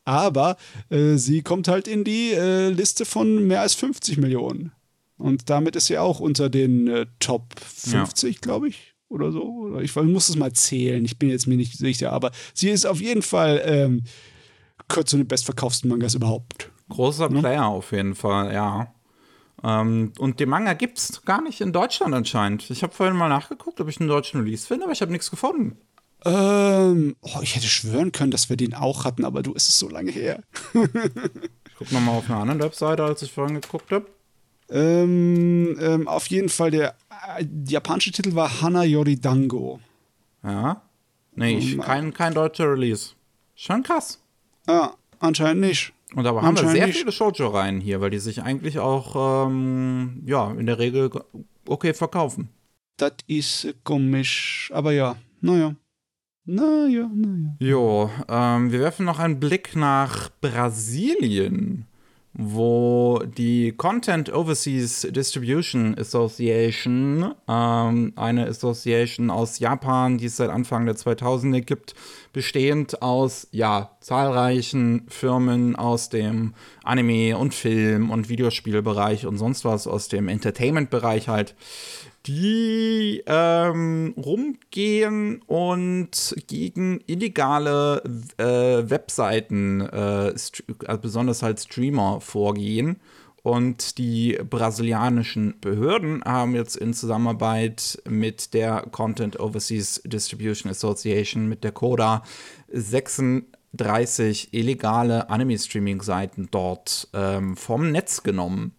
Aber 0.04 0.56
äh, 0.88 1.16
sie 1.16 1.42
kommt 1.42 1.66
halt 1.66 1.88
in 1.88 2.04
die 2.04 2.30
äh, 2.30 2.68
Liste 2.68 3.04
von 3.04 3.44
mehr 3.44 3.62
als 3.62 3.74
50 3.74 4.18
Millionen. 4.18 4.70
Und 5.18 5.50
damit 5.50 5.74
ist 5.74 5.86
sie 5.86 5.98
auch 5.98 6.20
unter 6.20 6.48
den 6.48 6.86
äh, 6.86 7.06
Top 7.18 7.58
50, 7.58 8.34
ja. 8.36 8.40
glaube 8.40 8.68
ich 8.68 8.94
oder 9.08 9.32
so. 9.32 9.80
Ich 9.80 9.96
muss 9.96 10.28
es 10.28 10.36
mal 10.36 10.52
zählen, 10.52 11.04
ich 11.04 11.18
bin 11.18 11.28
jetzt 11.28 11.48
mir 11.48 11.56
nicht 11.56 11.76
sicher, 11.76 12.12
aber 12.12 12.30
sie 12.54 12.70
ist 12.70 12.86
auf 12.86 13.00
jeden 13.00 13.22
Fall 13.22 13.60
ähm, 13.64 14.04
gehört 14.86 15.08
zu 15.08 15.16
den 15.16 15.26
bestverkauften 15.26 15.90
Mangas 15.90 16.14
überhaupt. 16.14 16.70
Großer 16.94 17.28
ne? 17.28 17.40
Player 17.40 17.66
auf 17.66 17.92
jeden 17.92 18.14
Fall, 18.14 18.52
ja. 18.52 18.94
Ähm, 19.62 20.12
und 20.18 20.40
den 20.40 20.48
Manga 20.48 20.74
gibt 20.74 20.98
es 20.98 21.22
gar 21.24 21.42
nicht 21.42 21.60
in 21.60 21.72
Deutschland 21.72 22.14
anscheinend. 22.14 22.70
Ich 22.70 22.82
habe 22.82 22.92
vorhin 22.92 23.16
mal 23.16 23.28
nachgeguckt, 23.28 23.80
ob 23.80 23.88
ich 23.88 23.98
einen 23.98 24.08
deutschen 24.08 24.40
Release 24.40 24.66
finde, 24.66 24.84
aber 24.84 24.92
ich 24.92 25.00
habe 25.00 25.10
nichts 25.10 25.30
gefunden. 25.30 25.76
Ähm, 26.24 27.16
oh, 27.20 27.40
ich 27.42 27.56
hätte 27.56 27.66
schwören 27.66 28.12
können, 28.12 28.30
dass 28.30 28.48
wir 28.48 28.56
den 28.56 28.74
auch 28.74 29.04
hatten, 29.04 29.24
aber 29.24 29.42
du, 29.42 29.54
es 29.54 29.68
ist 29.68 29.78
so 29.78 29.88
lange 29.88 30.10
her. 30.10 30.42
ich 30.74 31.74
gucke 31.76 31.94
nochmal 31.94 32.18
auf 32.18 32.30
einer 32.30 32.40
anderen 32.40 32.60
Webseite, 32.60 33.04
als 33.04 33.22
ich 33.22 33.32
vorhin 33.32 33.60
geguckt 33.60 33.90
habe. 33.90 34.06
Ähm, 34.70 35.78
ähm, 35.80 36.08
auf 36.08 36.26
jeden 36.28 36.48
Fall, 36.48 36.70
der 36.70 36.94
äh, 37.36 37.44
japanische 37.66 38.12
Titel 38.12 38.34
war 38.34 38.60
Hana 38.60 38.84
Yoridango. 38.84 39.80
Ja. 40.42 40.82
Nee, 41.34 41.58
ich, 41.58 41.78
kein, 41.78 42.14
kein 42.14 42.34
deutscher 42.34 42.70
Release. 42.70 43.10
Schon 43.54 43.82
krass. 43.82 44.20
Ah, 44.66 44.92
anscheinend 45.20 45.62
nicht. 45.62 45.93
Und 46.14 46.26
aber 46.26 46.42
haben 46.42 46.56
wir 46.56 46.68
sehr 46.68 46.88
viele 46.88 47.12
Shoujo-Reihen 47.12 47.80
hier, 47.80 48.00
weil 48.00 48.10
die 48.10 48.18
sich 48.18 48.42
eigentlich 48.42 48.78
auch, 48.78 49.46
ähm, 49.46 50.22
ja, 50.26 50.50
in 50.52 50.66
der 50.66 50.78
Regel 50.78 51.10
okay 51.66 51.94
verkaufen. 51.94 52.48
Das 52.96 53.14
ist 53.26 53.74
komisch, 53.82 54.70
aber 54.72 54.92
ja, 54.92 55.16
naja. 55.40 55.74
Naja, 56.46 57.10
naja. 57.12 57.56
Jo, 57.58 58.10
ähm, 58.28 58.70
wir 58.70 58.80
werfen 58.80 59.06
noch 59.06 59.18
einen 59.18 59.40
Blick 59.40 59.74
nach 59.74 60.30
Brasilien 60.40 61.86
wo 62.34 63.22
die 63.24 63.72
Content 63.72 64.32
Overseas 64.32 65.06
Distribution 65.10 65.96
Association, 65.96 67.32
ähm, 67.48 68.12
eine 68.16 68.46
Association 68.48 69.30
aus 69.30 69.60
Japan, 69.60 70.18
die 70.18 70.26
es 70.26 70.36
seit 70.36 70.50
Anfang 70.50 70.84
der 70.84 70.96
2000er 70.96 71.60
gibt, 71.60 71.94
bestehend 72.34 73.00
aus 73.00 73.48
ja 73.52 73.96
zahlreichen 74.00 75.06
Firmen 75.08 75.76
aus 75.76 76.10
dem 76.10 76.52
Anime 76.82 77.38
und 77.38 77.54
Film 77.54 78.10
und 78.10 78.28
Videospielbereich 78.28 79.24
und 79.24 79.38
sonst 79.38 79.64
was 79.64 79.86
aus 79.86 80.08
dem 80.08 80.28
Entertainment-Bereich 80.28 81.28
halt, 81.28 81.54
die 82.26 83.22
ähm, 83.26 84.14
rumgehen 84.16 85.42
und 85.46 86.34
gegen 86.46 87.00
illegale 87.06 88.02
äh, 88.36 88.90
Webseiten, 88.90 89.80
äh, 89.80 90.34
also 90.86 91.00
besonders 91.00 91.42
halt 91.42 91.60
Streamer, 91.60 92.20
vorgehen. 92.20 92.96
Und 93.44 93.98
die 93.98 94.38
brasilianischen 94.48 95.60
Behörden 95.60 96.24
haben 96.24 96.54
jetzt 96.54 96.76
in 96.76 96.94
Zusammenarbeit 96.94 98.02
mit 98.08 98.54
der 98.54 98.86
Content 98.90 99.38
Overseas 99.38 100.00
Distribution 100.06 100.70
Association, 100.70 101.46
mit 101.46 101.62
der 101.62 101.72
CODA, 101.72 102.24
36 102.72 104.54
illegale 104.54 105.28
Anime-Streaming-Seiten 105.28 106.48
dort 106.52 107.08
ähm, 107.12 107.54
vom 107.58 107.92
Netz 107.92 108.22
genommen. 108.22 108.72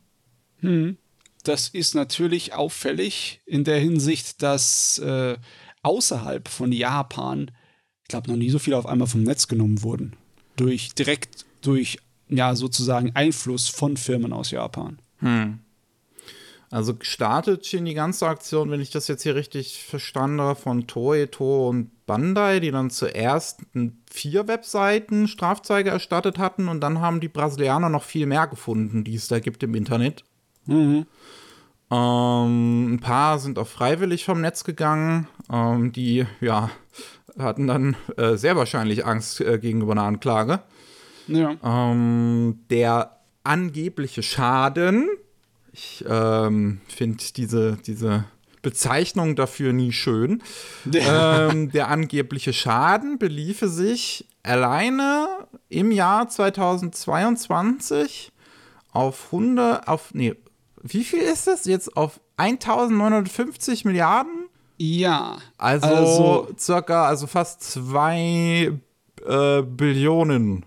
Hm. 0.61 0.97
Das 1.43 1.67
ist 1.67 1.93
natürlich 1.93 2.53
auffällig 2.53 3.41
in 3.45 3.65
der 3.65 3.79
Hinsicht, 3.79 4.41
dass 4.41 4.97
äh, 4.97 5.37
außerhalb 5.83 6.47
von 6.47 6.71
Japan, 6.71 7.51
ich 8.01 8.07
glaube, 8.07 8.31
noch 8.31 8.37
nie 8.37 8.49
so 8.49 8.57
viele 8.57 8.79
auf 8.79 8.87
einmal 8.87 9.07
vom 9.07 9.21
Netz 9.21 9.47
genommen 9.47 9.83
wurden. 9.83 10.15
Durch, 10.55 10.95
direkt 10.95 11.45
durch, 11.61 11.99
ja, 12.29 12.55
sozusagen 12.55 13.11
Einfluss 13.15 13.67
von 13.67 13.97
Firmen 13.97 14.33
aus 14.33 14.51
Japan. 14.51 14.99
Hm. 15.19 15.59
Also 16.71 16.95
gestartet 16.95 17.65
schien 17.65 17.85
die 17.85 17.93
ganze 17.93 18.27
Aktion, 18.27 18.71
wenn 18.71 18.81
ich 18.81 18.89
das 18.89 19.07
jetzt 19.07 19.23
hier 19.23 19.35
richtig 19.35 19.83
verstanden 19.83 20.41
habe, 20.41 20.59
von 20.59 20.87
Toei, 20.87 21.27
Toho 21.27 21.69
und 21.69 21.91
Bandai, 22.05 22.59
die 22.59 22.71
dann 22.71 22.89
zuerst 22.89 23.61
vier 24.11 24.47
Webseiten 24.47 25.27
Strafzeige 25.27 25.91
erstattet 25.91 26.37
hatten 26.37 26.67
und 26.67 26.81
dann 26.81 26.99
haben 26.99 27.19
die 27.19 27.27
Brasilianer 27.27 27.89
noch 27.89 28.03
viel 28.03 28.25
mehr 28.25 28.47
gefunden, 28.47 29.03
die 29.03 29.15
es 29.15 29.27
da 29.27 29.39
gibt 29.39 29.63
im 29.63 29.75
Internet. 29.75 30.23
Mhm. 30.65 31.05
Ähm, 31.91 32.95
ein 32.95 32.99
paar 32.99 33.39
sind 33.39 33.59
auch 33.59 33.67
freiwillig 33.67 34.25
vom 34.25 34.41
Netz 34.41 34.63
gegangen. 34.63 35.27
Ähm, 35.51 35.91
die, 35.91 36.25
ja, 36.41 36.71
hatten 37.37 37.67
dann 37.67 37.95
äh, 38.17 38.35
sehr 38.35 38.55
wahrscheinlich 38.55 39.05
Angst 39.05 39.39
äh, 39.41 39.59
gegenüber 39.59 39.91
einer 39.91 40.03
Anklage. 40.03 40.61
Ja. 41.27 41.55
Ähm, 41.63 42.59
der 42.69 43.17
angebliche 43.43 44.23
Schaden, 44.23 45.09
ich 45.71 46.03
ähm, 46.07 46.81
finde 46.87 47.23
diese, 47.35 47.77
diese 47.85 48.25
Bezeichnung 48.61 49.35
dafür 49.35 49.73
nie 49.73 49.91
schön, 49.91 50.41
ähm, 50.91 51.71
der 51.71 51.89
angebliche 51.89 52.53
Schaden 52.53 53.19
beliefe 53.19 53.69
sich 53.69 54.27
alleine 54.43 55.27
im 55.69 55.91
Jahr 55.91 56.29
2022 56.29 58.31
auf 58.91 59.25
100, 59.25 59.87
auf, 59.87 60.13
nee, 60.13 60.35
wie 60.81 61.03
viel 61.03 61.19
ist 61.19 61.47
das 61.47 61.65
jetzt? 61.65 61.97
Auf 61.97 62.19
1950 62.37 63.85
Milliarden? 63.85 64.47
Ja. 64.77 65.37
Also, 65.57 65.87
also 65.87 66.47
circa, 66.57 67.07
also 67.07 67.27
fast 67.27 67.63
zwei 67.63 68.71
äh, 69.25 69.61
Billionen 69.61 70.65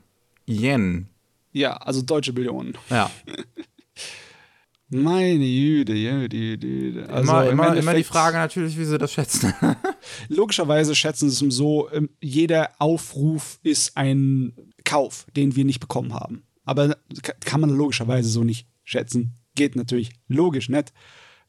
Yen. 0.49 1.09
Ja, 1.53 1.77
also 1.77 2.03
deutsche 2.03 2.33
Billionen. 2.33 2.77
Ja. 2.91 3.11
Meine 4.91 5.45
Jüde, 5.45 5.93
Jüde, 5.93 6.37
Jüde. 6.37 7.11
Also 7.11 7.31
immer, 7.31 7.51
immer, 7.51 7.77
immer 7.77 7.95
die 7.95 8.05
Frage 8.05 8.39
natürlich, 8.39 8.79
wie 8.79 8.85
sie 8.85 8.97
das 8.97 9.13
schätzen. 9.13 9.53
logischerweise 10.29 10.95
schätzen 10.95 11.29
sie 11.29 11.47
es 11.47 11.55
so, 11.55 11.91
ähm, 11.93 12.09
jeder 12.23 12.71
Aufruf 12.79 13.59
ist 13.63 13.99
ein 13.99 14.55
Kauf, 14.85 15.27
den 15.37 15.57
wir 15.57 15.67
nicht 15.67 15.81
bekommen 15.81 16.15
haben. 16.15 16.45
Aber 16.65 16.97
kann 17.41 17.61
man 17.61 17.71
logischerweise 17.71 18.31
so 18.31 18.45
nicht 18.45 18.67
schätzen. 18.85 19.35
Geht 19.55 19.77
natürlich 19.77 20.13
logisch 20.27 20.71
nicht. 20.71 20.95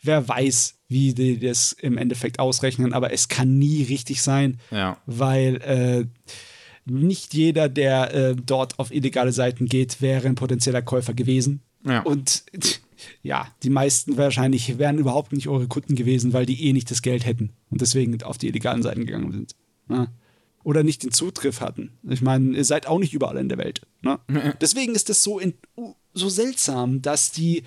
Wer 0.01 0.27
weiß, 0.27 0.79
wie 0.89 1.13
die 1.13 1.39
das 1.39 1.71
im 1.71 1.97
Endeffekt 1.97 2.39
ausrechnen, 2.39 2.91
aber 2.91 3.13
es 3.13 3.29
kann 3.29 3.57
nie 3.57 3.83
richtig 3.83 4.21
sein, 4.21 4.59
ja. 4.71 4.97
weil 5.05 5.55
äh, 5.61 6.05
nicht 6.89 7.33
jeder, 7.33 7.69
der 7.69 8.13
äh, 8.13 8.35
dort 8.35 8.79
auf 8.79 8.91
illegale 8.91 9.31
Seiten 9.31 9.65
geht, 9.65 10.01
wäre 10.01 10.27
ein 10.27 10.35
potenzieller 10.35 10.81
Käufer 10.81 11.13
gewesen. 11.13 11.61
Ja. 11.85 12.01
Und 12.01 12.43
ja, 13.23 13.47
die 13.63 13.69
meisten 13.69 14.17
wahrscheinlich 14.17 14.77
wären 14.77 14.97
überhaupt 14.97 15.31
nicht 15.31 15.47
eure 15.47 15.67
Kunden 15.67 15.95
gewesen, 15.95 16.33
weil 16.33 16.45
die 16.45 16.67
eh 16.67 16.73
nicht 16.73 16.91
das 16.91 17.01
Geld 17.01 17.25
hätten 17.25 17.51
und 17.69 17.81
deswegen 17.81 18.21
auf 18.23 18.37
die 18.37 18.47
illegalen 18.47 18.83
Seiten 18.83 19.05
gegangen 19.05 19.31
sind. 19.31 19.55
Ne? 19.87 20.11
Oder 20.63 20.83
nicht 20.83 21.03
den 21.03 21.11
Zugriff 21.11 21.61
hatten. 21.61 21.91
Ich 22.07 22.21
meine, 22.21 22.57
ihr 22.57 22.65
seid 22.65 22.87
auch 22.87 22.99
nicht 22.99 23.13
überall 23.13 23.37
in 23.37 23.49
der 23.49 23.57
Welt. 23.57 23.81
Ne? 24.01 24.19
Deswegen 24.59 24.93
ist 24.93 25.09
es 25.09 25.23
so, 25.23 25.39
so 26.13 26.29
seltsam, 26.29 27.01
dass 27.01 27.31
die 27.31 27.63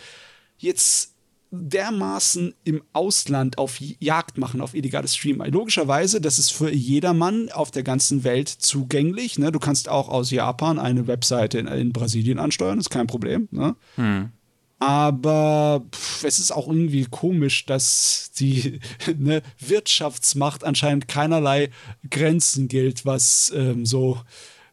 jetzt 0.58 1.11
dermaßen 1.52 2.54
im 2.64 2.82
Ausland 2.94 3.58
auf 3.58 3.78
Jagd 4.00 4.38
machen, 4.38 4.62
auf 4.62 4.74
illegales 4.74 5.14
Streamen. 5.14 5.52
Logischerweise, 5.52 6.20
das 6.20 6.38
ist 6.38 6.50
für 6.50 6.72
jedermann 6.72 7.50
auf 7.52 7.70
der 7.70 7.82
ganzen 7.82 8.24
Welt 8.24 8.48
zugänglich. 8.48 9.38
Ne? 9.38 9.52
Du 9.52 9.58
kannst 9.58 9.88
auch 9.88 10.08
aus 10.08 10.30
Japan 10.30 10.78
eine 10.78 11.06
Webseite 11.06 11.58
in, 11.58 11.66
in 11.66 11.92
Brasilien 11.92 12.38
ansteuern, 12.38 12.78
ist 12.78 12.88
kein 12.88 13.06
Problem. 13.06 13.48
Ne? 13.50 13.76
Hm. 13.96 14.30
Aber 14.78 15.84
pff, 15.94 16.24
es 16.24 16.38
ist 16.38 16.52
auch 16.52 16.66
irgendwie 16.66 17.06
komisch, 17.08 17.66
dass 17.66 18.32
die 18.38 18.80
ne, 19.16 19.42
Wirtschaftsmacht 19.60 20.64
anscheinend 20.64 21.06
keinerlei 21.06 21.70
Grenzen 22.10 22.66
gilt, 22.66 23.04
was 23.04 23.52
ähm, 23.54 23.84
so 23.84 24.18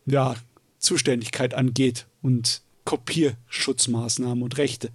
ja, 0.05 0.36
Zuständigkeit 0.80 1.53
angeht 1.53 2.07
und 2.21 2.61
Kopierschutzmaßnahmen 2.86 4.41
und 4.41 4.57
Rechte. 4.57 4.91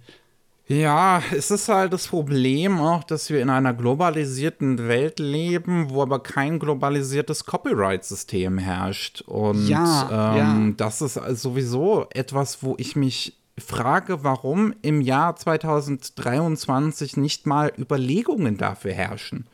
Ja, 0.67 1.21
es 1.31 1.51
ist 1.51 1.69
halt 1.69 1.93
das 1.93 2.07
Problem 2.07 2.79
auch, 2.79 3.03
dass 3.03 3.29
wir 3.29 3.39
in 3.39 3.51
einer 3.51 3.73
globalisierten 3.73 4.87
Welt 4.87 5.19
leben, 5.19 5.91
wo 5.91 6.01
aber 6.01 6.23
kein 6.23 6.57
globalisiertes 6.57 7.45
Copyright-System 7.45 8.57
herrscht. 8.57 9.21
Und 9.21 9.67
ja, 9.67 10.35
ähm, 10.35 10.69
ja. 10.69 10.73
das 10.77 11.01
ist 11.01 11.19
sowieso 11.39 12.07
etwas, 12.09 12.63
wo 12.63 12.75
ich 12.79 12.95
mich 12.95 13.37
frage, 13.59 14.23
warum 14.23 14.73
im 14.81 15.01
Jahr 15.01 15.35
2023 15.35 17.15
nicht 17.15 17.45
mal 17.45 17.71
Überlegungen 17.77 18.57
dafür 18.57 18.93
herrschen. 18.93 19.45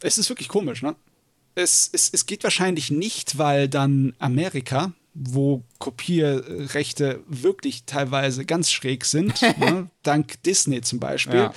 Es 0.00 0.16
ist 0.16 0.28
wirklich 0.28 0.48
komisch, 0.48 0.82
ne? 0.82 0.94
Es, 1.56 1.90
es, 1.92 2.08
es 2.12 2.26
geht 2.26 2.44
wahrscheinlich 2.44 2.92
nicht, 2.92 3.36
weil 3.36 3.68
dann 3.68 4.14
Amerika, 4.20 4.92
wo 5.14 5.64
Kopierrechte 5.78 7.20
wirklich 7.26 7.84
teilweise 7.84 8.44
ganz 8.44 8.70
schräg 8.70 9.04
sind, 9.04 9.40
ne? 9.58 9.90
dank 10.02 10.42
Disney 10.42 10.80
zum 10.82 11.00
Beispiel. 11.00 11.40
Ja. 11.40 11.54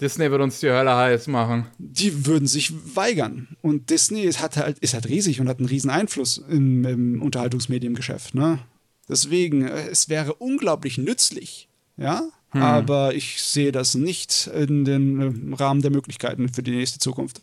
Disney 0.00 0.30
wird 0.30 0.40
uns 0.40 0.60
die 0.60 0.70
Hölle 0.70 0.94
heiß 0.94 1.26
machen. 1.26 1.66
Die 1.78 2.24
würden 2.24 2.46
sich 2.46 2.72
weigern. 2.94 3.48
Und 3.62 3.90
Disney 3.90 4.22
ist, 4.22 4.40
hat 4.40 4.56
halt, 4.56 4.78
ist 4.78 4.94
halt 4.94 5.08
riesig 5.08 5.40
und 5.40 5.48
hat 5.48 5.58
einen 5.58 5.68
riesen 5.68 5.90
Einfluss 5.90 6.38
im, 6.48 6.84
im 6.84 7.22
Unterhaltungsmediengeschäft. 7.22 8.34
Ne? 8.34 8.60
Deswegen, 9.08 9.66
äh, 9.66 9.88
es 9.88 10.08
wäre 10.08 10.34
unglaublich 10.34 10.98
nützlich, 10.98 11.68
ja, 11.96 12.22
hm. 12.50 12.62
aber 12.62 13.14
ich 13.14 13.42
sehe 13.42 13.72
das 13.72 13.94
nicht 13.94 14.48
in 14.54 14.84
den 14.84 15.54
Rahmen 15.54 15.82
der 15.82 15.90
Möglichkeiten 15.90 16.48
für 16.48 16.62
die 16.62 16.76
nächste 16.76 16.98
Zukunft. 17.00 17.42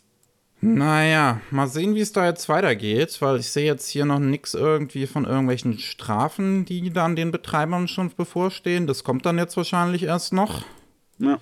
Naja, 0.74 1.40
mal 1.50 1.68
sehen, 1.68 1.94
wie 1.94 2.00
es 2.00 2.12
da 2.12 2.26
jetzt 2.26 2.48
weitergeht, 2.48 3.20
weil 3.20 3.38
ich 3.38 3.48
sehe 3.48 3.66
jetzt 3.66 3.88
hier 3.88 4.04
noch 4.04 4.18
nichts 4.18 4.54
irgendwie 4.54 5.06
von 5.06 5.24
irgendwelchen 5.24 5.78
Strafen, 5.78 6.64
die 6.64 6.92
dann 6.92 7.16
den 7.16 7.30
Betreibern 7.30 7.88
schon 7.88 8.10
bevorstehen. 8.14 8.86
Das 8.86 9.04
kommt 9.04 9.26
dann 9.26 9.38
jetzt 9.38 9.56
wahrscheinlich 9.56 10.04
erst 10.04 10.32
noch. 10.32 10.64
Ja. 11.18 11.38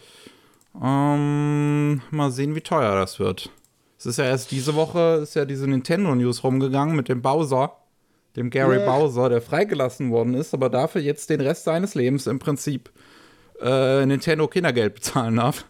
Ähm, 0.82 2.02
mal 2.10 2.30
sehen, 2.30 2.54
wie 2.54 2.60
teuer 2.60 2.94
das 2.96 3.18
wird. 3.18 3.50
Es 3.98 4.06
ist 4.06 4.18
ja 4.18 4.24
erst 4.24 4.50
diese 4.50 4.74
Woche, 4.74 5.20
ist 5.22 5.34
ja 5.34 5.44
diese 5.44 5.66
Nintendo-News 5.68 6.42
rumgegangen 6.42 6.96
mit 6.96 7.08
dem 7.08 7.22
Bowser 7.22 7.76
dem 8.36 8.50
Gary 8.50 8.78
yeah. 8.78 8.86
Bowser, 8.86 9.28
der 9.28 9.40
freigelassen 9.40 10.10
worden 10.10 10.34
ist, 10.34 10.54
aber 10.54 10.68
dafür 10.68 11.00
jetzt 11.00 11.30
den 11.30 11.40
Rest 11.40 11.64
seines 11.64 11.94
Lebens 11.94 12.26
im 12.26 12.38
Prinzip 12.38 12.90
äh, 13.60 14.04
Nintendo 14.06 14.48
Kindergeld 14.48 14.94
bezahlen 14.94 15.36
darf. 15.36 15.64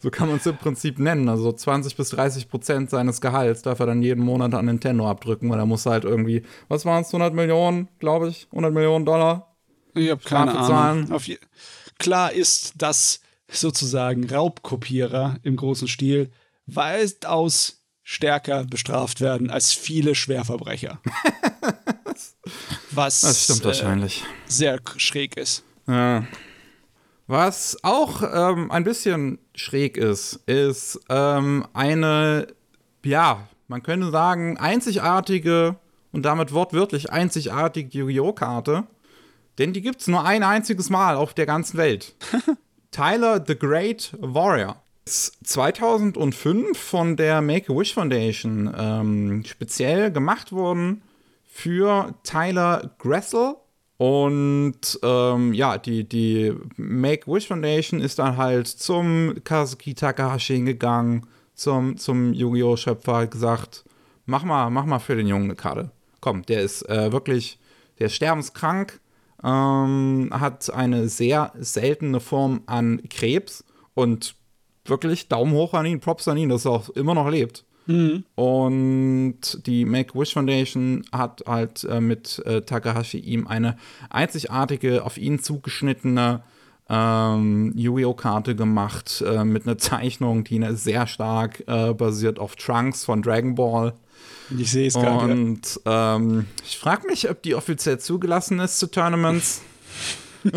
So 0.00 0.10
kann 0.10 0.28
man 0.28 0.38
es 0.38 0.46
im 0.46 0.56
Prinzip 0.56 0.98
nennen. 0.98 1.28
Also 1.28 1.52
20 1.52 1.96
bis 1.96 2.10
30 2.10 2.48
Prozent 2.48 2.90
seines 2.90 3.20
Gehalts 3.20 3.62
darf 3.62 3.80
er 3.80 3.86
dann 3.86 4.02
jeden 4.02 4.24
Monat 4.24 4.54
an 4.54 4.66
Nintendo 4.66 5.08
abdrücken, 5.08 5.50
weil 5.50 5.58
er 5.58 5.66
muss 5.66 5.86
halt 5.86 6.04
irgendwie, 6.04 6.42
was 6.68 6.84
waren 6.84 7.02
es, 7.02 7.08
100 7.08 7.34
Millionen, 7.34 7.88
glaube 7.98 8.28
ich, 8.28 8.46
100 8.50 8.72
Millionen 8.72 9.04
Dollar? 9.04 9.54
Ich 9.94 10.10
habe 10.10 10.22
keine 10.22 10.56
Ahnung. 10.56 11.20
Klar 11.98 12.32
ist, 12.32 12.74
dass 12.80 13.20
sozusagen 13.48 14.28
Raubkopierer 14.28 15.36
im 15.42 15.56
großen 15.56 15.88
Stil 15.88 16.30
weitaus 16.66 17.84
stärker 18.02 18.64
bestraft 18.64 19.20
werden 19.20 19.50
als 19.50 19.72
viele 19.72 20.14
Schwerverbrecher. 20.14 21.00
Was 22.90 23.22
das 23.22 23.44
stimmt 23.44 23.62
äh, 23.62 23.66
wahrscheinlich. 23.66 24.24
sehr 24.46 24.80
schräg 24.96 25.36
ist. 25.36 25.64
Ja. 25.86 26.26
Was 27.26 27.78
auch 27.82 28.22
ähm, 28.22 28.70
ein 28.70 28.84
bisschen 28.84 29.38
schräg 29.54 29.96
ist, 29.96 30.40
ist 30.46 31.00
ähm, 31.08 31.66
eine, 31.72 32.48
ja, 33.04 33.46
man 33.68 33.82
könnte 33.82 34.10
sagen, 34.10 34.58
einzigartige 34.58 35.76
und 36.12 36.24
damit 36.24 36.52
wortwörtlich 36.52 37.12
einzigartige 37.12 37.98
Yu-Gi-Oh! 37.98 38.32
Karte. 38.32 38.84
Denn 39.58 39.72
die 39.72 39.82
gibt 39.82 40.00
es 40.00 40.08
nur 40.08 40.24
ein 40.24 40.42
einziges 40.42 40.90
Mal 40.90 41.16
auf 41.16 41.34
der 41.34 41.46
ganzen 41.46 41.76
Welt. 41.76 42.14
Tyler 42.90 43.42
the 43.46 43.56
Great 43.56 44.16
Warrior. 44.20 44.76
2005 45.06 46.78
von 46.78 47.16
der 47.16 47.42
Make-A-Wish 47.42 47.94
Foundation 47.94 48.74
ähm, 48.76 49.44
speziell 49.44 50.10
gemacht 50.10 50.50
worden 50.50 51.02
für 51.44 52.14
Tyler 52.22 52.94
Gressel. 52.98 53.56
Und 53.96 54.98
ähm, 55.02 55.52
ja, 55.54 55.78
die, 55.78 56.08
die 56.08 56.52
Make-A-Wish 56.76 57.46
Foundation 57.46 58.00
ist 58.00 58.18
dann 58.18 58.36
halt 58.36 58.66
zum 58.66 59.34
Kazuki 59.44 59.94
Takahashi 59.94 60.56
hingegangen, 60.56 61.26
zum, 61.54 61.96
zum 61.96 62.32
Yu-Gi-Oh! 62.32 62.76
Schöpfer, 62.76 63.26
gesagt, 63.28 63.84
mach 64.26 64.42
mal, 64.42 64.70
mach 64.70 64.84
mal 64.84 64.98
für 64.98 65.16
den 65.16 65.28
Jungen 65.28 65.44
eine 65.44 65.54
Karte. 65.54 65.90
Komm, 66.20 66.44
der 66.46 66.62
ist 66.62 66.88
äh, 66.88 67.12
wirklich, 67.12 67.58
der 67.98 68.06
ist 68.06 68.14
sterbenskrank, 68.14 69.00
ähm, 69.44 70.30
hat 70.32 70.72
eine 70.72 71.08
sehr 71.08 71.52
seltene 71.58 72.18
Form 72.18 72.62
an 72.66 73.00
Krebs 73.08 73.64
und 73.94 74.34
wirklich 74.84 75.28
Daumen 75.28 75.52
hoch 75.52 75.74
an 75.74 75.86
ihn, 75.86 76.00
Props 76.00 76.26
an 76.26 76.36
ihn, 76.36 76.48
dass 76.48 76.64
er 76.64 76.72
auch 76.72 76.88
immer 76.90 77.14
noch 77.14 77.28
lebt. 77.28 77.64
Mhm. 77.86 78.24
Und 78.34 79.66
die 79.66 79.84
Make-Wish 79.84 80.32
Foundation 80.32 81.04
hat 81.12 81.44
halt 81.46 81.84
äh, 81.84 82.00
mit 82.00 82.42
äh, 82.46 82.62
Takahashi 82.62 83.18
ihm 83.18 83.46
eine 83.46 83.76
einzigartige, 84.10 85.04
auf 85.04 85.18
ihn 85.18 85.38
zugeschnittene 85.38 86.42
ähm, 86.88 87.72
Yu-Gi-Oh!-Karte 87.74 88.56
gemacht 88.56 89.22
äh, 89.26 89.44
mit 89.44 89.66
einer 89.66 89.78
Zeichnung, 89.78 90.44
die 90.44 90.56
eine 90.56 90.76
sehr 90.76 91.06
stark 91.06 91.64
äh, 91.66 91.94
basiert 91.94 92.38
auf 92.38 92.56
Trunks 92.56 93.04
von 93.04 93.22
Dragon 93.22 93.54
Ball. 93.54 93.94
Ich 94.58 94.70
sehe 94.70 94.88
es 94.88 94.94
gerade. 94.94 95.32
Und 95.32 95.80
ähm, 95.86 96.46
ich 96.64 96.78
frage 96.78 97.06
mich, 97.06 97.30
ob 97.30 97.42
die 97.42 97.54
offiziell 97.54 97.98
zugelassen 97.98 98.60
ist 98.60 98.78
zu 98.78 98.90
Tournaments. 98.90 99.62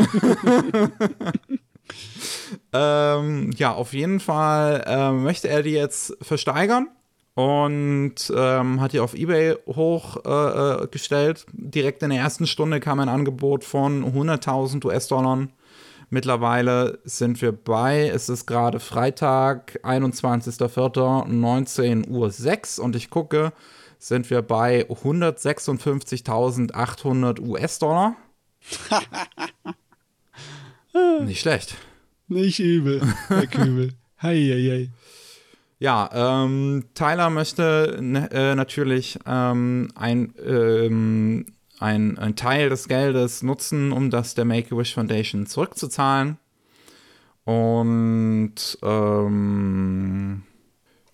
ähm, 2.74 3.52
ja, 3.56 3.74
auf 3.74 3.94
jeden 3.94 4.20
Fall 4.20 4.84
äh, 4.86 5.12
möchte 5.12 5.48
er 5.48 5.64
die 5.64 5.72
jetzt 5.72 6.18
versteigern. 6.22 6.90
Und 7.38 8.16
ähm, 8.36 8.82
hat 8.82 8.92
die 8.94 9.00
auf 9.00 9.14
Ebay 9.14 9.56
hochgestellt. 9.68 11.46
Äh, 11.48 11.52
Direkt 11.54 12.02
in 12.02 12.10
der 12.10 12.18
ersten 12.18 12.48
Stunde 12.48 12.80
kam 12.80 13.00
ein 13.00 13.10
Angebot 13.10 13.64
von 13.64 14.04
100.000 14.04 14.84
US-Dollar. 14.84 15.48
Mittlerweile 16.10 16.98
sind 17.04 17.40
wir 17.44 17.52
bei, 17.52 18.08
es 18.08 18.30
ist 18.30 18.48
gerade 18.48 18.80
Freitag, 18.80 19.80
21.04.19.06 19.84 22.80
Uhr 22.80 22.84
und 22.84 22.96
ich 22.96 23.12
gucke, 23.12 23.54
sind 24.00 24.32
wir 24.32 24.42
bei 24.42 24.88
156.800 24.90 27.40
US-Dollar. 27.40 28.16
Nicht 31.22 31.42
schlecht. 31.42 31.76
Nicht 32.28 32.58
übel, 32.58 33.04
Herr 33.28 33.46
Kübel. 33.46 33.94
hei, 34.24 34.38
hei, 34.38 34.72
hei. 34.72 34.90
Ja, 35.80 36.10
ähm, 36.12 36.86
Tyler 36.96 37.30
möchte 37.30 37.98
äh, 38.32 38.56
natürlich 38.56 39.20
ähm, 39.28 39.90
ein, 39.96 40.34
ähm, 40.44 41.46
ein, 41.80 42.18
ein 42.18 42.36
Teil 42.36 42.70
des 42.70 42.88
Geldes 42.88 43.44
nutzen, 43.44 43.92
um 43.92 44.10
das 44.10 44.34
der 44.34 44.46
Make-A-Wish 44.46 44.96
Foundation 44.96 45.46
zurückzuzahlen. 45.46 46.38
Und 47.44 48.56
ähm, 48.82 50.44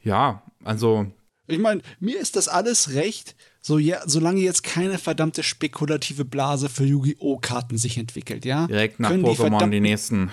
ja, 0.02 0.44
also. 0.64 1.08
Ich 1.48 1.60
meine, 1.60 1.82
mir 2.00 2.20
ist 2.20 2.38
das 2.38 2.48
alles 2.48 2.94
recht, 2.94 3.36
so 3.60 3.78
ja, 3.78 4.00
solange 4.06 4.40
jetzt 4.40 4.64
keine 4.64 4.98
verdammte 4.98 5.44
spekulative 5.44 6.24
Blase 6.24 6.70
für 6.70 6.86
Yu-Gi-Oh! 6.86 7.38
Karten 7.38 7.78
sich 7.78 7.98
entwickelt, 7.98 8.46
ja? 8.46 8.66
Direkt 8.68 9.02
nach 9.02 9.10
Können 9.10 9.26
die 9.26 9.32
Pokémon 9.32 9.36
die, 9.36 9.50
verdammten- 9.50 9.82
nächsten. 9.82 10.32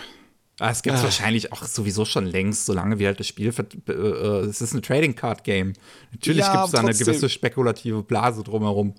Ah, 0.61 0.71
es 0.71 0.83
gibt 0.83 0.95
es 0.95 1.01
Ah. 1.01 1.05
wahrscheinlich 1.05 1.53
auch 1.53 1.65
sowieso 1.65 2.05
schon 2.05 2.27
längst, 2.27 2.67
solange 2.67 2.99
wie 2.99 3.07
halt 3.07 3.19
das 3.19 3.27
Spiel. 3.27 3.51
ver- 3.51 3.65
äh, 3.89 3.93
äh, 3.93 4.45
Es 4.47 4.61
ist 4.61 4.75
ein 4.75 4.83
Trading 4.83 5.15
Card 5.17 5.43
Game. 5.43 5.73
Natürlich 6.13 6.41
Ja, 6.41 6.53
gibt 6.53 6.67
es 6.67 6.71
da 6.73 6.81
eine 6.81 6.95
gewisse 6.95 7.29
spekulative 7.29 8.03
Blase 8.03 8.43
drumherum. 8.45 8.95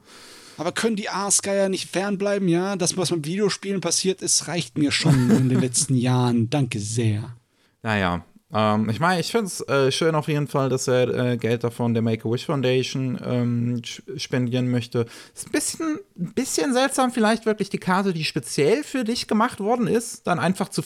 Aber 0.58 0.72
können 0.72 0.96
die 0.96 1.10
Aasgeier 1.10 1.70
nicht 1.70 1.90
fernbleiben, 1.90 2.48
ja? 2.48 2.76
Das, 2.76 2.98
was 2.98 3.12
mit 3.12 3.26
Videospielen 3.26 3.80
passiert 3.82 4.22
ist, 4.22 4.48
reicht 4.48 4.78
mir 4.78 4.92
schon 4.92 5.14
in 5.32 5.50
den 5.50 5.60
letzten 5.62 5.96
Jahren. 5.96 6.50
Danke 6.50 6.80
sehr. 6.80 7.36
Naja, 7.84 8.26
ähm, 8.54 8.90
ich 8.90 9.00
meine, 9.00 9.22
ich 9.22 9.32
finde 9.32 9.46
es 9.48 9.62
äh, 9.62 9.92
schön 9.92 10.14
auf 10.14 10.28
jeden 10.28 10.48
Fall, 10.48 10.70
dass 10.70 10.88
er 10.88 11.08
äh, 11.32 11.38
Geld 11.38 11.64
davon 11.64 11.94
der 11.94 12.04
Make-A-Wish 12.04 12.46
Foundation 12.46 13.20
ähm, 13.26 13.82
spendieren 14.18 14.70
möchte. 14.70 15.06
Ist 15.34 15.48
ein 15.48 15.52
bisschen, 15.52 16.00
ein 16.20 16.34
bisschen 16.34 16.74
seltsam, 16.74 17.12
vielleicht 17.12 17.46
wirklich 17.46 17.70
die 17.70 17.78
Karte, 17.80 18.14
die 18.14 18.24
speziell 18.26 18.84
für 18.84 19.04
dich 19.04 19.28
gemacht 19.28 19.60
worden 19.62 19.88
ist, 19.88 20.28
dann 20.28 20.38
einfach 20.40 20.70
zu 20.70 20.82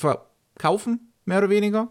verkaufen, 0.55 1.11
mehr 1.25 1.39
oder 1.39 1.49
weniger. 1.49 1.89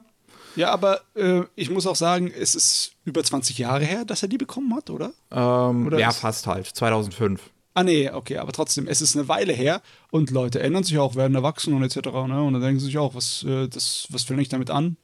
Ja, 0.56 0.72
aber 0.72 1.00
äh, 1.14 1.42
ich 1.56 1.70
muss 1.70 1.86
auch 1.86 1.96
sagen, 1.96 2.30
es 2.30 2.54
ist 2.54 2.92
über 3.04 3.22
20 3.22 3.58
Jahre 3.58 3.84
her, 3.84 4.04
dass 4.04 4.22
er 4.22 4.28
die 4.28 4.38
bekommen 4.38 4.74
hat, 4.74 4.88
oder? 4.88 5.12
Ähm, 5.30 5.86
Oder 5.86 5.98
ja, 5.98 6.12
fast 6.12 6.46
halt, 6.46 6.66
2005. 6.66 7.50
Ah, 7.76 7.82
nee, 7.82 8.08
okay, 8.08 8.38
aber 8.38 8.52
trotzdem, 8.52 8.86
es 8.86 9.02
ist 9.02 9.16
eine 9.16 9.26
Weile 9.26 9.52
her 9.52 9.82
und 10.12 10.30
Leute 10.30 10.60
ändern 10.60 10.84
sich 10.84 10.96
auch, 10.98 11.16
werden 11.16 11.34
erwachsen 11.34 11.74
und 11.74 11.82
etc. 11.82 11.96
Ne? 12.28 12.40
Und 12.40 12.52
dann 12.52 12.62
denken 12.62 12.78
sie 12.78 12.86
sich 12.86 12.98
auch, 12.98 13.16
was, 13.16 13.42
äh, 13.42 13.68
das, 13.68 14.06
was 14.10 14.30
will 14.30 14.38
ich 14.38 14.48
damit 14.48 14.70
an? 14.70 14.96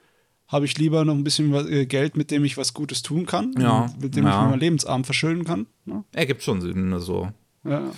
Habe 0.47 0.67
ich 0.67 0.79
lieber 0.79 1.05
noch 1.05 1.15
ein 1.15 1.25
bisschen 1.25 1.53
äh, 1.53 1.87
Geld, 1.87 2.17
mit 2.17 2.31
dem 2.31 2.45
ich 2.45 2.57
was 2.57 2.73
Gutes 2.73 3.03
tun 3.03 3.27
kann? 3.27 3.55
Ja, 3.59 3.93
Mit 4.01 4.15
dem 4.15 4.25
ja. 4.25 4.31
ich 4.31 4.51
meinen 4.51 4.61
Lebensabend 4.61 5.07
verschönen 5.07 5.45
kann? 5.45 5.67
Ne? 5.85 6.05
Ergibt 6.13 6.43
schon 6.45 6.61
Sinn, 6.61 6.97
so. 7.01 7.29
Ja. 7.65 7.91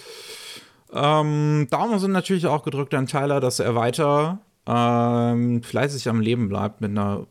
Ähm, 0.93 1.67
Daumen 1.71 1.99
sind 1.99 2.13
natürlich 2.13 2.47
auch 2.47 2.63
gedrückt 2.63 2.95
an 2.95 3.07
Tyler, 3.07 3.41
dass 3.41 3.59
er 3.59 3.75
weiter 3.75 4.41
ähm, 4.67 5.63
fleißig 5.63 6.09
am 6.09 6.21
Leben 6.21 6.49
bleibt 6.49 6.81
mit 6.81 6.91
einer 6.91 7.27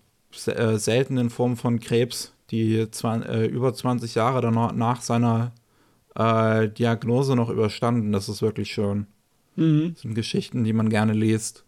äh, 0.48 0.78
seltenen 0.78 1.30
Form 1.30 1.58
von 1.58 1.80
Krebs, 1.80 2.34
die 2.50 2.76
äh, 2.76 3.46
über 3.46 3.74
20 3.74 4.16
Jahre 4.16 4.42
danach 4.42 4.74
nach 4.74 5.02
seiner 5.02 5.54
äh, 6.16 6.70
Diagnose 6.70 7.36
noch 7.36 7.50
überstanden. 7.50 8.12
Das 8.12 8.30
ist 8.30 8.42
wirklich 8.42 8.72
schön. 8.72 9.08
Mhm. 9.56 9.94
Das 9.94 10.02
sind 10.02 10.16
Geschichten, 10.16 10.64
die 10.64 10.74
man 10.74 10.90
gerne 10.90 11.14
liest. 11.14 11.64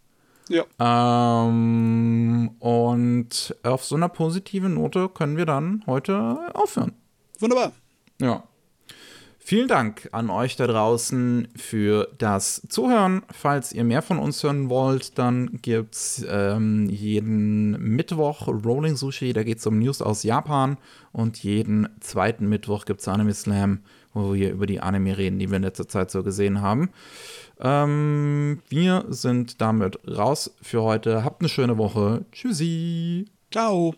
Ja. 0.50 0.66
Ähm, 0.80 2.52
und 2.60 3.56
auf 3.64 3.86
so 3.86 3.96
einer 3.96 4.10
positiven 4.10 4.74
Note 4.74 5.10
können 5.10 5.38
wir 5.38 5.46
dann 5.46 5.84
heute 5.88 6.38
aufhören. 6.54 6.94
Wunderbar. 7.40 7.72
Ja. 8.20 8.44
Vielen 9.46 9.68
Dank 9.68 10.08
an 10.14 10.30
euch 10.30 10.56
da 10.56 10.68
draußen 10.68 11.50
für 11.54 12.08
das 12.18 12.62
Zuhören. 12.70 13.24
Falls 13.30 13.74
ihr 13.74 13.84
mehr 13.84 14.02
von 14.02 14.18
uns 14.18 14.42
hören 14.42 14.70
wollt, 14.70 15.18
dann 15.20 15.60
gibt 15.62 15.96
es 15.96 16.26
ähm, 16.30 16.88
jeden 16.90 17.72
Mittwoch 17.94 18.48
Rolling 18.48 18.96
Sushi, 18.96 19.34
da 19.34 19.44
geht 19.44 19.58
es 19.58 19.68
um 19.68 19.80
News 19.80 20.02
aus 20.02 20.24
Japan. 20.24 20.78
Und 21.12 21.44
jeden 21.44 21.90
zweiten 22.00 22.48
Mittwoch 22.48 22.86
gibt 22.86 23.02
es 23.02 23.08
Anime 23.10 23.34
Slam, 23.34 23.80
wo 24.14 24.34
wir 24.34 24.50
über 24.50 24.66
die 24.66 24.80
Anime 24.80 25.18
reden, 25.18 25.40
die 25.40 25.50
wir 25.50 25.58
in 25.58 25.64
letzter 25.64 25.90
Zeit 25.90 26.10
so 26.10 26.24
gesehen 26.24 26.62
haben. 26.62 26.92
Ähm, 27.60 28.62
wir 28.70 29.04
sind 29.10 29.60
damit 29.60 30.00
raus 30.08 30.56
für 30.62 30.84
heute. 30.84 31.26
Habt 31.26 31.42
eine 31.42 31.50
schöne 31.50 31.78
Woche. 31.78 32.24
Tschüssi. 32.32 33.26
Ciao. 33.52 33.94